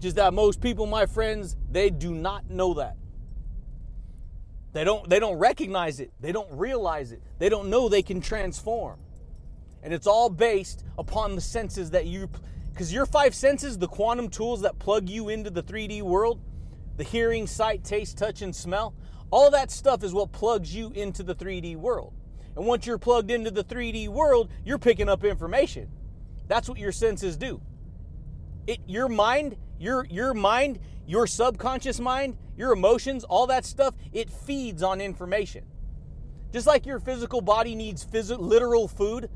Just 0.00 0.16
that 0.16 0.34
most 0.34 0.60
people, 0.60 0.86
my 0.86 1.06
friends, 1.06 1.56
they 1.70 1.90
do 1.90 2.14
not 2.14 2.50
know 2.50 2.74
that. 2.74 2.96
They 4.72 4.84
don't 4.84 5.08
they 5.08 5.18
don't 5.18 5.38
recognize 5.38 6.00
it. 6.00 6.12
They 6.20 6.32
don't 6.32 6.50
realize 6.50 7.12
it. 7.12 7.22
They 7.38 7.48
don't 7.48 7.68
know 7.68 7.88
they 7.88 8.02
can 8.02 8.20
transform. 8.20 8.98
And 9.82 9.92
it's 9.92 10.06
all 10.06 10.30
based 10.30 10.84
upon 10.98 11.34
the 11.34 11.40
senses 11.40 11.90
that 11.90 12.06
you 12.06 12.28
cuz 12.74 12.92
your 12.92 13.06
five 13.06 13.34
senses, 13.34 13.78
the 13.78 13.88
quantum 13.88 14.28
tools 14.28 14.62
that 14.62 14.78
plug 14.78 15.08
you 15.08 15.28
into 15.28 15.50
the 15.50 15.62
3D 15.62 16.02
world, 16.02 16.40
the 16.96 17.04
hearing, 17.04 17.46
sight, 17.46 17.84
taste, 17.84 18.16
touch 18.16 18.40
and 18.40 18.54
smell, 18.54 18.94
all 19.30 19.50
that 19.50 19.70
stuff 19.70 20.02
is 20.02 20.14
what 20.14 20.32
plugs 20.32 20.74
you 20.74 20.90
into 20.90 21.22
the 21.22 21.34
3D 21.34 21.76
world. 21.76 22.14
And 22.56 22.66
once 22.66 22.86
you're 22.86 22.98
plugged 22.98 23.30
into 23.30 23.50
the 23.50 23.64
3D 23.64 24.08
world, 24.08 24.50
you're 24.64 24.78
picking 24.78 25.08
up 25.08 25.24
information. 25.24 25.90
That's 26.48 26.68
what 26.68 26.78
your 26.78 26.92
senses 26.92 27.36
do. 27.36 27.60
It 28.66 28.80
your 28.86 29.08
mind 29.08 29.56
your 29.78 30.06
your 30.06 30.34
mind, 30.34 30.78
your 31.06 31.26
subconscious 31.26 32.00
mind, 32.00 32.36
your 32.56 32.72
emotions, 32.72 33.24
all 33.24 33.46
that 33.48 33.64
stuff, 33.64 33.94
it 34.12 34.30
feeds 34.30 34.82
on 34.82 35.00
information. 35.00 35.64
Just 36.52 36.66
like 36.66 36.86
your 36.86 37.00
physical 37.00 37.40
body 37.40 37.74
needs 37.74 38.04
phys- 38.04 38.38
literal 38.38 38.86
food 38.86 39.30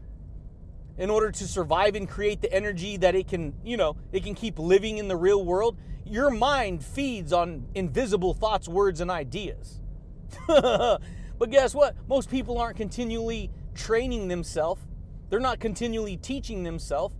in 0.98 1.10
order 1.10 1.30
to 1.30 1.48
survive 1.48 1.94
and 1.94 2.08
create 2.08 2.40
the 2.40 2.52
energy 2.52 2.96
that 2.98 3.14
it 3.14 3.28
can, 3.28 3.54
you 3.64 3.76
know, 3.76 3.96
it 4.12 4.22
can 4.22 4.34
keep 4.34 4.58
living 4.58 4.98
in 4.98 5.08
the 5.08 5.16
real 5.16 5.44
world, 5.44 5.76
your 6.04 6.30
mind 6.30 6.84
feeds 6.84 7.32
on 7.32 7.66
invisible 7.74 8.34
thoughts, 8.34 8.68
words 8.68 9.00
and 9.00 9.10
ideas. 9.10 9.80
but 10.46 11.00
guess 11.50 11.74
what? 11.74 11.96
Most 12.08 12.30
people 12.30 12.58
aren't 12.58 12.76
continually 12.76 13.50
training 13.74 14.28
themselves. 14.28 14.82
They're 15.28 15.40
not 15.40 15.58
continually 15.58 16.16
teaching 16.16 16.62
themselves 16.62 17.14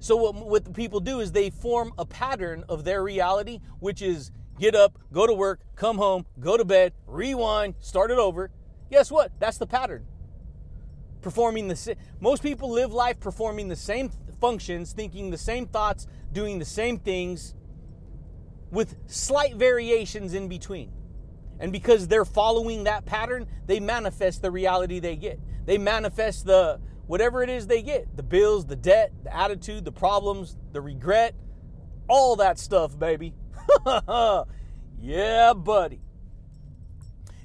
so 0.00 0.16
what, 0.16 0.34
what 0.34 0.64
the 0.64 0.72
people 0.72 0.98
do 1.00 1.20
is 1.20 1.32
they 1.32 1.50
form 1.50 1.92
a 1.98 2.06
pattern 2.06 2.64
of 2.68 2.84
their 2.84 3.02
reality, 3.02 3.60
which 3.78 4.00
is 4.00 4.32
get 4.58 4.74
up, 4.74 4.98
go 5.12 5.26
to 5.26 5.34
work, 5.34 5.60
come 5.76 5.98
home, 5.98 6.26
go 6.40 6.56
to 6.56 6.64
bed, 6.64 6.94
rewind, 7.06 7.74
start 7.80 8.10
it 8.10 8.18
over. 8.18 8.50
Guess 8.90 9.10
what? 9.10 9.30
That's 9.38 9.58
the 9.58 9.66
pattern. 9.66 10.06
Performing 11.20 11.68
the. 11.68 11.96
Most 12.18 12.42
people 12.42 12.70
live 12.70 12.92
life 12.92 13.20
performing 13.20 13.68
the 13.68 13.76
same 13.76 14.10
functions, 14.40 14.92
thinking 14.92 15.30
the 15.30 15.38
same 15.38 15.66
thoughts, 15.66 16.06
doing 16.32 16.58
the 16.58 16.64
same 16.64 16.98
things, 16.98 17.54
with 18.70 18.96
slight 19.06 19.56
variations 19.56 20.32
in 20.32 20.48
between. 20.48 20.92
And 21.58 21.72
because 21.72 22.08
they're 22.08 22.24
following 22.24 22.84
that 22.84 23.04
pattern, 23.04 23.46
they 23.66 23.80
manifest 23.80 24.40
the 24.40 24.50
reality 24.50 24.98
they 24.98 25.16
get. 25.16 25.38
They 25.66 25.76
manifest 25.76 26.46
the 26.46 26.80
whatever 27.10 27.42
it 27.42 27.50
is 27.50 27.66
they 27.66 27.82
get 27.82 28.16
the 28.16 28.22
bills, 28.22 28.64
the 28.66 28.76
debt, 28.76 29.12
the 29.24 29.36
attitude, 29.36 29.84
the 29.84 29.90
problems, 29.90 30.56
the 30.70 30.80
regret, 30.80 31.34
all 32.08 32.36
that 32.36 32.56
stuff, 32.56 32.96
baby. 32.96 33.34
yeah, 35.00 35.52
buddy. 35.52 36.00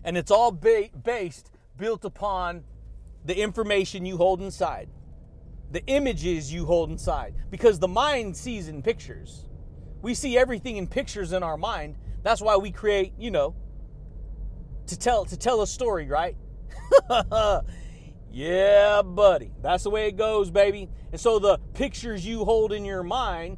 And 0.03 0.17
it's 0.17 0.29
all 0.29 0.51
ba- 0.51 0.91
based, 1.03 1.49
built 1.77 2.05
upon 2.05 2.63
the 3.25 3.41
information 3.41 4.05
you 4.05 4.17
hold 4.17 4.39
inside, 4.39 4.87
the 5.71 5.83
images 5.87 6.53
you 6.53 6.67
hold 6.67 6.91
inside, 6.91 7.33
because 7.49 7.79
the 7.79 7.87
mind 7.87 8.37
sees 8.37 8.67
in 8.67 8.83
pictures. 8.83 9.45
We 10.03 10.13
see 10.13 10.37
everything 10.37 10.77
in 10.77 10.85
pictures 10.85 11.31
in 11.31 11.41
our 11.41 11.57
mind. 11.57 11.95
That's 12.21 12.39
why 12.39 12.55
we 12.57 12.69
create, 12.69 13.13
you 13.17 13.31
know, 13.31 13.55
to 14.85 14.99
tell 14.99 15.25
to 15.25 15.35
tell 15.35 15.63
a 15.63 15.67
story, 15.67 16.07
right? 16.07 16.37
Yeah, 18.31 19.01
buddy. 19.01 19.51
That's 19.61 19.83
the 19.83 19.89
way 19.89 20.07
it 20.07 20.17
goes, 20.17 20.51
baby. 20.51 20.89
And 21.11 21.19
so 21.19 21.39
the 21.39 21.57
pictures 21.73 22.25
you 22.25 22.43
hold 22.43 22.73
in 22.73 22.83
your 22.83 23.03
mind 23.03 23.57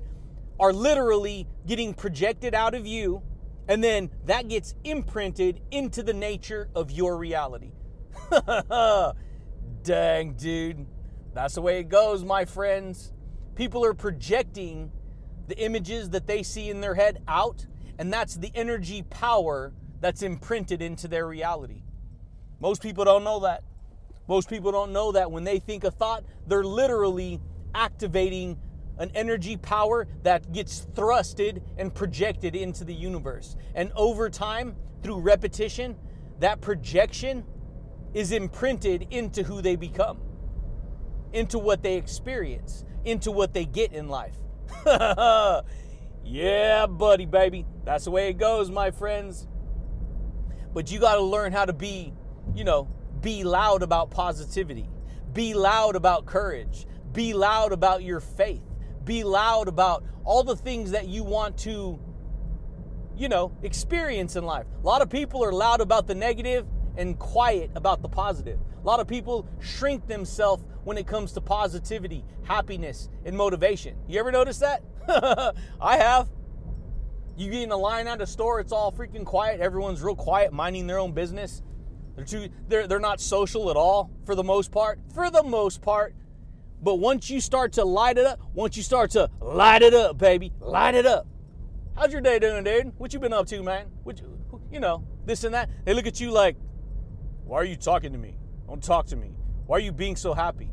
are 0.59 0.73
literally 0.73 1.47
getting 1.65 1.93
projected 1.93 2.53
out 2.53 2.75
of 2.75 2.85
you, 2.85 3.21
and 3.67 3.83
then 3.83 4.09
that 4.25 4.47
gets 4.47 4.75
imprinted 4.83 5.61
into 5.71 6.03
the 6.03 6.13
nature 6.13 6.69
of 6.75 6.91
your 6.91 7.17
reality. 7.17 7.71
Dang, 9.83 10.33
dude. 10.33 10.85
That's 11.33 11.55
the 11.55 11.61
way 11.61 11.79
it 11.79 11.89
goes, 11.89 12.23
my 12.23 12.45
friends. 12.45 13.13
People 13.55 13.85
are 13.85 13.93
projecting 13.93 14.91
the 15.47 15.57
images 15.59 16.09
that 16.09 16.27
they 16.27 16.43
see 16.43 16.69
in 16.69 16.81
their 16.81 16.95
head 16.95 17.21
out, 17.27 17.65
and 17.97 18.11
that's 18.11 18.35
the 18.35 18.51
energy 18.55 19.03
power 19.03 19.73
that's 20.01 20.21
imprinted 20.21 20.81
into 20.81 21.07
their 21.07 21.27
reality. 21.27 21.83
Most 22.59 22.81
people 22.81 23.05
don't 23.05 23.23
know 23.23 23.39
that. 23.41 23.63
Most 24.27 24.49
people 24.49 24.71
don't 24.71 24.91
know 24.91 25.11
that 25.13 25.31
when 25.31 25.43
they 25.43 25.59
think 25.59 25.83
a 25.83 25.91
thought, 25.91 26.23
they're 26.47 26.63
literally 26.63 27.39
activating 27.73 28.59
an 28.97 29.11
energy 29.13 29.57
power 29.57 30.07
that 30.23 30.51
gets 30.51 30.87
thrusted 30.93 31.61
and 31.77 31.93
projected 31.93 32.55
into 32.55 32.83
the 32.83 32.93
universe. 32.93 33.55
And 33.75 33.91
over 33.95 34.29
time, 34.29 34.75
through 35.03 35.19
repetition, 35.19 35.95
that 36.39 36.61
projection 36.61 37.45
is 38.13 38.31
imprinted 38.31 39.07
into 39.11 39.43
who 39.43 39.61
they 39.61 39.75
become, 39.75 40.19
into 41.31 41.59
what 41.59 41.83
they 41.83 41.95
experience, 41.95 42.83
into 43.05 43.31
what 43.31 43.53
they 43.53 43.65
get 43.65 43.93
in 43.93 44.09
life. 44.09 44.35
yeah, 46.25 46.85
buddy, 46.87 47.25
baby. 47.25 47.65
That's 47.85 48.05
the 48.05 48.11
way 48.11 48.29
it 48.29 48.37
goes, 48.37 48.71
my 48.71 48.91
friends. 48.91 49.47
But 50.73 50.91
you 50.91 50.99
got 50.99 51.15
to 51.15 51.21
learn 51.21 51.53
how 51.53 51.65
to 51.65 51.73
be, 51.73 52.13
you 52.55 52.63
know, 52.63 52.87
be 53.21 53.43
loud 53.43 53.83
about 53.83 54.11
positivity. 54.11 54.89
Be 55.33 55.53
loud 55.53 55.95
about 55.95 56.25
courage. 56.25 56.87
Be 57.11 57.33
loud 57.33 57.71
about 57.71 58.03
your 58.03 58.19
faith. 58.19 58.63
Be 59.03 59.23
loud 59.23 59.67
about 59.67 60.03
all 60.23 60.43
the 60.43 60.55
things 60.55 60.91
that 60.91 61.07
you 61.07 61.23
want 61.23 61.57
to, 61.59 61.99
you 63.15 63.29
know, 63.29 63.55
experience 63.63 64.35
in 64.35 64.45
life. 64.45 64.65
A 64.83 64.85
lot 64.85 65.01
of 65.01 65.09
people 65.09 65.43
are 65.43 65.53
loud 65.53 65.81
about 65.81 66.07
the 66.07 66.15
negative 66.15 66.67
and 66.97 67.17
quiet 67.17 67.71
about 67.75 68.01
the 68.01 68.09
positive. 68.09 68.59
A 68.81 68.85
lot 68.85 68.99
of 68.99 69.07
people 69.07 69.47
shrink 69.59 70.07
themselves 70.07 70.63
when 70.83 70.97
it 70.97 71.07
comes 71.07 71.31
to 71.33 71.41
positivity, 71.41 72.23
happiness, 72.43 73.09
and 73.25 73.35
motivation. 73.35 73.97
You 74.07 74.19
ever 74.19 74.31
notice 74.31 74.59
that? 74.59 74.83
I 75.81 75.97
have. 75.97 76.29
You 77.37 77.51
get 77.51 77.63
in 77.63 77.71
a 77.71 77.77
line 77.77 78.07
at 78.07 78.19
a 78.19 78.27
store, 78.27 78.59
it's 78.59 78.71
all 78.71 78.91
freaking 78.91 79.23
quiet. 79.23 79.61
Everyone's 79.61 80.01
real 80.01 80.15
quiet, 80.15 80.51
minding 80.51 80.87
their 80.87 80.97
own 80.97 81.11
business. 81.11 81.61
They're 82.17 82.25
too 82.25 82.49
they're 82.67 82.87
they're 82.87 82.99
not 82.99 83.21
social 83.21 83.69
at 83.69 83.77
all 83.77 84.09
for 84.25 84.33
the 84.33 84.43
most 84.43 84.71
part. 84.71 84.99
For 85.13 85.29
the 85.29 85.43
most 85.43 85.81
part. 85.81 86.15
But 86.81 86.95
once 86.95 87.29
you 87.29 87.39
start 87.39 87.73
to 87.73 87.85
light 87.85 88.17
it 88.17 88.25
up, 88.25 88.39
once 88.53 88.75
you 88.75 88.83
start 88.83 89.11
to 89.11 89.29
light 89.39 89.83
it 89.83 89.93
up, 89.93 90.17
baby, 90.17 90.51
light 90.59 90.95
it 90.95 91.05
up. 91.05 91.27
How's 91.95 92.11
your 92.11 92.21
day 92.21 92.39
doing, 92.39 92.63
dude? 92.63 92.91
What 92.97 93.13
you 93.13 93.19
been 93.19 93.33
up 93.33 93.45
to, 93.47 93.61
man? 93.63 93.87
What 94.03 94.19
you, 94.19 94.37
you 94.71 94.79
know, 94.79 95.03
this 95.25 95.43
and 95.43 95.53
that. 95.53 95.69
They 95.85 95.93
look 95.93 96.07
at 96.07 96.19
you 96.19 96.31
like, 96.31 96.55
why 97.45 97.57
are 97.57 97.65
you 97.65 97.75
talking 97.75 98.11
to 98.11 98.17
me? 98.17 98.35
Don't 98.67 98.83
talk 98.83 99.05
to 99.07 99.15
me. 99.15 99.31
Why 99.67 99.77
are 99.77 99.79
you 99.79 99.91
being 99.91 100.15
so 100.15 100.33
happy? 100.33 100.71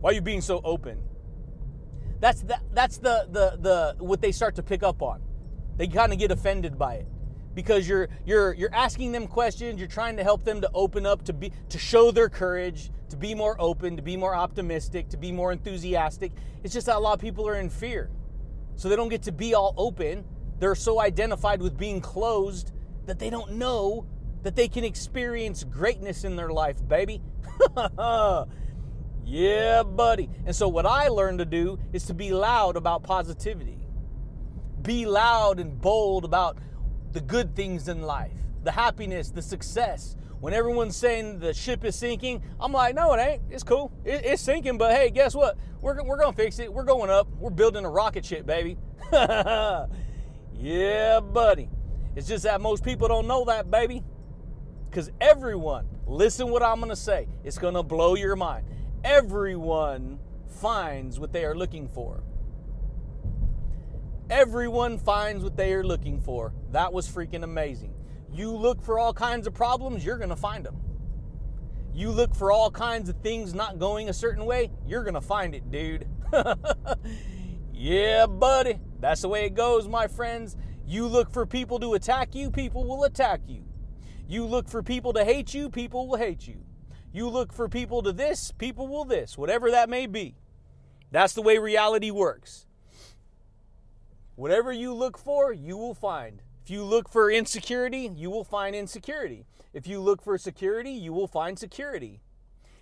Why 0.00 0.10
are 0.10 0.14
you 0.14 0.20
being 0.22 0.40
so 0.40 0.60
open? 0.64 0.98
That's 2.20 2.40
the, 2.40 2.58
that's 2.72 2.98
the 2.98 3.28
the 3.30 3.58
the 3.60 4.04
what 4.04 4.22
they 4.22 4.32
start 4.32 4.54
to 4.56 4.62
pick 4.62 4.82
up 4.82 5.02
on. 5.02 5.20
They 5.76 5.88
kind 5.88 6.12
of 6.14 6.18
get 6.18 6.30
offended 6.30 6.78
by 6.78 6.94
it 6.94 7.06
because 7.56 7.88
you're 7.88 8.08
you're 8.24 8.54
you're 8.54 8.72
asking 8.72 9.10
them 9.10 9.26
questions 9.26 9.80
you're 9.80 9.88
trying 9.88 10.16
to 10.16 10.22
help 10.22 10.44
them 10.44 10.60
to 10.60 10.70
open 10.74 11.04
up 11.04 11.24
to 11.24 11.32
be 11.32 11.50
to 11.68 11.78
show 11.78 12.12
their 12.12 12.28
courage 12.28 12.92
to 13.08 13.16
be 13.16 13.34
more 13.34 13.56
open 13.58 13.96
to 13.96 14.02
be 14.02 14.16
more 14.16 14.36
optimistic 14.36 15.08
to 15.08 15.16
be 15.16 15.32
more 15.32 15.50
enthusiastic 15.50 16.30
it's 16.62 16.72
just 16.72 16.86
that 16.86 16.94
a 16.94 17.00
lot 17.00 17.14
of 17.14 17.20
people 17.20 17.48
are 17.48 17.56
in 17.56 17.68
fear 17.68 18.08
so 18.76 18.88
they 18.88 18.94
don't 18.94 19.08
get 19.08 19.22
to 19.24 19.32
be 19.32 19.54
all 19.54 19.74
open 19.76 20.24
they're 20.60 20.76
so 20.76 21.00
identified 21.00 21.60
with 21.60 21.76
being 21.76 22.00
closed 22.00 22.72
that 23.06 23.18
they 23.18 23.30
don't 23.30 23.52
know 23.52 24.06
that 24.42 24.54
they 24.54 24.68
can 24.68 24.84
experience 24.84 25.64
greatness 25.64 26.22
in 26.24 26.36
their 26.36 26.50
life, 26.50 26.76
baby. 26.86 27.20
yeah, 29.24 29.82
buddy. 29.82 30.30
And 30.46 30.54
so, 30.54 30.68
what 30.68 30.86
I 30.86 31.08
learned 31.08 31.40
to 31.40 31.44
do 31.44 31.78
is 31.92 32.04
to 32.06 32.14
be 32.14 32.32
loud 32.32 32.76
about 32.76 33.02
positivity, 33.02 33.86
be 34.82 35.04
loud 35.04 35.58
and 35.58 35.80
bold 35.80 36.24
about 36.24 36.58
the 37.16 37.22
good 37.22 37.56
things 37.56 37.88
in 37.88 38.02
life, 38.02 38.30
the 38.62 38.70
happiness, 38.70 39.30
the 39.30 39.40
success. 39.40 40.16
When 40.40 40.52
everyone's 40.52 40.94
saying 40.94 41.38
the 41.38 41.54
ship 41.54 41.82
is 41.82 41.96
sinking, 41.96 42.42
I'm 42.60 42.72
like, 42.72 42.94
no, 42.94 43.14
it 43.14 43.18
ain't. 43.18 43.42
It's 43.48 43.62
cool. 43.62 43.90
It, 44.04 44.22
it's 44.26 44.42
sinking, 44.42 44.76
but 44.76 44.94
hey, 44.94 45.08
guess 45.08 45.34
what? 45.34 45.56
We're, 45.80 46.04
we're 46.04 46.18
going 46.18 46.34
to 46.34 46.36
fix 46.36 46.58
it. 46.58 46.70
We're 46.70 46.84
going 46.84 47.08
up. 47.08 47.26
We're 47.38 47.48
building 47.48 47.86
a 47.86 47.88
rocket 47.88 48.26
ship, 48.26 48.44
baby. 48.44 48.76
yeah, 49.12 49.86
buddy. 51.20 51.70
It's 52.16 52.28
just 52.28 52.44
that 52.44 52.60
most 52.60 52.84
people 52.84 53.08
don't 53.08 53.26
know 53.26 53.46
that, 53.46 53.70
baby. 53.70 54.02
Because 54.90 55.10
everyone, 55.18 55.88
listen 56.06 56.50
what 56.50 56.62
I'm 56.62 56.80
going 56.80 56.90
to 56.90 56.96
say, 56.96 57.28
it's 57.44 57.56
going 57.56 57.74
to 57.74 57.82
blow 57.82 58.14
your 58.14 58.36
mind. 58.36 58.66
Everyone 59.04 60.18
finds 60.48 61.18
what 61.18 61.32
they 61.32 61.46
are 61.46 61.54
looking 61.54 61.88
for. 61.88 62.22
Everyone 64.28 64.98
finds 64.98 65.44
what 65.44 65.56
they 65.56 65.72
are 65.72 65.84
looking 65.84 66.20
for. 66.20 66.52
That 66.72 66.92
was 66.92 67.08
freaking 67.08 67.44
amazing. 67.44 67.94
You 68.32 68.50
look 68.50 68.82
for 68.82 68.98
all 68.98 69.14
kinds 69.14 69.46
of 69.46 69.54
problems, 69.54 70.04
you're 70.04 70.18
going 70.18 70.30
to 70.30 70.36
find 70.36 70.64
them. 70.64 70.80
You 71.94 72.10
look 72.10 72.34
for 72.34 72.50
all 72.50 72.70
kinds 72.70 73.08
of 73.08 73.16
things 73.22 73.54
not 73.54 73.78
going 73.78 74.08
a 74.08 74.12
certain 74.12 74.44
way, 74.44 74.70
you're 74.86 75.04
going 75.04 75.14
to 75.14 75.20
find 75.20 75.54
it, 75.54 75.70
dude. 75.70 76.08
yeah, 77.72 78.26
buddy. 78.26 78.80
That's 78.98 79.22
the 79.22 79.28
way 79.28 79.46
it 79.46 79.54
goes, 79.54 79.86
my 79.86 80.08
friends. 80.08 80.56
You 80.84 81.06
look 81.06 81.30
for 81.30 81.46
people 81.46 81.78
to 81.80 81.94
attack 81.94 82.34
you, 82.34 82.50
people 82.50 82.84
will 82.84 83.04
attack 83.04 83.40
you. 83.46 83.64
You 84.28 84.44
look 84.44 84.68
for 84.68 84.82
people 84.82 85.12
to 85.12 85.24
hate 85.24 85.54
you, 85.54 85.70
people 85.70 86.08
will 86.08 86.18
hate 86.18 86.48
you. 86.48 86.64
You 87.12 87.28
look 87.28 87.52
for 87.52 87.68
people 87.68 88.02
to 88.02 88.12
this, 88.12 88.52
people 88.52 88.88
will 88.88 89.04
this, 89.04 89.38
whatever 89.38 89.70
that 89.70 89.88
may 89.88 90.06
be. 90.06 90.36
That's 91.12 91.32
the 91.32 91.42
way 91.42 91.58
reality 91.58 92.10
works. 92.10 92.65
Whatever 94.36 94.70
you 94.70 94.92
look 94.92 95.16
for, 95.16 95.50
you 95.50 95.78
will 95.78 95.94
find. 95.94 96.42
If 96.62 96.68
you 96.68 96.84
look 96.84 97.08
for 97.08 97.30
insecurity, 97.30 98.10
you 98.14 98.30
will 98.30 98.44
find 98.44 98.76
insecurity. 98.76 99.46
If 99.72 99.86
you 99.86 99.98
look 99.98 100.22
for 100.22 100.36
security, 100.36 100.90
you 100.90 101.14
will 101.14 101.26
find 101.26 101.58
security. 101.58 102.20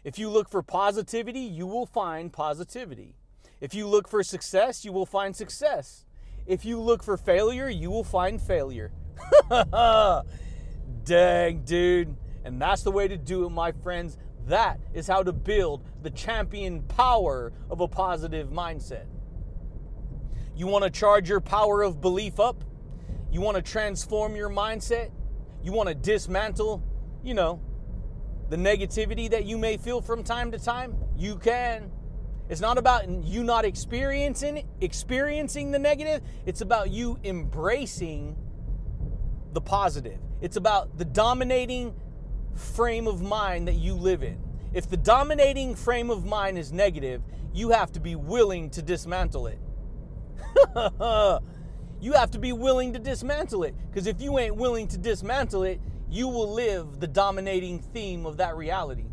If 0.02 0.18
you 0.18 0.30
look 0.30 0.48
for 0.48 0.64
positivity, 0.64 1.40
you 1.40 1.66
will 1.66 1.86
find 1.86 2.32
positivity. 2.32 3.14
If 3.60 3.72
you 3.72 3.86
look 3.86 4.08
for 4.08 4.24
success, 4.24 4.84
you 4.84 4.92
will 4.92 5.06
find 5.06 5.36
success. 5.36 6.04
If 6.44 6.64
you 6.64 6.80
look 6.80 7.04
for 7.04 7.16
failure, 7.16 7.68
you 7.68 7.88
will 7.88 8.04
find 8.04 8.42
failure. 8.42 8.90
Dang, 11.04 11.64
dude. 11.64 12.16
And 12.44 12.60
that's 12.60 12.82
the 12.82 12.90
way 12.90 13.06
to 13.06 13.16
do 13.16 13.46
it, 13.46 13.50
my 13.50 13.70
friends. 13.70 14.18
That 14.48 14.80
is 14.92 15.06
how 15.06 15.22
to 15.22 15.32
build 15.32 15.86
the 16.02 16.10
champion 16.10 16.82
power 16.82 17.52
of 17.70 17.80
a 17.80 17.86
positive 17.86 18.48
mindset. 18.48 19.06
You 20.56 20.66
want 20.66 20.84
to 20.84 20.90
charge 20.90 21.28
your 21.28 21.40
power 21.40 21.82
of 21.82 22.00
belief 22.00 22.38
up? 22.38 22.62
You 23.30 23.40
want 23.40 23.56
to 23.56 23.62
transform 23.62 24.36
your 24.36 24.48
mindset? 24.48 25.10
You 25.62 25.72
want 25.72 25.88
to 25.88 25.94
dismantle, 25.94 26.82
you 27.24 27.34
know, 27.34 27.60
the 28.50 28.56
negativity 28.56 29.28
that 29.30 29.46
you 29.46 29.58
may 29.58 29.76
feel 29.76 30.00
from 30.00 30.22
time 30.22 30.52
to 30.52 30.58
time? 30.58 30.96
You 31.16 31.36
can. 31.36 31.90
It's 32.48 32.60
not 32.60 32.78
about 32.78 33.08
you 33.08 33.42
not 33.42 33.64
experiencing 33.64 34.68
experiencing 34.80 35.70
the 35.70 35.78
negative. 35.78 36.20
It's 36.44 36.60
about 36.60 36.90
you 36.90 37.18
embracing 37.24 38.36
the 39.54 39.60
positive. 39.60 40.18
It's 40.40 40.56
about 40.56 40.98
the 40.98 41.04
dominating 41.04 41.94
frame 42.54 43.06
of 43.06 43.22
mind 43.22 43.66
that 43.66 43.74
you 43.74 43.94
live 43.94 44.22
in. 44.22 44.38
If 44.74 44.90
the 44.90 44.96
dominating 44.96 45.74
frame 45.74 46.10
of 46.10 46.24
mind 46.24 46.58
is 46.58 46.72
negative, 46.72 47.22
you 47.52 47.70
have 47.70 47.92
to 47.92 48.00
be 48.00 48.14
willing 48.14 48.70
to 48.70 48.82
dismantle 48.82 49.46
it. 49.46 49.58
you 52.00 52.12
have 52.12 52.30
to 52.32 52.38
be 52.38 52.52
willing 52.52 52.92
to 52.92 52.98
dismantle 52.98 53.64
it. 53.64 53.74
Because 53.88 54.06
if 54.06 54.20
you 54.20 54.38
ain't 54.38 54.56
willing 54.56 54.88
to 54.88 54.98
dismantle 54.98 55.64
it, 55.64 55.80
you 56.10 56.28
will 56.28 56.52
live 56.52 57.00
the 57.00 57.06
dominating 57.06 57.78
theme 57.78 58.26
of 58.26 58.36
that 58.36 58.56
reality. 58.56 59.06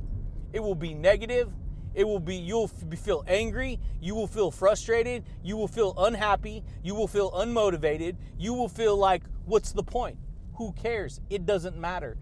It 0.53 0.59
will 0.59 0.75
be 0.75 0.93
negative. 0.93 1.51
It 1.93 2.05
will 2.05 2.19
be, 2.19 2.35
you'll 2.35 2.67
feel 2.67 3.23
angry. 3.27 3.79
You 3.99 4.15
will 4.15 4.27
feel 4.27 4.51
frustrated. 4.51 5.23
You 5.43 5.57
will 5.57 5.67
feel 5.67 5.93
unhappy. 5.97 6.63
You 6.83 6.95
will 6.95 7.07
feel 7.07 7.31
unmotivated. 7.31 8.15
You 8.37 8.53
will 8.53 8.69
feel 8.69 8.95
like, 8.97 9.23
what's 9.45 9.71
the 9.71 9.83
point? 9.83 10.17
Who 10.55 10.73
cares? 10.73 11.19
It 11.29 11.45
doesn't 11.45 11.77
matter. 11.77 12.17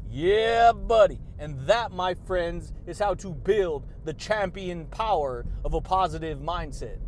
yeah, 0.10 0.72
buddy. 0.72 1.20
And 1.38 1.60
that, 1.68 1.92
my 1.92 2.14
friends, 2.14 2.72
is 2.86 2.98
how 2.98 3.14
to 3.16 3.34
build 3.34 3.86
the 4.06 4.14
champion 4.14 4.86
power 4.88 5.46
of 5.64 5.74
a 5.74 5.82
positive 5.82 6.40
mindset. 6.40 7.00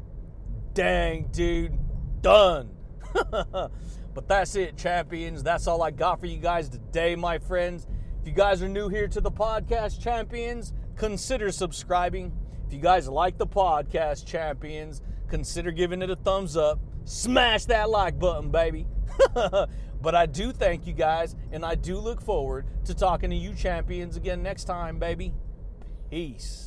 Dang, 0.77 1.23
dude. 1.31 1.75
Done. 2.21 2.69
but 3.31 4.27
that's 4.27 4.55
it, 4.55 4.77
champions. 4.77 5.41
That's 5.41 5.65
all 5.65 5.81
I 5.81 5.89
got 5.89 6.19
for 6.19 6.27
you 6.27 6.37
guys 6.37 6.69
today, 6.69 7.15
my 7.15 7.39
friends. 7.39 7.87
If 8.21 8.27
you 8.27 8.33
guys 8.33 8.61
are 8.61 8.69
new 8.69 8.87
here 8.87 9.07
to 9.07 9.19
the 9.19 9.31
podcast, 9.31 9.99
champions, 9.99 10.73
consider 10.95 11.51
subscribing. 11.51 12.31
If 12.67 12.73
you 12.73 12.79
guys 12.79 13.09
like 13.09 13.39
the 13.39 13.47
podcast, 13.47 14.27
champions, 14.27 15.01
consider 15.29 15.71
giving 15.71 16.03
it 16.03 16.11
a 16.11 16.15
thumbs 16.15 16.55
up. 16.55 16.79
Smash 17.05 17.65
that 17.65 17.89
like 17.89 18.19
button, 18.19 18.51
baby. 18.51 18.85
but 19.33 20.13
I 20.13 20.27
do 20.27 20.51
thank 20.51 20.85
you 20.85 20.93
guys, 20.93 21.35
and 21.51 21.65
I 21.65 21.73
do 21.73 21.97
look 21.97 22.21
forward 22.21 22.67
to 22.85 22.93
talking 22.93 23.31
to 23.31 23.35
you 23.35 23.55
champions 23.55 24.15
again 24.15 24.43
next 24.43 24.65
time, 24.65 24.99
baby. 24.99 25.33
Peace. 26.11 26.66